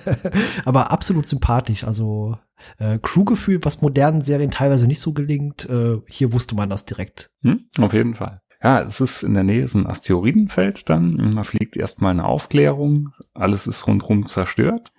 Aber 0.64 0.90
absolut 0.90 1.26
sympathisch. 1.26 1.84
Also 1.84 2.36
äh, 2.78 2.98
Crewgefühl, 3.00 3.64
was 3.64 3.82
modernen 3.82 4.22
Serien 4.22 4.50
teilweise 4.50 4.86
nicht 4.86 5.00
so 5.00 5.12
gelingt, 5.12 5.68
äh, 5.68 6.00
hier 6.08 6.32
wusste 6.32 6.54
man 6.54 6.70
das 6.70 6.84
direkt. 6.84 7.30
Hm, 7.42 7.66
auf 7.78 7.92
jeden 7.92 8.14
Fall. 8.14 8.40
Ja, 8.62 8.82
es 8.82 9.00
ist 9.00 9.22
in 9.22 9.34
der 9.34 9.44
Nähe 9.44 9.62
ist 9.62 9.74
ein 9.74 9.86
Asteroidenfeld 9.86 10.90
dann. 10.90 11.14
Man 11.34 11.44
fliegt 11.44 11.76
erstmal 11.76 12.10
eine 12.10 12.24
Aufklärung. 12.24 13.10
Alles 13.32 13.68
ist 13.68 13.86
rundrum 13.86 14.26
zerstört. 14.26 14.92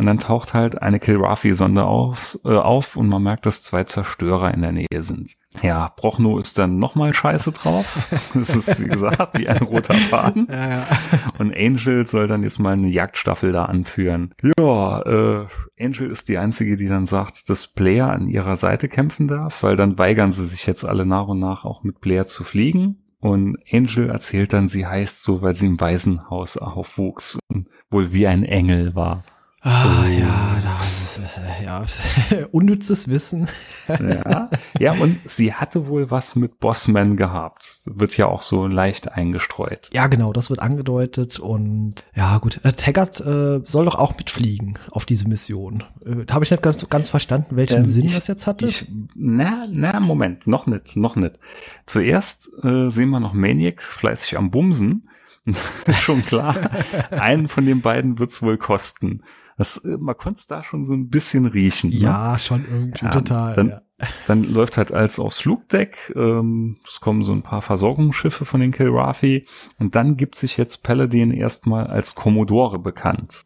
Und 0.00 0.06
dann 0.06 0.18
taucht 0.18 0.54
halt 0.54 0.80
eine 0.80 0.98
Kilrafi-Sonde 0.98 1.84
auf, 1.84 2.38
äh, 2.46 2.56
auf 2.56 2.96
und 2.96 3.06
man 3.10 3.22
merkt, 3.22 3.44
dass 3.44 3.62
zwei 3.62 3.84
Zerstörer 3.84 4.54
in 4.54 4.62
der 4.62 4.72
Nähe 4.72 5.02
sind. 5.02 5.36
Ja, 5.62 5.92
Brochno 5.94 6.38
ist 6.38 6.56
dann 6.56 6.78
nochmal 6.78 7.12
scheiße 7.12 7.52
drauf. 7.52 8.08
Das 8.32 8.56
ist, 8.56 8.80
wie 8.80 8.88
gesagt, 8.88 9.36
wie 9.38 9.46
ein 9.46 9.58
roter 9.58 9.92
Faden. 9.92 10.46
Ja, 10.50 10.70
ja. 10.70 10.86
Und 11.38 11.54
Angel 11.54 12.06
soll 12.06 12.28
dann 12.28 12.42
jetzt 12.42 12.58
mal 12.58 12.72
eine 12.72 12.88
Jagdstaffel 12.88 13.52
da 13.52 13.66
anführen. 13.66 14.34
Ja, 14.58 15.02
äh, 15.02 15.46
Angel 15.78 16.10
ist 16.10 16.30
die 16.30 16.38
einzige, 16.38 16.78
die 16.78 16.88
dann 16.88 17.04
sagt, 17.04 17.50
dass 17.50 17.66
Blair 17.66 18.08
an 18.08 18.26
ihrer 18.26 18.56
Seite 18.56 18.88
kämpfen 18.88 19.28
darf, 19.28 19.62
weil 19.62 19.76
dann 19.76 19.98
weigern 19.98 20.32
sie 20.32 20.46
sich 20.46 20.64
jetzt 20.66 20.86
alle 20.86 21.04
nach 21.04 21.26
und 21.26 21.40
nach 21.40 21.64
auch 21.64 21.82
mit 21.82 22.00
Blair 22.00 22.26
zu 22.26 22.42
fliegen. 22.42 23.02
Und 23.18 23.58
Angel 23.70 24.08
erzählt 24.08 24.54
dann, 24.54 24.66
sie 24.66 24.86
heißt 24.86 25.22
so, 25.22 25.42
weil 25.42 25.54
sie 25.54 25.66
im 25.66 25.78
Waisenhaus 25.78 26.56
aufwuchs 26.56 27.38
und 27.52 27.68
wohl 27.90 28.14
wie 28.14 28.26
ein 28.26 28.44
Engel 28.44 28.94
war. 28.94 29.24
Ah, 29.62 30.04
oh. 30.04 30.08
ja, 30.08 30.58
das 30.62 31.18
ist, 31.18 31.36
äh, 31.36 31.64
ja, 31.64 31.84
unnützes 32.50 33.08
Wissen. 33.08 33.46
ja, 33.88 34.48
ja, 34.78 34.92
und 34.94 35.20
sie 35.26 35.52
hatte 35.52 35.86
wohl 35.86 36.10
was 36.10 36.34
mit 36.34 36.60
Bossman 36.60 37.18
gehabt. 37.18 37.82
Wird 37.84 38.16
ja 38.16 38.26
auch 38.26 38.40
so 38.40 38.66
leicht 38.66 39.12
eingestreut. 39.12 39.90
Ja, 39.92 40.06
genau, 40.06 40.32
das 40.32 40.48
wird 40.48 40.60
angedeutet 40.60 41.40
und 41.40 41.96
ja, 42.14 42.38
gut. 42.38 42.60
Äh, 42.64 42.72
Taggart 42.72 43.20
äh, 43.20 43.60
soll 43.64 43.84
doch 43.84 43.96
auch 43.96 44.16
mitfliegen 44.16 44.78
auf 44.90 45.04
diese 45.04 45.28
Mission. 45.28 45.84
Äh, 46.06 46.24
Habe 46.32 46.44
ich 46.44 46.50
nicht 46.50 46.62
ganz, 46.62 46.88
ganz 46.88 47.10
verstanden, 47.10 47.56
welchen 47.56 47.78
ähm, 47.78 47.84
Sinn 47.84 48.06
ich, 48.06 48.14
das 48.14 48.28
jetzt 48.28 48.46
hatte? 48.46 48.64
Ich, 48.64 48.90
na, 49.14 49.66
na, 49.70 50.00
Moment, 50.00 50.46
noch 50.46 50.66
nicht, 50.66 50.96
noch 50.96 51.16
nicht. 51.16 51.38
Zuerst 51.84 52.50
äh, 52.64 52.88
sehen 52.88 53.10
wir 53.10 53.20
noch 53.20 53.34
Maniac 53.34 53.82
fleißig 53.82 54.38
am 54.38 54.50
Bumsen. 54.50 55.06
Schon 56.00 56.24
klar, 56.24 56.56
einen 57.10 57.48
von 57.48 57.66
den 57.66 57.82
beiden 57.82 58.18
wird's 58.18 58.42
wohl 58.42 58.56
kosten. 58.56 59.22
Das, 59.60 59.76
äh, 59.76 59.98
man 59.98 60.16
konnte 60.16 60.38
es 60.38 60.46
da 60.46 60.62
schon 60.62 60.84
so 60.84 60.94
ein 60.94 61.10
bisschen 61.10 61.44
riechen. 61.44 61.90
Ne? 61.90 61.96
Ja, 61.96 62.38
schon 62.38 62.64
irgendwie 62.64 63.04
ja, 63.04 63.10
total. 63.10 63.54
Dann, 63.54 63.68
ja. 63.68 63.82
dann 64.26 64.42
läuft 64.42 64.78
halt 64.78 64.90
alles 64.90 65.18
aufs 65.18 65.40
Flugdeck. 65.40 66.14
Ähm, 66.16 66.78
es 66.86 67.00
kommen 67.00 67.22
so 67.22 67.32
ein 67.32 67.42
paar 67.42 67.60
Versorgungsschiffe 67.60 68.46
von 68.46 68.62
den 68.62 68.70
Kilrafi. 68.70 69.46
Und 69.78 69.96
dann 69.96 70.16
gibt 70.16 70.36
sich 70.36 70.56
jetzt 70.56 70.82
Paladin 70.82 71.30
erstmal 71.30 71.88
als 71.88 72.14
Commodore 72.14 72.78
bekannt. 72.78 73.42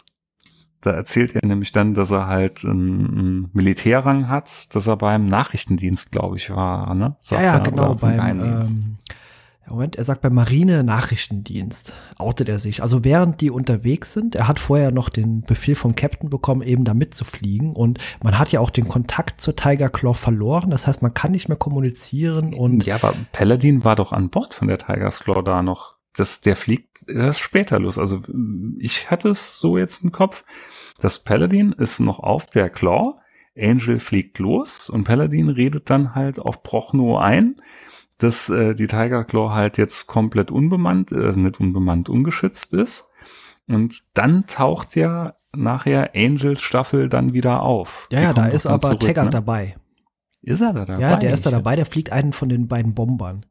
Da 0.82 0.92
erzählt 0.92 1.34
er 1.34 1.44
nämlich 1.44 1.72
dann, 1.72 1.94
dass 1.94 2.12
er 2.12 2.28
halt 2.28 2.64
einen, 2.64 3.18
einen 3.18 3.50
Militärrang 3.52 4.28
hat, 4.28 4.72
dass 4.72 4.86
er 4.86 4.96
beim 4.96 5.24
Nachrichtendienst, 5.24 6.12
glaube 6.12 6.36
ich, 6.36 6.50
war. 6.50 6.96
Ne? 6.96 7.16
Sagt 7.18 7.42
ja, 7.42 7.54
ja, 7.54 7.58
genau, 7.58 7.96
beim 7.96 8.40
ähm, 8.40 8.98
Moment, 9.70 9.96
er 9.96 10.04
sagt 10.04 10.20
beim 10.20 10.34
Marine-Nachrichtendienst 10.34 11.94
outet 12.18 12.48
er 12.48 12.58
sich. 12.58 12.82
Also 12.82 13.02
während 13.02 13.40
die 13.40 13.50
unterwegs 13.50 14.12
sind, 14.12 14.34
er 14.34 14.46
hat 14.46 14.60
vorher 14.60 14.90
noch 14.90 15.08
den 15.08 15.42
Befehl 15.42 15.74
vom 15.74 15.96
Captain 15.96 16.28
bekommen, 16.28 16.62
eben 16.62 16.84
da 16.84 16.92
mitzufliegen. 16.92 17.74
Und 17.74 17.98
man 18.22 18.38
hat 18.38 18.52
ja 18.52 18.60
auch 18.60 18.70
den 18.70 18.88
Kontakt 18.88 19.40
zur 19.40 19.56
Tiger 19.56 19.88
Claw 19.88 20.14
verloren. 20.14 20.70
Das 20.70 20.86
heißt, 20.86 21.02
man 21.02 21.14
kann 21.14 21.32
nicht 21.32 21.48
mehr 21.48 21.56
kommunizieren 21.56 22.52
und. 22.52 22.84
Ja, 22.84 22.96
aber 22.96 23.14
Paladin 23.32 23.84
war 23.84 23.96
doch 23.96 24.12
an 24.12 24.28
Bord 24.28 24.52
von 24.54 24.68
der 24.68 24.78
Tiger's 24.78 25.20
Claw 25.20 25.42
da 25.42 25.62
noch. 25.62 25.96
Das, 26.14 26.42
der 26.42 26.56
fliegt 26.56 27.08
erst 27.08 27.40
später 27.40 27.80
los. 27.80 27.98
Also 27.98 28.20
ich 28.78 29.10
hatte 29.10 29.30
es 29.30 29.58
so 29.58 29.78
jetzt 29.78 30.04
im 30.04 30.12
Kopf. 30.12 30.44
Das 31.00 31.24
Paladin 31.24 31.72
ist 31.72 32.00
noch 32.00 32.20
auf 32.20 32.46
der 32.46 32.68
Claw. 32.70 33.14
Angel 33.56 33.98
fliegt 33.98 34.38
los 34.38 34.90
und 34.90 35.04
Paladin 35.04 35.48
redet 35.48 35.88
dann 35.88 36.14
halt 36.14 36.38
auf 36.38 36.62
Prochno 36.62 37.18
ein 37.18 37.56
dass 38.24 38.48
äh, 38.48 38.74
die 38.74 38.86
Tiger 38.86 39.24
Claw 39.24 39.50
halt 39.50 39.76
jetzt 39.76 40.06
komplett 40.06 40.50
unbemannt, 40.50 41.12
äh, 41.12 41.32
nicht 41.32 41.60
unbemannt, 41.60 42.08
ungeschützt 42.08 42.72
ist. 42.72 43.10
Und 43.68 43.94
dann 44.14 44.46
taucht 44.46 44.96
ja 44.96 45.34
nachher 45.52 46.12
Angels 46.14 46.62
Staffel 46.62 47.08
dann 47.08 47.34
wieder 47.34 47.62
auf. 47.62 48.08
Ja, 48.10 48.20
ja, 48.20 48.32
da 48.32 48.46
ist 48.46 48.66
aber 48.66 48.80
zurück, 48.80 49.00
Taggart 49.00 49.26
ne? 49.26 49.30
dabei. 49.30 49.76
Ist 50.40 50.60
er 50.60 50.72
da 50.72 50.84
dabei? 50.84 51.00
Ja, 51.02 51.16
der 51.16 51.32
ist 51.32 51.46
da 51.46 51.50
dabei, 51.50 51.76
der 51.76 51.86
fliegt 51.86 52.12
einen 52.12 52.32
von 52.32 52.48
den 52.48 52.66
beiden 52.66 52.94
Bombern. 52.94 53.46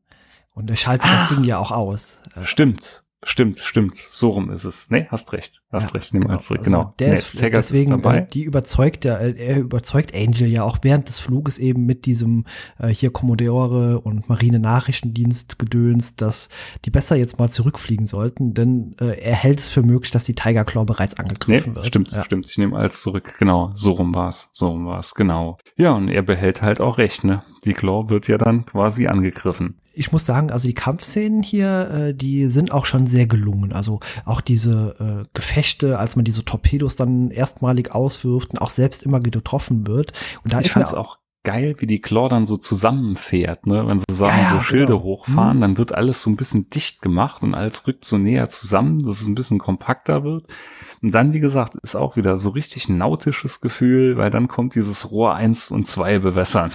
Und 0.52 0.70
er 0.70 0.76
schaltet 0.76 1.10
Ach, 1.12 1.22
das 1.22 1.36
Ding 1.36 1.44
ja 1.46 1.58
auch 1.60 1.72
aus. 1.72 2.20
Stimmt. 2.44 3.04
Stimmt, 3.26 3.58
stimmt. 3.60 3.96
So 3.96 4.32
rum 4.32 4.50
ist 4.52 4.64
es. 4.64 4.90
Nee, 4.90 5.08
hast 5.10 5.34
recht. 5.34 5.62
Hast 5.72 5.92
ja, 5.94 6.00
recht. 6.00 6.14
Nimm 6.14 6.22
genau. 6.22 6.36
mal 6.36 6.40
zurück. 6.40 6.60
Also 6.60 6.72
genau. 6.72 6.94
Der 7.00 7.10
nee, 7.10 7.16
ist, 7.16 7.34
deswegen, 7.34 7.92
ist 7.94 8.04
dabei. 8.04 8.22
die 8.22 8.44
überzeugt 8.44 9.06
ja, 9.06 9.16
er 9.18 9.60
überzeugt 9.60 10.14
Angel 10.16 10.48
ja 10.48 10.64
auch 10.64 10.80
während 10.82 11.10
des 11.10 11.20
Fluges 11.20 11.58
eben 11.58 11.86
mit 11.86 12.06
diesem 12.06 12.46
äh, 12.80 12.88
hier 12.90 13.12
Commodore 13.12 14.02
und 14.02 14.30
Marine 14.30 14.60
Nachrichtendienst 14.60 15.60
gedöns, 15.60 16.16
dass 16.16 16.50
die 16.86 16.92
besser 16.92 17.16
jetzt 17.16 17.40
mal 17.40 17.50
zurückfliegen 17.50 18.08
sollten, 18.08 18.54
denn 18.54 18.96
äh, 19.00 19.20
er 19.20 19.36
hält 19.36 19.60
es 19.60 19.70
für 19.70 19.84
möglich, 19.84 20.12
dass 20.12 20.26
die 20.26 20.36
Tiger 20.36 20.66
Claw 20.66 20.86
bereits 20.86 21.18
angegriffen 21.18 21.72
nee, 21.72 21.76
wird. 21.78 21.88
Stimmt, 21.88 22.12
ja. 22.12 22.24
stimmt. 22.24 22.50
Ich 22.50 22.58
nehme 22.58 22.78
alles 22.78 23.02
zurück. 23.02 23.36
Genau. 23.40 23.72
So 23.76 23.92
rum 23.92 24.14
war's. 24.14 24.50
So 24.54 24.70
rum 24.70 24.86
war's. 24.86 25.14
Genau. 25.16 25.58
Ja, 25.76 25.94
und 25.94 26.10
er 26.10 26.22
behält 26.22 26.62
halt 26.62 26.82
auch 26.82 26.98
recht, 26.98 27.24
ne? 27.24 27.44
Die 27.66 27.74
Claw 27.74 28.10
wird 28.10 28.28
ja 28.28 28.38
dann 28.38 28.66
quasi 28.66 29.08
angegriffen 29.08 29.76
ich 29.94 30.12
muss 30.12 30.26
sagen, 30.26 30.52
also 30.52 30.68
die 30.68 30.74
Kampfszenen 30.74 31.44
hier, 31.44 31.90
äh, 31.92 32.14
die 32.14 32.48
sind 32.48 32.72
auch 32.72 32.86
schon 32.86 33.08
sehr 33.08 33.28
gelungen. 33.28 33.74
Also 33.74 34.00
auch 34.26 34.42
diese 34.42 34.96
äh, 35.24 35.28
Gefechte, 35.34 36.00
als 36.00 36.16
man 36.16 36.26
diese 36.26 36.44
Torpedos 36.44 36.96
dann 36.96 37.30
erstmalig 37.30 37.94
auswirft 37.94 38.52
und 38.52 38.60
auch 38.60 38.72
selbst 38.72 39.04
immer 39.04 39.20
getroffen 39.20 39.88
wird. 39.88 40.12
Und 40.44 40.54
da 40.54 40.62
ich 40.62 40.72
fand 40.72 40.86
es 40.86 40.94
auch 40.94 41.20
geil, 41.44 41.76
wie 41.78 41.88
die 41.88 42.02
Claw 42.02 42.30
dann 42.30 42.46
so 42.46 42.58
zusammenfährt, 42.58 43.68
ne? 43.68 43.86
Wenn 43.86 44.00
sie 44.00 44.06
sagen, 44.10 44.40
ja, 44.42 44.50
so 44.50 44.62
Schilde 44.62 44.94
genau. 44.94 45.04
hochfahren, 45.04 45.60
dann 45.60 45.78
wird 45.78 45.94
alles 45.94 46.22
so 46.22 46.30
ein 46.30 46.38
bisschen 46.38 46.70
dicht 46.70 47.02
gemacht 47.02 47.44
und 47.44 47.54
alles 47.54 47.86
rückt 47.86 48.06
so 48.06 48.18
näher 48.18 48.50
zusammen, 48.50 49.00
dass 49.00 49.22
es 49.22 49.28
ein 49.28 49.36
bisschen 49.36 49.60
kompakter 49.60 50.24
wird. 50.24 50.48
Und 51.02 51.12
dann, 51.12 51.34
wie 51.34 51.42
gesagt, 51.42 51.76
ist 51.76 51.96
auch 51.96 52.16
wieder 52.16 52.38
so 52.38 52.50
richtig 52.50 52.88
nautisches 52.88 53.60
Gefühl, 53.60 54.18
weil 54.18 54.30
dann 54.30 54.48
kommt 54.48 54.76
dieses 54.76 55.12
Rohr 55.12 55.36
eins 55.36 55.70
und 55.70 55.86
zwei 55.86 56.18
bewässern. 56.18 56.72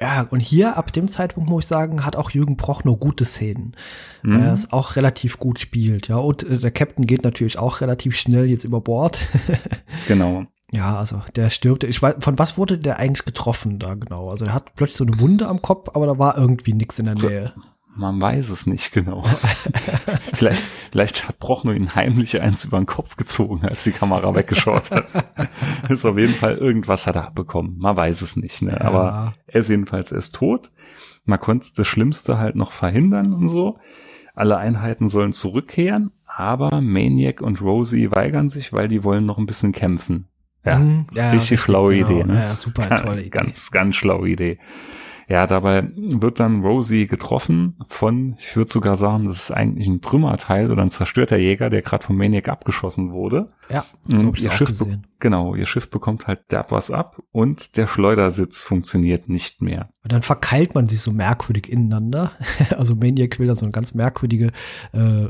Ja, 0.00 0.26
und 0.30 0.40
hier 0.40 0.78
ab 0.78 0.92
dem 0.92 1.08
Zeitpunkt 1.08 1.50
muss 1.50 1.64
ich 1.64 1.68
sagen, 1.68 2.06
hat 2.06 2.16
auch 2.16 2.30
Jürgen 2.30 2.56
Prochnow 2.56 2.98
gute 2.98 3.26
Szenen. 3.26 3.76
Mhm. 4.22 4.40
Er 4.40 4.52
es 4.54 4.72
auch 4.72 4.96
relativ 4.96 5.38
gut 5.38 5.58
spielt, 5.58 6.08
ja. 6.08 6.16
Und 6.16 6.42
äh, 6.42 6.56
der 6.56 6.70
Captain 6.70 7.06
geht 7.06 7.22
natürlich 7.22 7.58
auch 7.58 7.82
relativ 7.82 8.16
schnell 8.16 8.46
jetzt 8.46 8.64
über 8.64 8.80
Bord. 8.80 9.26
genau. 10.08 10.44
Ja, 10.72 10.96
also 10.96 11.22
der 11.36 11.50
stirbt. 11.50 11.84
Ich 11.84 12.00
weiß, 12.00 12.16
von 12.20 12.38
was 12.38 12.56
wurde 12.56 12.78
der 12.78 12.98
eigentlich 12.98 13.24
getroffen 13.26 13.78
da 13.78 13.94
genau? 13.94 14.30
Also 14.30 14.46
er 14.46 14.54
hat 14.54 14.74
plötzlich 14.74 14.96
so 14.96 15.04
eine 15.04 15.18
Wunde 15.20 15.48
am 15.48 15.60
Kopf, 15.60 15.90
aber 15.94 16.06
da 16.06 16.18
war 16.18 16.38
irgendwie 16.38 16.72
nichts 16.72 16.98
in 16.98 17.06
der 17.06 17.16
Nähe. 17.16 17.52
Man 17.96 18.20
weiß 18.20 18.50
es 18.50 18.66
nicht 18.66 18.92
genau. 18.92 19.24
vielleicht, 20.34 20.64
vielleicht 20.90 21.28
hat 21.28 21.38
Brochno 21.38 21.72
ihn 21.72 21.94
heimlich 21.94 22.40
eins 22.40 22.64
über 22.64 22.78
den 22.78 22.86
Kopf 22.86 23.16
gezogen, 23.16 23.66
als 23.66 23.84
die 23.84 23.92
Kamera 23.92 24.34
weggeschaut 24.34 24.90
hat. 24.90 25.06
ist 25.88 26.04
auf 26.04 26.16
jeden 26.16 26.34
Fall 26.34 26.56
irgendwas 26.56 27.06
hat 27.06 27.16
er 27.16 27.30
bekommen. 27.32 27.78
Man 27.82 27.96
weiß 27.96 28.22
es 28.22 28.36
nicht, 28.36 28.62
ne? 28.62 28.72
Ja. 28.72 28.80
Aber 28.82 29.34
er 29.46 29.60
ist 29.60 29.68
jedenfalls 29.68 30.12
erst 30.12 30.34
tot. 30.34 30.70
Man 31.24 31.40
konnte 31.40 31.68
das 31.74 31.86
Schlimmste 31.86 32.38
halt 32.38 32.56
noch 32.56 32.72
verhindern 32.72 33.34
und 33.34 33.48
so. 33.48 33.78
Alle 34.34 34.56
Einheiten 34.56 35.08
sollen 35.08 35.32
zurückkehren, 35.32 36.12
aber 36.24 36.80
Maniac 36.80 37.42
und 37.42 37.60
Rosie 37.60 38.10
weigern 38.10 38.48
sich, 38.48 38.72
weil 38.72 38.88
die 38.88 39.04
wollen 39.04 39.26
noch 39.26 39.38
ein 39.38 39.46
bisschen 39.46 39.72
kämpfen. 39.72 40.28
Ja, 40.64 40.78
mhm, 40.78 41.06
ja 41.12 41.24
richtig, 41.30 41.40
richtig 41.40 41.60
schlaue 41.60 41.94
genau. 41.96 42.10
Idee. 42.10 42.24
Ne? 42.24 42.34
Ja, 42.34 42.56
super 42.56 42.88
tolle 43.02 43.20
Idee. 43.20 43.30
Ganz, 43.30 43.70
ganz 43.70 43.96
schlaue 43.96 44.28
Idee. 44.28 44.58
Ja, 45.30 45.46
dabei 45.46 45.88
wird 45.94 46.40
dann 46.40 46.64
Rosie 46.64 47.06
getroffen 47.06 47.76
von, 47.86 48.34
ich 48.36 48.56
würde 48.56 48.72
sogar 48.72 48.96
sagen, 48.96 49.26
das 49.26 49.44
ist 49.44 49.50
eigentlich 49.52 49.86
ein 49.86 50.00
Trümmerteil 50.00 50.72
oder 50.72 50.82
ein 50.82 50.90
zerstörter 50.90 51.36
Jäger, 51.36 51.70
der 51.70 51.82
gerade 51.82 52.04
vom 52.04 52.16
Maniac 52.16 52.48
abgeschossen 52.48 53.12
wurde. 53.12 53.46
Ja, 53.68 53.84
so 54.08 54.16
und 54.26 54.40
ihr 54.40 54.50
Schiff, 54.50 54.84
genau, 55.20 55.54
ihr 55.54 55.66
Schiff 55.66 55.88
bekommt 55.88 56.26
halt 56.26 56.50
derb 56.50 56.72
was 56.72 56.90
ab 56.90 57.22
und 57.30 57.76
der 57.76 57.86
Schleudersitz 57.86 58.64
funktioniert 58.64 59.28
nicht 59.28 59.62
mehr. 59.62 59.90
Und 60.02 60.10
dann 60.10 60.22
verkeilt 60.22 60.74
man 60.74 60.88
sich 60.88 61.00
so 61.00 61.12
merkwürdig 61.12 61.70
ineinander. 61.70 62.32
Also 62.76 62.94
Maniac 62.94 63.38
will 63.38 63.46
da 63.46 63.54
so 63.54 63.66
eine 63.66 63.72
ganz 63.72 63.94
merkwürdige 63.94 64.52
äh, 64.92 65.26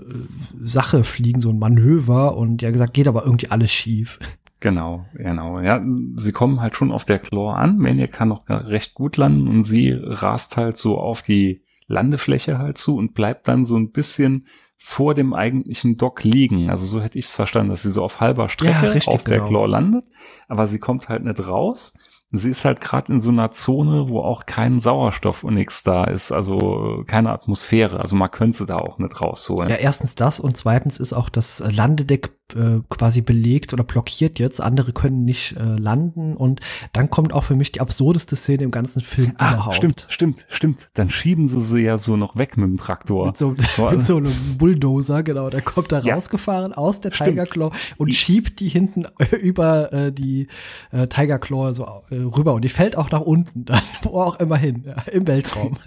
Sache 0.62 1.04
fliegen, 1.04 1.40
so 1.40 1.50
ein 1.50 1.58
Manöver 1.58 2.36
und 2.36 2.62
ja 2.62 2.70
gesagt, 2.70 2.94
geht 2.94 3.08
aber 3.08 3.24
irgendwie 3.24 3.50
alles 3.50 3.72
schief. 3.72 4.18
Genau, 4.60 5.06
genau. 5.14 5.60
Ja, 5.60 5.82
sie 6.16 6.32
kommen 6.32 6.60
halt 6.60 6.76
schon 6.76 6.92
auf 6.92 7.04
der 7.04 7.18
Claw 7.18 7.54
an. 7.54 7.78
Maniac 7.78 8.12
kann 8.12 8.28
noch 8.28 8.48
recht 8.48 8.94
gut 8.94 9.16
landen 9.16 9.48
und 9.48 9.64
sie 9.64 9.92
rast 9.92 10.56
halt 10.56 10.76
so 10.76 10.98
auf 10.98 11.22
die 11.22 11.62
Landefläche 11.86 12.58
halt 12.58 12.78
zu 12.78 12.96
und 12.96 13.14
bleibt 13.14 13.48
dann 13.48 13.64
so 13.64 13.76
ein 13.76 13.90
bisschen 13.90 14.46
vor 14.76 15.14
dem 15.14 15.34
eigentlichen 15.34 15.96
Dock 15.96 16.24
liegen. 16.24 16.70
Also 16.70 16.86
so 16.86 17.00
hätte 17.00 17.18
ich 17.18 17.26
es 17.26 17.34
verstanden, 17.34 17.70
dass 17.70 17.82
sie 17.82 17.90
so 17.90 18.02
auf 18.02 18.20
halber 18.20 18.48
Strecke 18.48 18.86
ja, 18.86 18.92
richtig, 18.92 19.08
auf 19.08 19.24
der 19.24 19.38
genau. 19.38 19.48
Claw 19.48 19.66
landet, 19.66 20.04
aber 20.48 20.66
sie 20.66 20.78
kommt 20.78 21.08
halt 21.08 21.24
nicht 21.24 21.46
raus 21.46 21.94
sie 22.32 22.50
ist 22.50 22.64
halt 22.64 22.80
gerade 22.80 23.12
in 23.12 23.20
so 23.20 23.30
einer 23.30 23.50
Zone, 23.50 24.08
wo 24.08 24.20
auch 24.20 24.46
kein 24.46 24.78
Sauerstoff 24.78 25.42
und 25.42 25.54
nichts 25.54 25.82
da 25.82 26.04
ist, 26.04 26.30
also 26.32 27.02
keine 27.06 27.30
Atmosphäre. 27.30 28.00
Also 28.00 28.16
man 28.16 28.30
könnte 28.30 28.58
sie 28.58 28.66
da 28.66 28.76
auch 28.76 28.98
nicht 28.98 29.20
rausholen. 29.20 29.68
Ja, 29.68 29.76
erstens 29.76 30.14
das 30.14 30.38
und 30.40 30.56
zweitens 30.56 30.98
ist 30.98 31.12
auch 31.12 31.28
das 31.28 31.60
Landedeck 31.60 32.30
äh, 32.54 32.80
quasi 32.88 33.20
belegt 33.20 33.72
oder 33.72 33.84
blockiert 33.84 34.38
jetzt. 34.38 34.60
Andere 34.60 34.92
können 34.92 35.24
nicht 35.24 35.56
äh, 35.56 35.62
landen 35.62 36.36
und 36.36 36.60
dann 36.92 37.10
kommt 37.10 37.32
auch 37.32 37.44
für 37.44 37.56
mich 37.56 37.72
die 37.72 37.80
absurdeste 37.80 38.36
Szene 38.36 38.64
im 38.64 38.70
ganzen 38.70 39.00
Film 39.00 39.32
Ach, 39.38 39.54
überhaupt. 39.54 39.76
Stimmt, 39.76 40.06
stimmt, 40.08 40.46
stimmt. 40.48 40.88
Dann 40.94 41.10
schieben 41.10 41.46
sie 41.46 41.60
sie 41.60 41.80
ja 41.82 41.98
so 41.98 42.16
noch 42.16 42.36
weg 42.36 42.56
mit 42.56 42.68
dem 42.68 42.76
Traktor. 42.76 43.26
Mit 43.26 43.36
so, 43.36 43.50
mit 43.90 44.04
so 44.04 44.16
einem 44.16 44.34
Bulldozer, 44.58 45.22
genau. 45.22 45.50
Der 45.50 45.62
kommt 45.62 45.92
da 45.92 46.00
ja. 46.00 46.14
rausgefahren 46.14 46.72
aus 46.72 47.00
der 47.00 47.10
Tiger 47.10 47.46
Claw 47.46 47.70
und 47.96 48.14
schiebt 48.14 48.60
die 48.60 48.68
hinten 48.68 49.06
über 49.40 49.92
äh, 49.92 50.12
die 50.12 50.48
äh, 50.92 51.06
Tiger 51.06 51.38
Claw 51.38 51.74
so 51.74 51.84
äh, 52.10 52.16
rüber 52.16 52.54
und 52.54 52.62
die 52.62 52.68
fällt 52.68 52.96
auch 52.96 53.10
nach 53.10 53.20
unten, 53.20 53.64
dann, 53.64 53.82
wo 54.02 54.20
auch 54.20 54.38
immer 54.40 54.56
hin, 54.56 54.84
ja, 54.86 54.96
im 55.12 55.26
Weltraum. 55.26 55.78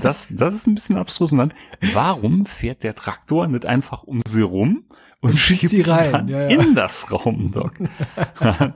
das, 0.00 0.28
das 0.30 0.54
ist 0.54 0.66
ein 0.66 0.74
bisschen 0.74 0.96
abstrus. 0.96 1.32
Und 1.32 1.38
dann, 1.38 1.54
warum 1.94 2.46
fährt 2.46 2.82
der 2.82 2.94
Traktor 2.94 3.46
nicht 3.46 3.66
einfach 3.66 4.02
um 4.02 4.20
sie 4.26 4.42
rum 4.42 4.84
und, 5.20 5.38
schiebt 5.38 5.70
sie 5.70 5.82
rein 5.82 6.12
dann 6.12 6.28
ja, 6.28 6.48
ja. 6.48 6.60
in 6.60 6.74
das 6.74 7.10
Raumdock? 7.10 7.74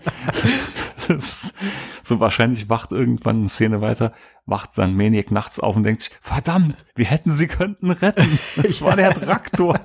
so 2.02 2.20
wahrscheinlich 2.20 2.68
wacht 2.68 2.92
irgendwann 2.92 3.40
eine 3.40 3.48
Szene 3.48 3.80
weiter, 3.80 4.12
wacht 4.46 4.70
dann 4.76 4.96
Maniac 4.96 5.30
nachts 5.30 5.60
auf 5.60 5.76
und 5.76 5.84
denkt 5.84 6.02
sich, 6.02 6.12
verdammt, 6.20 6.84
wir 6.94 7.06
hätten 7.06 7.32
sie 7.32 7.46
könnten 7.46 7.90
retten. 7.90 8.38
Das 8.56 8.82
war 8.82 8.96
der 8.96 9.14
Traktor. 9.14 9.78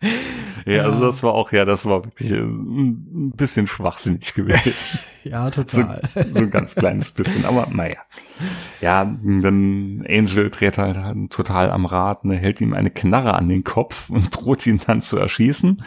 Ja, 0.74 0.82
also 0.82 1.06
das 1.06 1.22
war 1.22 1.32
auch, 1.34 1.52
ja, 1.52 1.64
das 1.64 1.86
war 1.86 2.04
wirklich 2.04 2.32
äh, 2.32 2.40
ein 2.40 3.32
bisschen 3.36 3.68
schwachsinnig 3.68 4.34
gewesen. 4.34 4.74
ja, 5.22 5.48
total. 5.50 6.02
So, 6.12 6.32
so, 6.32 6.40
ein 6.40 6.50
ganz 6.50 6.74
kleines 6.74 7.12
bisschen, 7.12 7.44
aber 7.44 7.68
naja. 7.70 7.98
Ja, 8.80 9.04
dann 9.04 10.04
Angel 10.08 10.50
dreht 10.50 10.76
halt 10.76 11.30
total 11.30 11.70
am 11.70 11.86
Rad, 11.86 12.24
ne, 12.24 12.36
hält 12.36 12.60
ihm 12.60 12.74
eine 12.74 12.90
Knarre 12.90 13.34
an 13.34 13.48
den 13.48 13.62
Kopf 13.62 14.10
und 14.10 14.30
droht 14.30 14.66
ihn 14.66 14.80
dann 14.84 15.02
zu 15.02 15.16
erschießen. 15.18 15.82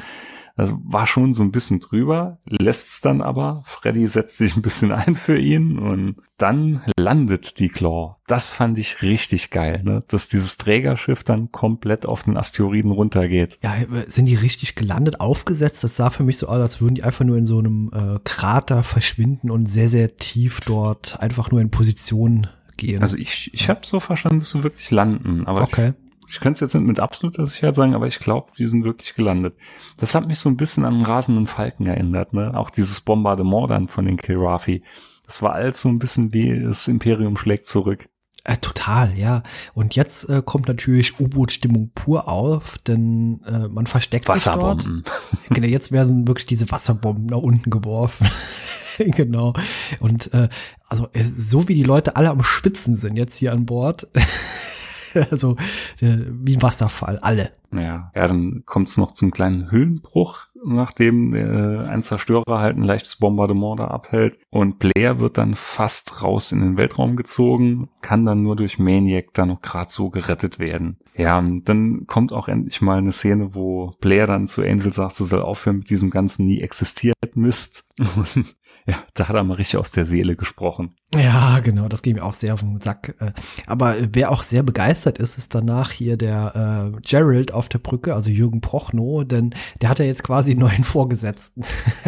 Das 0.59 0.71
war 0.83 1.07
schon 1.07 1.33
so 1.33 1.41
ein 1.41 1.51
bisschen 1.51 1.79
drüber, 1.79 2.37
lässt's 2.45 2.99
dann 2.99 3.21
aber. 3.21 3.61
Freddy 3.65 4.07
setzt 4.07 4.37
sich 4.37 4.57
ein 4.57 4.61
bisschen 4.61 4.91
ein 4.91 5.15
für 5.15 5.37
ihn 5.37 5.79
und 5.79 6.17
dann 6.37 6.81
landet 6.97 7.59
die 7.59 7.69
Claw. 7.69 8.15
Das 8.27 8.51
fand 8.51 8.77
ich 8.77 9.01
richtig 9.01 9.51
geil, 9.51 9.81
ne? 9.83 10.03
Dass 10.09 10.27
dieses 10.27 10.57
Trägerschiff 10.57 11.23
dann 11.23 11.51
komplett 11.51 12.05
auf 12.05 12.23
den 12.23 12.35
Asteroiden 12.35 12.91
runtergeht. 12.91 13.57
Ja, 13.63 13.73
sind 14.05 14.25
die 14.25 14.35
richtig 14.35 14.75
gelandet, 14.75 15.21
aufgesetzt? 15.21 15.83
Das 15.83 15.95
sah 15.95 16.09
für 16.09 16.23
mich 16.23 16.37
so 16.37 16.47
aus, 16.47 16.59
als 16.59 16.81
würden 16.81 16.95
die 16.95 17.03
einfach 17.03 17.23
nur 17.23 17.37
in 17.37 17.45
so 17.45 17.59
einem 17.59 17.89
äh, 17.93 18.19
Krater 18.25 18.83
verschwinden 18.83 19.49
und 19.51 19.67
sehr, 19.67 19.87
sehr 19.87 20.17
tief 20.17 20.59
dort 20.65 21.21
einfach 21.21 21.51
nur 21.51 21.61
in 21.61 21.71
Position 21.71 22.47
gehen. 22.75 23.01
Also 23.01 23.15
ich, 23.15 23.49
ich 23.53 23.69
habe 23.69 23.81
so 23.83 23.99
verstanden, 24.01 24.39
dass 24.39 24.51
sie 24.51 24.63
wirklich 24.63 24.91
landen, 24.91 25.45
aber 25.45 25.61
okay. 25.61 25.93
Ich 26.29 26.39
kann 26.39 26.53
es 26.53 26.59
jetzt 26.59 26.75
nicht 26.75 26.85
mit 26.85 26.99
absoluter 26.99 27.45
Sicherheit 27.47 27.75
sagen, 27.75 27.95
aber 27.95 28.07
ich 28.07 28.19
glaube, 28.19 28.51
die 28.57 28.67
sind 28.67 28.83
wirklich 28.83 29.15
gelandet. 29.15 29.55
Das 29.97 30.13
hat 30.13 30.27
mich 30.27 30.39
so 30.39 30.47
ein 30.47 30.57
bisschen 30.57 30.85
an 30.85 30.95
einen 30.95 31.05
rasenden 31.05 31.47
Falken 31.47 31.87
erinnert, 31.87 32.33
ne? 32.33 32.55
Auch 32.55 32.69
dieses 32.69 33.01
Bombardement 33.01 33.69
dann 33.71 33.87
von 33.87 34.05
den 34.05 34.17
Kilrafi. 34.17 34.83
Das 35.25 35.41
war 35.41 35.53
alles 35.53 35.81
so 35.81 35.89
ein 35.89 35.99
bisschen 35.99 36.33
wie 36.33 36.63
das 36.63 36.87
Imperium 36.87 37.35
schlägt 37.35 37.67
zurück. 37.67 38.09
Äh, 38.43 38.57
total, 38.57 39.17
ja. 39.17 39.43
Und 39.73 39.95
jetzt 39.95 40.29
äh, 40.29 40.41
kommt 40.43 40.67
natürlich 40.67 41.19
U-Boot-Stimmung 41.19 41.91
pur 41.93 42.27
auf, 42.27 42.77
denn 42.77 43.41
äh, 43.45 43.67
man 43.67 43.85
versteckt 43.85 44.27
Wasserbomben. 44.27 45.03
sich 45.03 45.03
dort. 45.03 45.49
genau, 45.49 45.67
jetzt 45.67 45.91
werden 45.91 46.27
wirklich 46.27 46.45
diese 46.45 46.71
Wasserbomben 46.71 47.25
nach 47.25 47.37
unten 47.37 47.69
geworfen. 47.69 48.27
genau. 48.97 49.53
Und 49.99 50.33
äh, 50.33 50.49
also 50.87 51.09
äh, 51.13 51.23
so 51.37 51.67
wie 51.67 51.75
die 51.75 51.83
Leute 51.83 52.15
alle 52.15 52.29
am 52.29 52.43
Spitzen 52.43 52.95
sind 52.95 53.17
jetzt 53.17 53.37
hier 53.37 53.51
an 53.51 53.65
Bord, 53.65 54.07
also 55.31 55.55
wie 56.01 56.55
ein 56.55 56.61
Wasserfall, 56.61 57.19
alle. 57.19 57.51
Ja, 57.71 58.11
ja 58.15 58.27
dann 58.27 58.63
kommt 58.65 58.89
es 58.89 58.97
noch 58.97 59.11
zum 59.11 59.31
kleinen 59.31 59.71
Hüllenbruch, 59.71 60.47
nachdem 60.65 61.33
äh, 61.35 61.87
ein 61.87 62.01
Zerstörer 62.03 62.59
halt 62.59 62.77
ein 62.77 62.83
leichtes 62.83 63.17
Bombardement 63.17 63.79
da 63.79 63.87
abhält. 63.87 64.39
Und 64.49 64.79
Blair 64.79 65.19
wird 65.19 65.37
dann 65.37 65.55
fast 65.55 66.23
raus 66.23 66.51
in 66.51 66.61
den 66.61 66.77
Weltraum 66.77 67.15
gezogen, 67.15 67.89
kann 68.01 68.25
dann 68.25 68.43
nur 68.43 68.55
durch 68.55 68.79
Maniac 68.79 69.33
da 69.33 69.45
noch 69.45 69.61
gerade 69.61 69.91
so 69.91 70.09
gerettet 70.09 70.59
werden. 70.59 70.97
Ja, 71.15 71.37
und 71.37 71.67
dann 71.67 72.07
kommt 72.07 72.33
auch 72.33 72.47
endlich 72.47 72.81
mal 72.81 72.97
eine 72.97 73.11
Szene, 73.11 73.53
wo 73.53 73.93
Blair 73.99 74.25
dann 74.25 74.47
zu 74.47 74.63
Angel 74.63 74.91
sagt, 74.93 75.17
sie 75.17 75.25
soll 75.25 75.41
aufhören 75.41 75.77
mit 75.77 75.89
diesem 75.89 76.09
ganzen 76.09 76.45
nie 76.45 76.61
existiert 76.61 77.15
Mist. 77.35 77.87
Ja, 78.89 79.03
da 79.13 79.27
hat 79.27 79.35
er 79.35 79.43
mal 79.43 79.53
richtig 79.53 79.77
aus 79.77 79.91
der 79.91 80.05
Seele 80.05 80.35
gesprochen. 80.35 80.95
Ja, 81.13 81.59
genau, 81.59 81.87
das 81.87 82.01
ging 82.01 82.15
mir 82.15 82.23
auch 82.23 82.33
sehr 82.33 82.55
auf 82.55 82.61
den 82.61 82.81
Sack. 82.81 83.15
Äh, 83.19 83.33
aber 83.67 83.95
wer 84.13 84.31
auch 84.31 84.41
sehr 84.41 84.63
begeistert 84.63 85.19
ist, 85.19 85.37
ist 85.37 85.53
danach 85.53 85.91
hier 85.91 86.17
der 86.17 86.91
äh, 86.95 86.99
Gerald 87.07 87.51
auf 87.51 87.69
der 87.69 87.77
Brücke, 87.77 88.15
also 88.15 88.31
Jürgen 88.31 88.61
Prochnow, 88.61 89.23
denn 89.25 89.53
der 89.81 89.89
hat 89.89 89.99
ja 89.99 90.05
jetzt 90.05 90.23
quasi 90.23 90.51
einen 90.51 90.61
neuen 90.61 90.83
Vorgesetzten. 90.83 91.63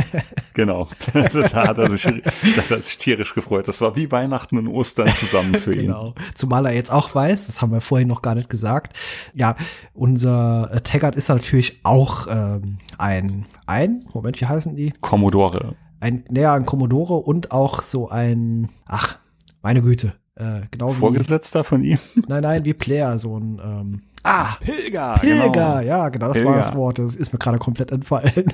genau, 0.55 0.89
das 1.13 1.53
hat 1.53 1.77
er 1.77 1.91
sich, 1.91 2.23
das 2.55 2.71
hat 2.71 2.83
sich 2.83 2.97
tierisch 2.97 3.35
gefreut. 3.35 3.67
Das 3.67 3.79
war 3.81 3.95
wie 3.95 4.11
Weihnachten 4.11 4.57
und 4.57 4.67
Ostern 4.67 5.13
zusammen 5.13 5.53
für 5.53 5.75
ihn. 5.75 5.81
Genau, 5.87 6.15
zumal 6.33 6.65
er 6.65 6.73
jetzt 6.73 6.91
auch 6.91 7.13
weiß, 7.13 7.45
das 7.45 7.61
haben 7.61 7.71
wir 7.71 7.81
vorhin 7.81 8.07
noch 8.07 8.23
gar 8.23 8.33
nicht 8.33 8.49
gesagt. 8.49 8.97
Ja, 9.35 9.55
unser 9.93 10.71
äh, 10.73 10.81
Taggart 10.81 11.15
ist 11.15 11.29
natürlich 11.29 11.81
auch 11.83 12.25
ähm, 12.27 12.79
ein, 12.97 13.45
ein, 13.67 14.03
Moment, 14.15 14.41
wie 14.41 14.47
heißen 14.47 14.75
die? 14.75 14.93
Commodore 14.99 15.75
ein, 16.01 16.25
näher 16.29 16.51
an 16.51 16.65
Commodore 16.65 17.13
und 17.15 17.51
auch 17.51 17.81
so 17.83 18.09
ein, 18.09 18.69
ach, 18.85 19.17
meine 19.61 19.81
Güte, 19.81 20.13
äh, 20.35 20.61
genau 20.71 20.89
wie. 20.95 20.99
Vorgesetzter 20.99 21.63
von 21.63 21.83
ihm? 21.83 21.99
Nein, 22.27 22.41
nein, 22.43 22.65
wie 22.65 22.73
Player, 22.73 23.17
so 23.19 23.37
ein, 23.37 23.61
ähm, 23.63 24.01
Ah, 24.23 24.55
Pilger. 24.59 25.15
Pilger, 25.19 25.49
genau. 25.49 25.79
ja, 25.79 26.09
genau, 26.09 26.27
das 26.27 26.37
Pilger. 26.37 26.49
war 26.51 26.57
das 26.57 26.75
Wort. 26.75 26.99
Das 26.99 27.15
ist 27.15 27.33
mir 27.33 27.39
gerade 27.39 27.57
komplett 27.57 27.91
entfallen. 27.91 28.45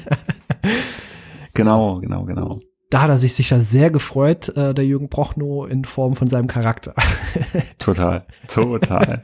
genau, 1.54 2.00
genau, 2.00 2.24
genau. 2.24 2.60
Da 2.90 3.02
hat 3.02 3.10
er 3.10 3.18
sich 3.18 3.34
sicher 3.34 3.60
sehr 3.60 3.90
gefreut, 3.92 4.48
äh, 4.56 4.74
der 4.74 4.86
Jürgen 4.86 5.10
Prochnow, 5.10 5.68
in 5.70 5.84
Form 5.84 6.16
von 6.16 6.30
seinem 6.30 6.48
Charakter. 6.48 6.94
total, 7.80 8.26
total. 8.48 9.22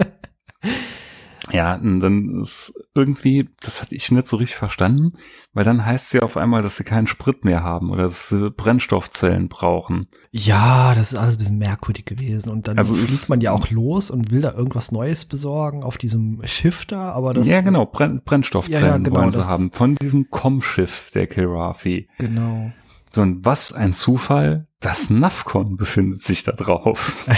Ja, 1.51 1.75
und 1.75 1.99
dann 1.99 2.41
ist 2.41 2.73
irgendwie, 2.95 3.49
das 3.61 3.81
hatte 3.81 3.95
ich 3.95 4.09
nicht 4.11 4.27
so 4.27 4.37
richtig 4.37 4.55
verstanden, 4.55 5.13
weil 5.53 5.65
dann 5.65 5.85
heißt 5.85 6.05
es 6.05 6.13
ja 6.13 6.21
auf 6.21 6.37
einmal, 6.37 6.61
dass 6.61 6.77
sie 6.77 6.85
keinen 6.85 7.05
Sprit 7.07 7.43
mehr 7.43 7.63
haben 7.63 7.91
oder 7.91 8.03
dass 8.03 8.29
sie 8.29 8.49
Brennstoffzellen 8.49 9.49
brauchen. 9.49 10.07
Ja, 10.31 10.95
das 10.95 11.11
ist 11.11 11.17
alles 11.19 11.35
ein 11.35 11.39
bisschen 11.39 11.57
merkwürdig 11.57 12.05
gewesen. 12.05 12.49
Und 12.49 12.67
dann 12.67 12.77
Also 12.77 12.93
fliegt 12.95 13.27
man 13.27 13.41
ja 13.41 13.51
auch 13.51 13.69
los 13.69 14.09
und 14.09 14.31
will 14.31 14.41
da 14.41 14.53
irgendwas 14.53 14.91
Neues 14.91 15.25
besorgen 15.25 15.83
auf 15.83 15.97
diesem 15.97 16.41
Schiff 16.45 16.85
da, 16.85 17.11
aber 17.11 17.33
das. 17.33 17.47
ja, 17.47 17.61
genau, 17.61 17.85
Brenn 17.85 18.21
Brennstoffzellen 18.23 18.85
Ja, 18.85 18.91
ja, 18.91 18.97
genau, 18.97 19.19
wollen 19.19 19.31
sie 19.31 19.45
haben 19.45 19.71
von 19.71 19.95
diesem 19.95 20.29
Com-Schiff 20.29 21.11
der 21.13 21.27
Kilrafi. 21.27 22.07
Genau. 22.19 22.71
So, 23.15 23.21
und 23.21 23.45
was 23.45 23.73
ein 23.73 23.93
Zufall, 23.93 24.65
das 24.79 25.11
Navcon 25.11 25.77
befindet 25.77 26.23
sich 26.23 26.43
da 26.43 26.51
drauf. 26.51 27.15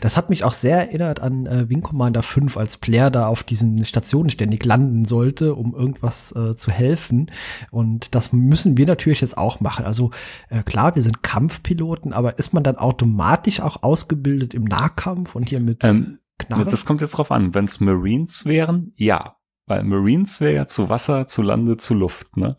Das 0.00 0.16
hat 0.16 0.28
mich 0.30 0.44
auch 0.44 0.52
sehr 0.52 0.76
erinnert 0.76 1.20
an 1.20 1.46
äh, 1.46 1.68
Wing 1.68 1.80
Commander 1.80 2.22
5, 2.22 2.56
als 2.56 2.76
Blair 2.76 3.10
da 3.10 3.26
auf 3.26 3.42
diesen 3.42 3.84
Stationen 3.84 4.30
ständig 4.30 4.64
landen 4.64 5.06
sollte, 5.06 5.54
um 5.54 5.74
irgendwas 5.74 6.32
äh, 6.32 6.56
zu 6.56 6.70
helfen. 6.70 7.30
Und 7.70 8.14
das 8.14 8.32
müssen 8.32 8.76
wir 8.76 8.86
natürlich 8.86 9.22
jetzt 9.22 9.38
auch 9.38 9.60
machen. 9.60 9.84
Also 9.84 10.10
äh, 10.50 10.62
klar, 10.62 10.94
wir 10.94 11.02
sind 11.02 11.22
Kampfpiloten, 11.22 12.12
aber 12.12 12.38
ist 12.38 12.52
man 12.52 12.62
dann 12.62 12.76
automatisch 12.76 13.60
auch 13.60 13.82
ausgebildet 13.82 14.52
im 14.54 14.64
Nahkampf 14.64 15.34
und 15.34 15.48
hier 15.48 15.60
mit 15.60 15.82
Ähm, 15.84 16.18
Knarre? 16.38 16.70
Das 16.70 16.84
kommt 16.84 17.00
jetzt 17.00 17.12
drauf 17.12 17.30
an. 17.30 17.54
Wenn 17.54 17.64
es 17.64 17.80
Marines 17.80 18.44
wären, 18.44 18.92
ja. 18.96 19.36
Weil 19.66 19.82
Marines 19.84 20.40
wäre 20.40 20.54
ja 20.54 20.66
zu 20.66 20.90
Wasser, 20.90 21.26
zu 21.26 21.42
Lande, 21.42 21.76
zu 21.76 21.94
Luft, 21.94 22.36
ne? 22.36 22.56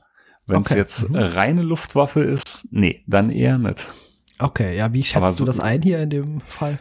Wenn 0.48 0.62
es 0.62 0.72
Okay, 0.72 0.78
jetzt 0.80 1.10
mhm. 1.10 1.16
äh, 1.16 1.24
reine 1.24 1.62
Luftwaffe 1.62 2.24
ist, 2.24 2.68
nee, 2.72 3.04
dann 3.06 3.30
eher 3.30 3.58
nicht. 3.58 3.86
Okay, 4.40 4.76
ja, 4.78 4.92
wie 4.94 5.04
schätzt 5.04 5.38
so- 5.38 5.44
du 5.44 5.48
das 5.48 5.60
ein 5.60 5.82
hier 5.82 6.00
in 6.00 6.10
dem 6.10 6.42
Fall? 6.42 6.80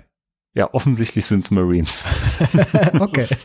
Ja, 0.55 0.73
offensichtlich 0.73 1.27
sind 1.27 1.41
es 1.45 1.51
Marines. 1.51 2.07
okay. 2.99 3.27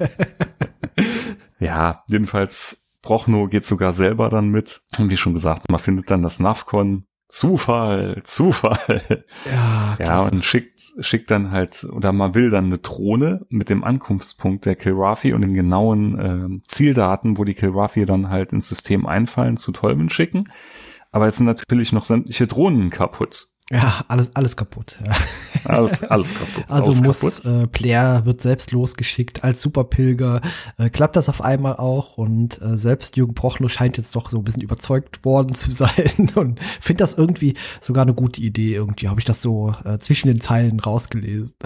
Ja, 1.59 2.03
jedenfalls, 2.07 2.89
Brochno 3.03 3.47
geht 3.47 3.65
sogar 3.67 3.93
selber 3.93 4.30
dann 4.30 4.49
mit. 4.49 4.82
Und 4.97 5.09
wie 5.11 5.17
schon 5.17 5.34
gesagt, 5.34 5.69
man 5.69 5.80
findet 5.80 6.09
dann 6.09 6.24
das 6.24 6.39
Navcon. 6.39 7.05
Zufall, 7.32 8.21
Zufall. 8.25 9.23
ja, 9.49 9.97
Ja, 9.99 10.21
und 10.23 10.43
schickt, 10.43 10.82
schickt 10.99 11.32
dann 11.32 11.51
halt, 11.51 11.86
oder 11.86 12.11
man 12.11 12.36
will 12.36 12.49
dann 12.49 12.65
eine 12.65 12.79
Drohne 12.79 13.45
mit 13.47 13.69
dem 13.69 13.86
Ankunftspunkt 13.86 14.65
der 14.65 14.75
Kilrafi 14.75 15.34
und 15.34 15.41
den 15.41 15.53
genauen 15.53 16.19
ähm, 16.19 16.61
Zieldaten, 16.67 17.38
wo 17.38 17.45
die 17.45 17.53
Kilrafi 17.53 18.05
dann 18.05 18.29
halt 18.29 18.51
ins 18.51 18.67
System 18.67 19.05
einfallen, 19.05 19.55
zu 19.55 19.71
Tolmen 19.71 20.09
schicken. 20.09 20.43
Aber 21.11 21.25
jetzt 21.25 21.38
sind 21.38 21.45
natürlich 21.45 21.93
noch 21.93 22.03
sämtliche 22.03 22.47
Drohnen 22.47 22.89
kaputt. 22.89 23.50
Ja, 23.72 24.03
alles, 24.07 24.36
alles 24.36 24.57
kaputt. 24.57 24.99
Ja. 25.05 25.15
Alles, 25.63 26.03
alles 26.03 26.34
kaputt. 26.34 26.65
Also 26.69 26.91
alles 26.91 27.01
muss 27.01 27.45
äh, 27.45 27.67
Blair 27.72 28.22
wird 28.26 28.41
selbst 28.41 28.72
losgeschickt 28.72 29.43
als 29.43 29.61
Superpilger. 29.61 30.41
Äh, 30.78 30.89
klappt 30.89 31.15
das 31.15 31.30
auf 31.30 31.41
einmal 31.41 31.76
auch 31.76 32.17
und 32.17 32.61
äh, 32.61 32.78
selbst 32.78 33.15
Jürgen 33.15 33.36
Prochnow 33.36 33.72
scheint 33.72 33.97
jetzt 33.97 34.15
doch 34.15 34.30
so 34.30 34.39
ein 34.39 34.43
bisschen 34.43 34.61
überzeugt 34.61 35.24
worden 35.24 35.55
zu 35.55 35.72
sein 35.72 36.32
und 36.36 36.59
finde 36.80 36.99
das 36.99 37.17
irgendwie 37.17 37.55
sogar 37.80 38.03
eine 38.03 38.13
gute 38.13 38.41
Idee. 38.41 38.76
Irgendwie 38.76 39.07
habe 39.07 39.19
ich 39.19 39.26
das 39.26 39.41
so 39.41 39.74
äh, 39.86 39.97
zwischen 39.99 40.28
den 40.28 40.41
Zeilen 40.41 40.80
rausgelesen. 40.80 41.53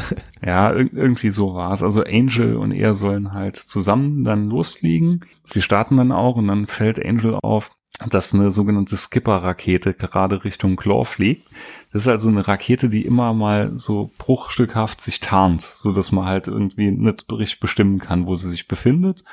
Ja, 0.45 0.72
ir 0.74 0.93
irgendwie 0.93 1.32
so 1.32 1.56
war 1.56 1.72
es. 1.72 1.82
Also 1.82 2.03
Angel 2.03 2.58
und 2.58 2.72
er 2.72 2.93
sollen 2.93 3.34
halt 3.34 3.56
zusammen 3.56 4.24
dann 4.24 4.47
losfliegen. 4.49 5.26
Sie 5.45 5.62
starten 5.62 5.97
dann 5.97 6.12
auch 6.12 6.36
und 6.36 6.47
dann 6.47 6.68
fällt 6.68 7.03
Angel 7.03 7.36
auf, 7.41 7.72
dass 8.10 8.34
eine 8.34 8.52
sogenannte 8.52 8.98
Skipper-Rakete 8.98 9.93
gerade 9.93 10.43
Richtung 10.43 10.76
Claw 10.76 11.06
fliegt. 11.06 11.48
Das 11.93 12.04
ist 12.04 12.08
also 12.08 12.28
eine 12.30 12.48
Rakete, 12.48 12.89
die 12.89 13.06
immer 13.06 13.34
mal 13.34 13.74
so 13.78 14.12
bruchstückhaft 14.18 15.00
sich 15.02 15.20
tarnt, 15.22 15.62
so 15.62 15.91
dass 15.91 16.12
man 16.12 16.26
halt 16.26 16.48
irgendwie 16.48 16.91
nicht 16.91 17.32
richtig 17.32 17.60
bestimmen 17.60 18.00
kann, 18.00 18.26
wo 18.28 18.36
sie 18.36 18.50
sich 18.50 18.68
befindet. 18.68 19.24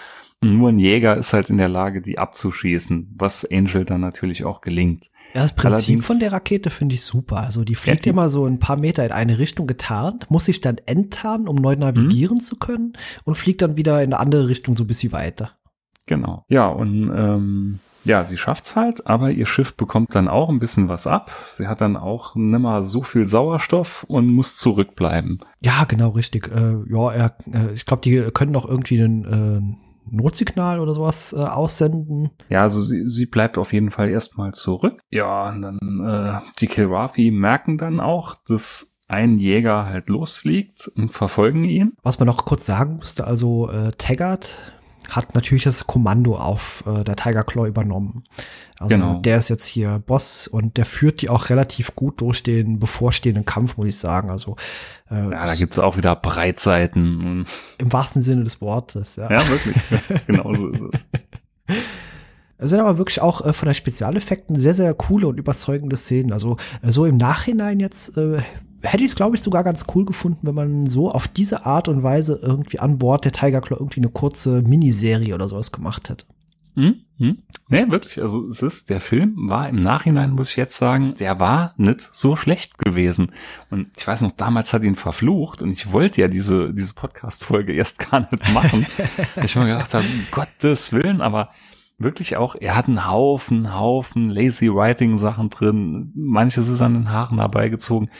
Und 0.44 0.54
nur 0.58 0.70
ein 0.70 0.78
Jäger 0.78 1.16
ist 1.16 1.32
halt 1.32 1.50
in 1.50 1.58
der 1.58 1.68
Lage, 1.68 2.02
die 2.02 2.18
abzuschießen, 2.18 3.14
was 3.16 3.48
Angel 3.48 3.84
dann 3.84 4.00
natürlich 4.00 4.44
auch 4.44 4.60
gelingt. 4.60 5.10
Ja, 5.34 5.42
das 5.42 5.52
Prinzip 5.54 5.72
Allerdings- 5.72 6.06
von 6.06 6.18
der 6.18 6.32
Rakete 6.32 6.70
finde 6.70 6.96
ich 6.96 7.04
super. 7.04 7.38
Also 7.38 7.62
die 7.64 7.76
fliegt 7.76 8.04
die- 8.04 8.08
immer 8.08 8.28
so 8.28 8.44
ein 8.46 8.58
paar 8.58 8.76
Meter 8.76 9.04
in 9.04 9.12
eine 9.12 9.38
Richtung 9.38 9.68
getarnt, 9.68 10.30
muss 10.30 10.46
sich 10.46 10.60
dann 10.60 10.78
enttarnen, 10.78 11.46
um 11.46 11.56
neu 11.56 11.76
navigieren 11.76 12.40
zu 12.40 12.56
können 12.58 12.94
und 13.24 13.38
fliegt 13.38 13.62
dann 13.62 13.76
wieder 13.76 14.02
in 14.02 14.12
eine 14.12 14.20
andere 14.20 14.48
Richtung 14.48 14.76
so 14.76 14.82
ein 14.82 14.88
bisschen 14.88 15.12
weiter. 15.12 15.52
Genau. 16.06 16.44
Ja, 16.48 16.66
und 16.68 17.12
ähm, 17.14 17.78
ja, 18.04 18.24
sie 18.24 18.36
schafft's 18.36 18.76
halt, 18.76 19.06
aber 19.06 19.30
ihr 19.30 19.46
Schiff 19.46 19.74
bekommt 19.74 20.14
dann 20.14 20.28
auch 20.28 20.48
ein 20.48 20.58
bisschen 20.58 20.88
was 20.88 21.06
ab. 21.06 21.30
Sie 21.48 21.68
hat 21.68 21.80
dann 21.80 21.96
auch 21.96 22.34
nimmer 22.34 22.82
so 22.82 23.02
viel 23.02 23.28
Sauerstoff 23.28 24.04
und 24.04 24.26
muss 24.26 24.56
zurückbleiben. 24.56 25.38
Ja, 25.60 25.84
genau, 25.84 26.10
richtig. 26.10 26.48
Äh, 26.48 26.76
ja, 26.88 27.12
er, 27.12 27.36
äh, 27.52 27.72
ich 27.74 27.86
glaube, 27.86 28.02
die 28.02 28.30
können 28.32 28.52
noch 28.52 28.68
irgendwie 28.68 28.98
ein 28.98 29.24
äh, 29.24 29.92
Notsignal 30.10 30.80
oder 30.80 30.94
sowas 30.94 31.32
äh, 31.32 31.36
aussenden. 31.36 32.30
Ja, 32.48 32.62
also 32.62 32.82
sie, 32.82 33.06
sie 33.06 33.26
bleibt 33.26 33.58
auf 33.58 33.72
jeden 33.72 33.90
Fall 33.90 34.10
erstmal 34.10 34.52
zurück. 34.52 35.00
Ja, 35.10 35.50
und 35.50 35.62
dann 35.62 35.78
äh, 36.04 36.40
die 36.58 36.66
Kilrafi 36.66 37.30
merken 37.30 37.78
dann 37.78 38.00
auch, 38.00 38.34
dass 38.46 38.98
ein 39.08 39.34
Jäger 39.34 39.86
halt 39.86 40.08
losfliegt 40.08 40.90
und 40.96 41.10
verfolgen 41.10 41.64
ihn. 41.64 41.92
Was 42.02 42.18
man 42.18 42.26
noch 42.26 42.44
kurz 42.44 42.66
sagen 42.66 42.96
musste, 42.96 43.26
also 43.26 43.70
äh, 43.70 43.92
Taggart 43.92 44.56
hat 45.10 45.34
natürlich 45.34 45.64
das 45.64 45.86
Kommando 45.86 46.36
auf 46.36 46.84
äh, 46.86 47.04
der 47.04 47.16
Tiger 47.16 47.44
Claw 47.44 47.66
übernommen. 47.68 48.24
Also 48.78 48.96
Genau. 48.96 49.20
der 49.20 49.36
ist 49.36 49.48
jetzt 49.50 49.66
hier 49.66 50.00
Boss 50.06 50.48
und 50.48 50.76
der 50.76 50.84
führt 50.86 51.22
die 51.22 51.28
auch 51.28 51.50
relativ 51.50 51.94
gut 51.94 52.20
durch 52.20 52.42
den 52.42 52.78
bevorstehenden 52.78 53.44
Kampf, 53.44 53.76
muss 53.76 53.88
ich 53.88 53.96
sagen. 53.98 54.30
Also 54.30 54.56
äh, 55.10 55.14
Ja, 55.30 55.46
da 55.46 55.54
gibt's 55.54 55.78
auch 55.78 55.96
wieder 55.96 56.16
Breitseiten. 56.16 57.46
im 57.78 57.92
wahrsten 57.92 58.22
Sinne 58.22 58.44
des 58.44 58.60
Wortes. 58.60 59.16
Ja. 59.16 59.30
Ja, 59.30 59.48
wirklich. 59.48 59.76
genau 60.26 60.54
so 60.54 60.68
ist 60.70 60.82
es. 60.92 61.06
Es 62.58 62.70
sind 62.70 62.78
aber 62.80 62.96
wirklich 62.98 63.20
auch 63.20 63.44
äh, 63.44 63.52
von 63.52 63.66
der 63.66 63.74
Spezialeffekten 63.74 64.58
sehr, 64.58 64.74
sehr 64.74 64.94
coole 64.94 65.26
und 65.26 65.38
überzeugende 65.38 65.96
Szenen. 65.96 66.32
Also 66.32 66.56
äh, 66.82 66.90
so 66.92 67.04
im 67.06 67.16
Nachhinein 67.16 67.80
jetzt 67.80 68.16
äh, 68.16 68.38
hätte 68.82 69.04
ich 69.04 69.10
es, 69.10 69.16
glaube 69.16 69.36
ich, 69.36 69.42
sogar 69.42 69.64
ganz 69.64 69.86
cool 69.94 70.04
gefunden, 70.04 70.46
wenn 70.46 70.54
man 70.54 70.86
so 70.86 71.10
auf 71.10 71.28
diese 71.28 71.66
Art 71.66 71.88
und 71.88 72.02
Weise 72.02 72.38
irgendwie 72.42 72.78
an 72.78 72.98
Bord 72.98 73.24
der 73.24 73.32
Tiger 73.32 73.60
Claw 73.60 73.78
irgendwie 73.78 74.00
eine 74.00 74.10
kurze 74.10 74.62
Miniserie 74.62 75.34
oder 75.34 75.48
sowas 75.48 75.72
gemacht 75.72 76.08
hätte. 76.08 76.24
Hm? 76.74 77.02
Hm? 77.18 77.38
Nee, 77.68 77.84
wirklich. 77.90 78.20
Also 78.20 78.48
es 78.48 78.62
ist, 78.62 78.88
der 78.88 79.00
Film 79.00 79.36
war 79.48 79.68
im 79.68 79.76
Nachhinein, 79.76 80.30
muss 80.30 80.50
ich 80.50 80.56
jetzt 80.56 80.76
sagen, 80.76 81.14
der 81.18 81.38
war 81.38 81.74
nicht 81.76 82.00
so 82.00 82.34
schlecht 82.34 82.78
gewesen. 82.78 83.32
Und 83.70 83.88
ich 83.96 84.06
weiß 84.06 84.22
noch, 84.22 84.32
damals 84.32 84.72
hat 84.72 84.82
ihn 84.82 84.96
verflucht 84.96 85.60
und 85.60 85.70
ich 85.70 85.92
wollte 85.92 86.22
ja 86.22 86.28
diese, 86.28 86.72
diese 86.72 86.94
Podcast-Folge 86.94 87.74
erst 87.74 88.10
gar 88.10 88.20
nicht 88.20 88.52
machen. 88.52 88.86
ich 89.42 89.54
mir 89.54 89.66
gedacht 89.66 89.92
habe, 89.92 90.06
um 90.06 90.26
Gottes 90.30 90.92
Willen, 90.92 91.20
aber 91.20 91.50
wirklich 91.98 92.36
auch, 92.36 92.56
er 92.58 92.74
hat 92.74 92.88
einen 92.88 93.08
Haufen, 93.08 93.74
Haufen 93.74 94.30
lazy 94.30 94.68
writing 94.68 95.18
Sachen 95.18 95.50
drin. 95.50 96.12
Manches 96.14 96.68
ist 96.68 96.80
an 96.80 96.94
den 96.94 97.10
Haaren 97.10 97.38
herbeigezogen. 97.38 98.10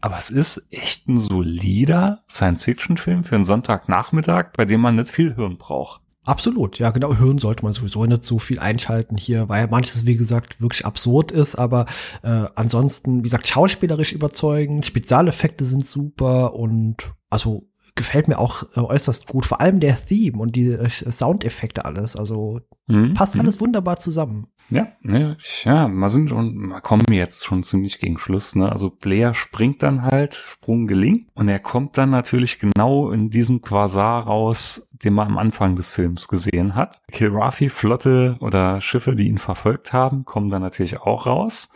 Aber 0.00 0.16
es 0.18 0.30
ist 0.30 0.66
echt 0.70 1.08
ein 1.08 1.18
solider 1.18 2.22
Science-Fiction-Film 2.30 3.24
für 3.24 3.34
einen 3.34 3.44
Sonntagnachmittag, 3.44 4.52
bei 4.56 4.64
dem 4.64 4.80
man 4.80 4.96
nicht 4.96 5.08
viel 5.08 5.34
Hirn 5.34 5.58
braucht. 5.58 6.00
Absolut, 6.24 6.78
ja, 6.78 6.90
genau. 6.90 7.16
Hören 7.16 7.38
sollte 7.38 7.64
man 7.64 7.72
sowieso 7.72 8.04
nicht 8.04 8.24
so 8.24 8.38
viel 8.38 8.58
einschalten 8.58 9.16
hier, 9.16 9.48
weil 9.48 9.66
manches, 9.68 10.04
wie 10.06 10.16
gesagt, 10.16 10.60
wirklich 10.60 10.84
absurd 10.84 11.32
ist, 11.32 11.56
aber 11.56 11.86
äh, 12.22 12.44
ansonsten, 12.54 13.18
wie 13.18 13.22
gesagt, 13.22 13.48
schauspielerisch 13.48 14.12
überzeugend, 14.12 14.84
Spezialeffekte 14.84 15.64
sind 15.64 15.88
super 15.88 16.54
und 16.54 17.12
also 17.30 17.66
gefällt 17.94 18.28
mir 18.28 18.38
auch 18.38 18.62
äh, 18.76 18.80
äußerst 18.80 19.26
gut. 19.26 19.46
Vor 19.46 19.60
allem 19.60 19.80
der 19.80 19.96
Theme 19.96 20.38
und 20.38 20.54
die 20.56 20.68
äh, 20.68 20.88
Soundeffekte 20.90 21.84
alles. 21.84 22.16
Also 22.16 22.60
Mhm. 22.86 23.14
passt 23.14 23.34
Mhm. 23.34 23.40
alles 23.42 23.60
wunderbar 23.60 23.98
zusammen. 23.98 24.48
Ja, 24.70 24.86
ne, 25.02 25.36
ja, 25.64 25.88
wir 25.88 26.10
sind 26.10 26.30
schon, 26.30 26.68
wir 26.68 26.80
kommen 26.80 27.02
jetzt 27.10 27.44
schon 27.44 27.64
ziemlich 27.64 27.98
gegen 27.98 28.18
Schluss, 28.18 28.54
ne? 28.54 28.70
Also 28.70 28.88
Blair 28.88 29.34
springt 29.34 29.82
dann 29.82 30.02
halt, 30.02 30.34
Sprung 30.34 30.86
gelingt 30.86 31.26
und 31.34 31.48
er 31.48 31.58
kommt 31.58 31.98
dann 31.98 32.10
natürlich 32.10 32.60
genau 32.60 33.10
in 33.10 33.30
diesem 33.30 33.62
Quasar 33.62 34.24
raus, 34.24 34.88
den 34.92 35.14
man 35.14 35.26
am 35.26 35.38
Anfang 35.38 35.74
des 35.74 35.90
Films 35.90 36.28
gesehen 36.28 36.76
hat. 36.76 37.00
Kilrafi-Flotte 37.10 38.36
oder 38.38 38.80
Schiffe, 38.80 39.16
die 39.16 39.26
ihn 39.26 39.38
verfolgt 39.38 39.92
haben, 39.92 40.24
kommen 40.24 40.50
dann 40.50 40.62
natürlich 40.62 41.00
auch 41.00 41.26
raus. 41.26 41.72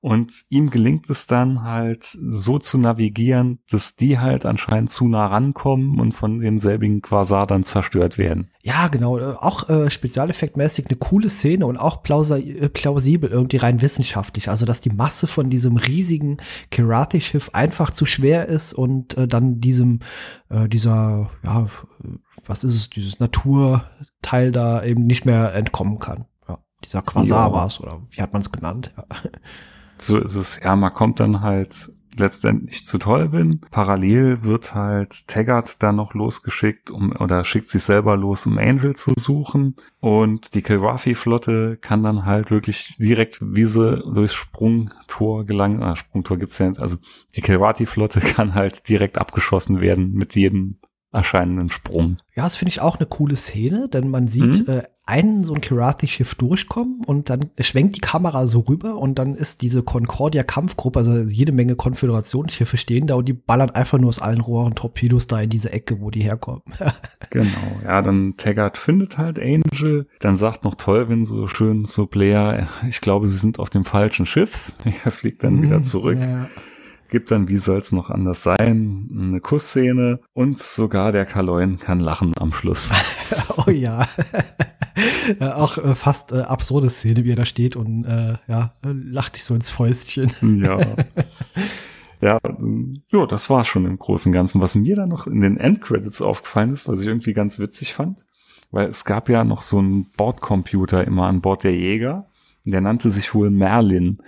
Und 0.00 0.44
ihm 0.48 0.70
gelingt 0.70 1.10
es 1.10 1.26
dann 1.26 1.62
halt 1.64 2.04
so 2.04 2.60
zu 2.60 2.78
navigieren, 2.78 3.58
dass 3.68 3.96
die 3.96 4.20
halt 4.20 4.46
anscheinend 4.46 4.92
zu 4.92 5.08
nah 5.08 5.26
rankommen 5.26 5.98
und 5.98 6.12
von 6.12 6.38
demselbigen 6.38 7.02
Quasar 7.02 7.48
dann 7.48 7.64
zerstört 7.64 8.16
werden. 8.16 8.48
Ja, 8.62 8.86
genau. 8.86 9.18
Äh, 9.18 9.34
auch 9.40 9.68
äh, 9.68 9.90
spezialeffektmäßig 9.90 10.86
eine 10.86 10.96
coole 10.98 11.28
Szene 11.30 11.66
und 11.66 11.78
auch 11.78 12.04
äh, 12.04 12.68
plausibel 12.68 13.28
irgendwie 13.28 13.56
rein 13.56 13.82
wissenschaftlich. 13.82 14.48
Also, 14.48 14.66
dass 14.66 14.80
die 14.80 14.90
Masse 14.90 15.26
von 15.26 15.50
diesem 15.50 15.76
riesigen 15.76 16.36
Kirati-Schiff 16.70 17.50
einfach 17.52 17.90
zu 17.90 18.06
schwer 18.06 18.46
ist 18.46 18.74
und 18.74 19.16
äh, 19.16 19.26
dann 19.26 19.60
diesem, 19.60 19.98
äh, 20.48 20.68
dieser, 20.68 21.28
ja, 21.42 21.66
was 22.46 22.62
ist 22.62 22.76
es, 22.76 22.88
dieses 22.88 23.18
Naturteil 23.18 24.52
da 24.52 24.84
eben 24.84 25.06
nicht 25.06 25.24
mehr 25.26 25.54
entkommen 25.56 25.98
kann. 25.98 26.26
Ja, 26.48 26.58
dieser 26.84 27.02
Quasar 27.02 27.48
Ja. 27.48 27.52
war 27.52 27.66
es, 27.66 27.80
oder 27.80 28.00
wie 28.10 28.22
hat 28.22 28.32
man 28.32 28.42
es 28.42 28.52
genannt? 28.52 28.92
Ja. 28.96 29.04
So 30.00 30.18
ist 30.18 30.34
es. 30.34 30.60
Ja, 30.62 30.76
man 30.76 30.94
kommt 30.94 31.20
dann 31.20 31.40
halt 31.40 31.90
letztendlich 32.18 32.84
zu 32.84 32.98
Tolvin. 32.98 33.60
Parallel 33.70 34.42
wird 34.42 34.74
halt 34.74 35.28
Taggart 35.28 35.82
dann 35.82 35.96
noch 35.96 36.14
losgeschickt, 36.14 36.90
um 36.90 37.12
oder 37.12 37.44
schickt 37.44 37.70
sich 37.70 37.82
selber 37.82 38.16
los, 38.16 38.46
um 38.46 38.58
Angel 38.58 38.94
zu 38.94 39.12
suchen. 39.16 39.76
Und 40.00 40.54
die 40.54 40.62
Kilrafi-Flotte 40.62 41.78
kann 41.80 42.02
dann 42.02 42.24
halt 42.24 42.50
wirklich 42.50 42.96
direkt, 42.98 43.38
wie 43.40 43.64
sie 43.64 43.98
durchs 44.00 44.34
Sprungtor 44.34 45.44
gelangen. 45.44 45.82
Ah, 45.82 45.96
Sprungtor 45.96 46.38
gibt's 46.38 46.58
ja 46.58 46.68
nicht. 46.68 46.80
Also 46.80 46.96
die 47.36 47.40
Kilrafi-Flotte 47.40 48.20
kann 48.20 48.54
halt 48.54 48.88
direkt 48.88 49.18
abgeschossen 49.18 49.80
werden 49.80 50.12
mit 50.12 50.34
jedem 50.34 50.76
erscheinenden 51.10 51.70
Sprung. 51.70 52.18
Ja, 52.36 52.44
das 52.44 52.56
finde 52.56 52.70
ich 52.70 52.80
auch 52.80 52.98
eine 52.98 53.06
coole 53.06 53.36
Szene, 53.36 53.88
denn 53.88 54.10
man 54.10 54.28
sieht 54.28 54.68
mhm. 54.68 54.74
äh, 54.74 54.82
einen 55.08 55.42
so 55.42 55.54
ein 55.54 55.60
Kirathi-Schiff 55.60 56.34
durchkommen 56.34 57.02
und 57.04 57.30
dann 57.30 57.50
schwenkt 57.60 57.96
die 57.96 58.00
Kamera 58.00 58.46
so 58.46 58.60
rüber 58.60 58.96
und 58.98 59.18
dann 59.18 59.34
ist 59.34 59.62
diese 59.62 59.82
Concordia-Kampfgruppe, 59.82 60.98
also 60.98 61.12
jede 61.30 61.52
Menge 61.52 61.76
Konföderationsschiffe 61.76 62.76
stehen 62.76 63.06
da 63.06 63.14
und 63.14 63.26
die 63.26 63.32
ballern 63.32 63.70
einfach 63.70 63.98
nur 63.98 64.08
aus 64.08 64.20
allen 64.20 64.40
Rohren 64.40 64.74
Torpedos 64.74 65.26
da 65.26 65.40
in 65.40 65.48
diese 65.48 65.72
Ecke, 65.72 66.00
wo 66.00 66.10
die 66.10 66.20
herkommen. 66.20 66.62
genau, 67.30 67.80
ja, 67.84 68.02
dann 68.02 68.34
Taggart 68.36 68.76
findet 68.76 69.16
halt 69.16 69.38
Angel, 69.38 70.06
dann 70.20 70.36
sagt 70.36 70.64
noch 70.64 70.74
Tolvin 70.74 71.24
so 71.24 71.46
schön 71.46 71.86
zu 71.86 72.06
Blair, 72.06 72.68
ich 72.86 73.00
glaube, 73.00 73.28
sie 73.28 73.38
sind 73.38 73.58
auf 73.58 73.70
dem 73.70 73.84
falschen 73.84 74.26
Schiff. 74.26 74.72
Er 75.04 75.12
fliegt 75.12 75.44
dann 75.44 75.56
mhm, 75.56 75.62
wieder 75.62 75.82
zurück. 75.82 76.18
Ja 76.18 76.48
gibt 77.08 77.30
dann, 77.30 77.48
wie 77.48 77.58
soll's 77.58 77.92
noch 77.92 78.10
anders 78.10 78.42
sein, 78.42 79.08
eine 79.10 79.40
Kussszene 79.40 80.20
und 80.34 80.58
sogar 80.58 81.12
der 81.12 81.24
Kaloin 81.24 81.78
kann 81.78 82.00
lachen 82.00 82.32
am 82.38 82.52
Schluss. 82.52 82.92
oh 83.56 83.70
ja. 83.70 84.06
Ja 85.40 85.56
auch 85.56 85.78
äh, 85.78 85.94
fast 85.94 86.32
äh, 86.32 86.40
absurde 86.40 86.90
Szene, 86.90 87.24
wie 87.24 87.32
er 87.32 87.36
da 87.36 87.44
steht 87.44 87.76
und 87.76 88.04
äh, 88.04 88.34
ja, 88.46 88.74
lacht 88.82 89.36
sich 89.36 89.44
so 89.44 89.54
ins 89.54 89.70
Fäustchen. 89.70 90.32
ja. 90.62 90.78
Ja, 92.20 92.40
ja, 93.12 93.26
das 93.26 93.48
war 93.48 93.62
schon 93.62 93.86
im 93.86 93.96
Großen 93.96 94.30
und 94.30 94.34
Ganzen. 94.34 94.60
Was 94.60 94.74
mir 94.74 94.96
dann 94.96 95.08
noch 95.08 95.28
in 95.28 95.40
den 95.40 95.56
Endcredits 95.56 96.20
aufgefallen 96.20 96.72
ist, 96.72 96.88
was 96.88 97.00
ich 97.00 97.06
irgendwie 97.06 97.32
ganz 97.32 97.60
witzig 97.60 97.94
fand, 97.94 98.26
weil 98.72 98.88
es 98.88 99.04
gab 99.04 99.28
ja 99.28 99.44
noch 99.44 99.62
so 99.62 99.78
einen 99.78 100.10
Bordcomputer 100.16 101.06
immer 101.06 101.26
an 101.26 101.40
Bord 101.40 101.62
der 101.62 101.76
Jäger. 101.76 102.26
Der 102.64 102.80
nannte 102.80 103.10
sich 103.10 103.34
wohl 103.34 103.50
Merlin. 103.50 104.18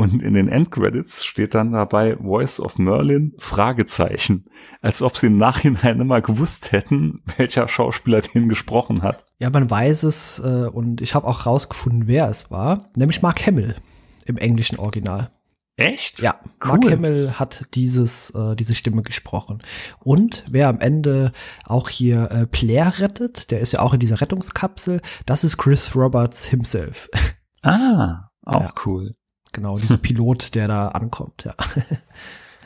Und 0.00 0.22
in 0.22 0.32
den 0.32 0.48
Endcredits 0.48 1.26
steht 1.26 1.54
dann 1.54 1.72
dabei 1.72 2.16
Voice 2.16 2.58
of 2.58 2.78
Merlin, 2.78 3.34
Fragezeichen. 3.38 4.46
Als 4.80 5.02
ob 5.02 5.18
sie 5.18 5.26
im 5.26 5.36
Nachhinein 5.36 6.00
immer 6.00 6.22
gewusst 6.22 6.72
hätten, 6.72 7.22
welcher 7.36 7.68
Schauspieler 7.68 8.22
den 8.22 8.48
gesprochen 8.48 9.02
hat. 9.02 9.26
Ja, 9.40 9.50
man 9.50 9.68
weiß 9.68 10.04
es 10.04 10.38
äh, 10.38 10.68
und 10.72 11.02
ich 11.02 11.14
habe 11.14 11.26
auch 11.26 11.44
rausgefunden, 11.44 12.06
wer 12.06 12.28
es 12.28 12.50
war. 12.50 12.90
Nämlich 12.96 13.20
Mark 13.20 13.46
Hamill 13.46 13.76
im 14.24 14.38
englischen 14.38 14.78
Original. 14.78 15.30
Echt? 15.76 16.20
Ja, 16.20 16.40
cool. 16.64 16.68
Mark 16.68 16.90
Hamill 16.90 17.32
hat 17.32 17.66
dieses, 17.74 18.30
äh, 18.30 18.56
diese 18.56 18.74
Stimme 18.74 19.02
gesprochen. 19.02 19.62
Und 19.98 20.44
wer 20.48 20.68
am 20.68 20.80
Ende 20.80 21.32
auch 21.66 21.90
hier 21.90 22.30
äh, 22.30 22.46
Blair 22.46 22.98
rettet, 22.98 23.50
der 23.50 23.60
ist 23.60 23.72
ja 23.72 23.80
auch 23.80 23.94
in 23.94 24.00
dieser 24.00 24.20
Rettungskapsel, 24.20 25.00
das 25.26 25.44
ist 25.44 25.58
Chris 25.58 25.94
Roberts 25.94 26.46
himself. 26.46 27.08
Ah, 27.62 28.30
auch 28.46 28.62
ja. 28.62 28.72
cool. 28.86 29.16
Genau, 29.52 29.78
dieser 29.78 29.96
Pilot, 29.98 30.54
der 30.54 30.68
da 30.68 30.88
ankommt, 30.88 31.44
ja. 31.44 31.54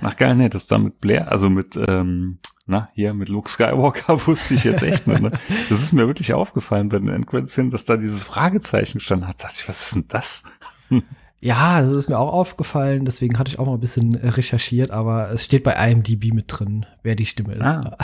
Ach 0.02 0.16
geil, 0.16 0.34
ne, 0.34 0.50
das 0.50 0.66
da 0.66 0.78
mit 0.78 1.00
Blair, 1.00 1.30
also 1.30 1.48
mit, 1.48 1.76
ähm, 1.76 2.38
na, 2.66 2.88
hier 2.94 3.14
mit 3.14 3.28
Luke 3.28 3.48
Skywalker 3.48 4.26
wusste 4.26 4.54
ich 4.54 4.64
jetzt 4.64 4.82
echt 4.82 5.06
nicht. 5.06 5.20
Ne? 5.20 5.30
Das 5.68 5.80
ist 5.80 5.92
mir 5.92 6.06
wirklich 6.06 6.34
aufgefallen 6.34 6.88
bei 6.88 6.98
den 6.98 7.08
Endcredits 7.08 7.54
hin, 7.54 7.70
dass 7.70 7.84
da 7.84 7.96
dieses 7.96 8.24
Fragezeichen 8.24 9.00
stand 9.00 9.26
hat. 9.26 9.42
Dachte 9.42 9.56
ich, 9.58 9.68
was 9.68 9.82
ist 9.82 9.94
denn 9.94 10.04
das? 10.08 10.44
Ja, 11.40 11.82
das 11.82 11.90
ist 11.90 12.08
mir 12.08 12.18
auch 12.18 12.32
aufgefallen, 12.32 13.04
deswegen 13.04 13.38
hatte 13.38 13.50
ich 13.50 13.58
auch 13.58 13.66
mal 13.66 13.74
ein 13.74 13.80
bisschen 13.80 14.14
recherchiert, 14.14 14.90
aber 14.90 15.30
es 15.30 15.44
steht 15.44 15.62
bei 15.62 15.74
IMDb 15.74 16.32
mit 16.32 16.46
drin, 16.48 16.86
wer 17.02 17.16
die 17.16 17.26
Stimme 17.26 17.52
ist. 17.52 17.66
Ah. 17.66 17.98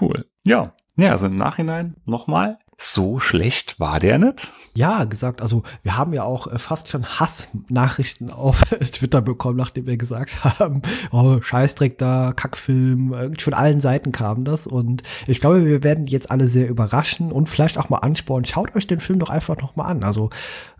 cool. 0.00 0.26
Ja. 0.44 0.74
Ja, 0.96 1.12
also 1.12 1.26
im 1.26 1.36
Nachhinein 1.36 1.94
nochmal 2.06 2.58
so 2.82 3.20
schlecht 3.20 3.78
war 3.78 4.00
der 4.00 4.18
nicht. 4.18 4.52
Ja, 4.72 5.04
gesagt, 5.04 5.42
also 5.42 5.64
wir 5.82 5.96
haben 5.96 6.12
ja 6.12 6.22
auch 6.22 6.46
äh, 6.46 6.58
fast 6.58 6.88
schon 6.88 7.04
Hassnachrichten 7.04 8.30
auf 8.30 8.60
Twitter 8.92 9.20
bekommen, 9.20 9.56
nachdem 9.56 9.86
wir 9.86 9.96
gesagt 9.96 10.44
haben, 10.44 10.82
oh, 11.10 11.40
Scheißdreck 11.42 11.98
da, 11.98 12.32
Kackfilm, 12.34 13.12
irgendwie 13.12 13.42
von 13.42 13.54
allen 13.54 13.80
Seiten 13.80 14.12
kam 14.12 14.44
das 14.44 14.66
und 14.68 15.02
ich 15.26 15.40
glaube, 15.40 15.66
wir 15.66 15.82
werden 15.82 16.06
jetzt 16.06 16.30
alle 16.30 16.46
sehr 16.46 16.68
überraschen 16.68 17.32
und 17.32 17.48
vielleicht 17.48 17.78
auch 17.78 17.88
mal 17.88 17.98
anspornen, 17.98 18.44
schaut 18.44 18.74
euch 18.76 18.86
den 18.86 19.00
Film 19.00 19.18
doch 19.18 19.30
einfach 19.30 19.56
noch 19.60 19.74
mal 19.74 19.86
an. 19.86 20.04
Also 20.04 20.30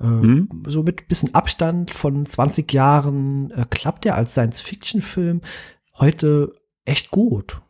äh, 0.00 0.04
hm? 0.04 0.48
so 0.66 0.84
mit 0.84 1.08
bisschen 1.08 1.34
Abstand 1.34 1.92
von 1.92 2.26
20 2.26 2.72
Jahren 2.72 3.50
äh, 3.50 3.64
klappt 3.68 4.04
der 4.04 4.14
als 4.14 4.32
Science-Fiction-Film 4.32 5.40
heute 5.98 6.54
echt 6.84 7.10
gut. 7.10 7.60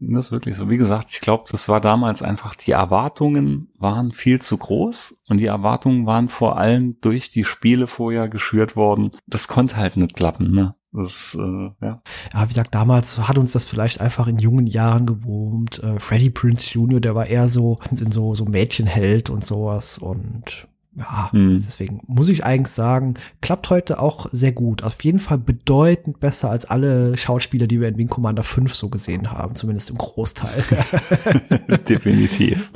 Das 0.00 0.26
ist 0.26 0.32
wirklich 0.32 0.56
so. 0.56 0.70
Wie 0.70 0.76
gesagt, 0.76 1.10
ich 1.10 1.20
glaube, 1.20 1.44
das 1.50 1.68
war 1.68 1.80
damals 1.80 2.22
einfach, 2.22 2.54
die 2.54 2.70
Erwartungen 2.70 3.72
waren 3.78 4.12
viel 4.12 4.40
zu 4.40 4.56
groß 4.56 5.24
und 5.28 5.38
die 5.38 5.46
Erwartungen 5.46 6.06
waren 6.06 6.28
vor 6.28 6.56
allem 6.56 6.98
durch 7.00 7.30
die 7.30 7.44
Spiele 7.44 7.88
vorher 7.88 8.28
geschürt 8.28 8.76
worden. 8.76 9.10
Das 9.26 9.48
konnte 9.48 9.76
halt 9.76 9.96
nicht 9.96 10.14
klappen, 10.14 10.50
ne? 10.50 10.76
Das, 10.92 11.36
äh, 11.38 11.70
ja. 11.84 12.02
ja, 12.32 12.44
wie 12.44 12.48
gesagt, 12.48 12.74
damals 12.74 13.18
hat 13.28 13.36
uns 13.36 13.52
das 13.52 13.66
vielleicht 13.66 14.00
einfach 14.00 14.26
in 14.26 14.38
jungen 14.38 14.66
Jahren 14.66 15.04
gewohnt. 15.04 15.82
Äh, 15.82 16.00
Freddie 16.00 16.30
Prince 16.30 16.70
Jr., 16.72 17.00
der 17.00 17.14
war 17.14 17.26
eher 17.26 17.48
so 17.48 17.78
in 17.90 18.10
so, 18.10 18.34
so 18.34 18.46
Mädchenheld 18.46 19.28
und 19.28 19.44
sowas 19.44 19.98
und 19.98 20.66
ja, 20.98 21.30
hm. 21.32 21.62
deswegen 21.66 22.00
muss 22.06 22.28
ich 22.28 22.44
eigentlich 22.44 22.72
sagen, 22.72 23.14
klappt 23.40 23.70
heute 23.70 24.00
auch 24.00 24.28
sehr 24.32 24.52
gut. 24.52 24.82
Auf 24.82 25.02
jeden 25.04 25.20
Fall 25.20 25.38
bedeutend 25.38 26.20
besser 26.20 26.50
als 26.50 26.64
alle 26.64 27.16
Schauspieler, 27.16 27.66
die 27.66 27.80
wir 27.80 27.88
in 27.88 27.96
Wing 27.96 28.08
Commander 28.08 28.42
5 28.42 28.74
so 28.74 28.88
gesehen 28.88 29.30
haben, 29.30 29.54
zumindest 29.54 29.90
im 29.90 29.98
Großteil. 29.98 30.64
Definitiv. 31.88 32.72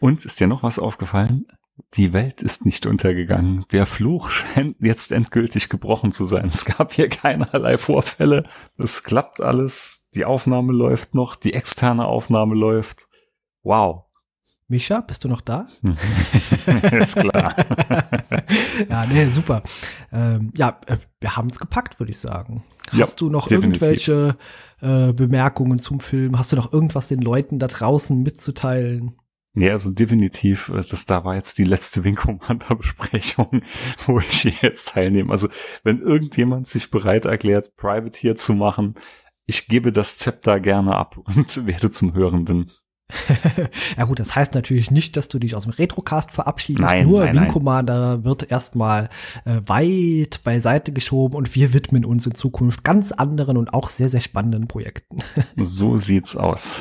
Und 0.00 0.24
ist 0.24 0.40
dir 0.40 0.46
noch 0.46 0.62
was 0.62 0.78
aufgefallen? 0.78 1.46
Die 1.94 2.12
Welt 2.12 2.42
ist 2.42 2.64
nicht 2.64 2.86
untergegangen. 2.86 3.66
Der 3.70 3.86
Fluch 3.86 4.30
scheint 4.30 4.76
jetzt 4.80 5.12
endgültig 5.12 5.68
gebrochen 5.68 6.10
zu 6.10 6.24
sein. 6.24 6.46
Es 6.46 6.64
gab 6.64 6.92
hier 6.92 7.08
keinerlei 7.08 7.76
Vorfälle. 7.76 8.44
Es 8.78 9.02
klappt 9.02 9.40
alles. 9.40 10.08
Die 10.14 10.24
Aufnahme 10.24 10.72
läuft 10.72 11.14
noch. 11.14 11.36
Die 11.36 11.52
externe 11.52 12.06
Aufnahme 12.06 12.54
läuft. 12.54 13.08
Wow. 13.62 14.05
Mischa, 14.68 15.00
bist 15.00 15.22
du 15.22 15.28
noch 15.28 15.40
da? 15.40 15.68
ist 16.90 17.16
klar. 17.16 17.54
ja, 18.88 19.06
nee, 19.06 19.28
super. 19.28 19.62
Ähm, 20.12 20.52
ja, 20.56 20.80
äh, 20.86 20.96
wir 21.20 21.36
haben 21.36 21.48
es 21.48 21.60
gepackt, 21.60 22.00
würde 22.00 22.10
ich 22.10 22.18
sagen. 22.18 22.64
Hast 22.90 22.98
ja, 22.98 23.06
du 23.16 23.30
noch 23.30 23.46
definitiv. 23.46 23.82
irgendwelche 23.82 24.36
äh, 24.80 25.12
Bemerkungen 25.12 25.78
zum 25.78 26.00
Film? 26.00 26.36
Hast 26.36 26.50
du 26.50 26.56
noch 26.56 26.72
irgendwas 26.72 27.06
den 27.06 27.20
Leuten 27.20 27.60
da 27.60 27.68
draußen 27.68 28.20
mitzuteilen? 28.22 29.16
Ja, 29.54 29.72
also 29.72 29.90
definitiv, 29.90 30.68
äh, 30.68 30.82
das 30.82 31.06
da 31.06 31.24
war 31.24 31.36
jetzt 31.36 31.58
die 31.58 31.64
letzte 31.64 32.02
Wing 32.02 32.16
Commander 32.16 32.74
Besprechung, 32.74 33.62
wo 34.06 34.18
ich 34.18 34.44
jetzt 34.62 34.88
teilnehme. 34.88 35.32
Also 35.32 35.48
wenn 35.84 36.00
irgendjemand 36.00 36.68
sich 36.68 36.90
bereit 36.90 37.24
erklärt, 37.24 37.74
Privateer 37.76 38.36
zu 38.36 38.52
machen, 38.52 38.96
ich 39.46 39.68
gebe 39.68 39.92
das 39.92 40.18
Zepter 40.18 40.58
gerne 40.58 40.96
ab 40.96 41.18
und 41.18 41.66
werde 41.66 41.90
zum 41.90 42.14
Hörenden. 42.14 42.72
Ja 43.96 44.04
gut, 44.04 44.18
das 44.18 44.34
heißt 44.34 44.54
natürlich 44.54 44.90
nicht, 44.90 45.16
dass 45.16 45.28
du 45.28 45.38
dich 45.38 45.54
aus 45.54 45.62
dem 45.62 45.72
Retrocast 45.72 46.32
verabschiedest. 46.32 46.88
Nein, 46.88 47.06
Nur 47.06 47.24
nein, 47.24 47.36
Wing 47.36 47.48
Commander 47.48 48.24
wird 48.24 48.50
erstmal 48.50 49.08
äh, 49.44 49.60
weit 49.66 50.40
beiseite 50.42 50.92
geschoben 50.92 51.36
und 51.36 51.54
wir 51.54 51.72
widmen 51.72 52.04
uns 52.04 52.26
in 52.26 52.34
Zukunft 52.34 52.82
ganz 52.82 53.12
anderen 53.12 53.56
und 53.56 53.74
auch 53.74 53.88
sehr, 53.88 54.08
sehr 54.08 54.20
spannenden 54.20 54.66
Projekten. 54.66 55.22
so 55.56 55.96
sieht's 55.96 56.36
aus. 56.36 56.80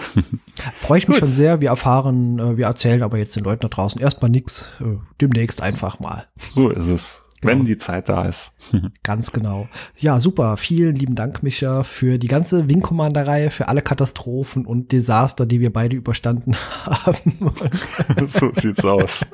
Freue 0.75 0.97
ich 0.97 1.07
mich 1.07 1.19
gut. 1.19 1.27
schon 1.27 1.35
sehr. 1.35 1.61
Wir 1.61 1.69
erfahren, 1.69 2.39
äh, 2.39 2.57
wir 2.57 2.65
erzählen 2.65 3.03
aber 3.03 3.17
jetzt 3.19 3.35
den 3.35 3.43
Leuten 3.43 3.61
da 3.61 3.67
draußen 3.67 4.01
erstmal 4.01 4.31
nichts. 4.31 4.69
Äh, 4.79 4.97
demnächst 5.21 5.61
einfach 5.61 5.99
mal. 5.99 6.25
So 6.49 6.69
ist 6.69 6.87
es. 6.87 7.24
Genau. 7.41 7.51
Wenn 7.51 7.65
die 7.65 7.77
Zeit 7.77 8.09
da 8.09 8.25
ist. 8.25 8.53
Ganz 9.03 9.31
genau. 9.31 9.67
Ja, 9.97 10.19
super. 10.19 10.57
Vielen 10.57 10.95
lieben 10.95 11.15
Dank, 11.15 11.43
Micha, 11.43 11.83
für 11.83 12.17
die 12.17 12.27
ganze 12.27 12.69
Wing 12.69 12.81
Commander-Reihe, 12.81 13.49
für 13.49 13.67
alle 13.67 13.81
Katastrophen 13.81 14.65
und 14.65 14.91
Desaster, 14.91 15.45
die 15.45 15.59
wir 15.59 15.71
beide 15.71 15.95
überstanden 15.95 16.55
haben. 16.85 17.53
so 18.27 18.51
sieht's 18.53 18.85
aus. 18.85 19.25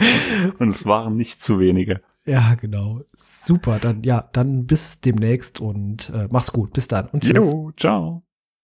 Und 0.60 0.70
es 0.70 0.86
waren 0.86 1.16
nicht 1.16 1.44
zu 1.44 1.60
wenige. 1.60 2.02
Ja, 2.26 2.56
genau. 2.56 3.02
Super. 3.14 3.80
Dann, 3.80 4.04
ja, 4.04 4.30
dann 4.34 4.66
bis 4.66 5.02
demnächst 5.02 5.60
und 5.60 6.10
äh, 6.10 6.28
mach's 6.32 6.52
gut. 6.52 6.74
Bis 6.74 6.88
dann 6.88 7.08
und 7.10 7.24
tschüss. 7.24 7.36
Jo, 7.36 7.72
ciao. 7.78 8.24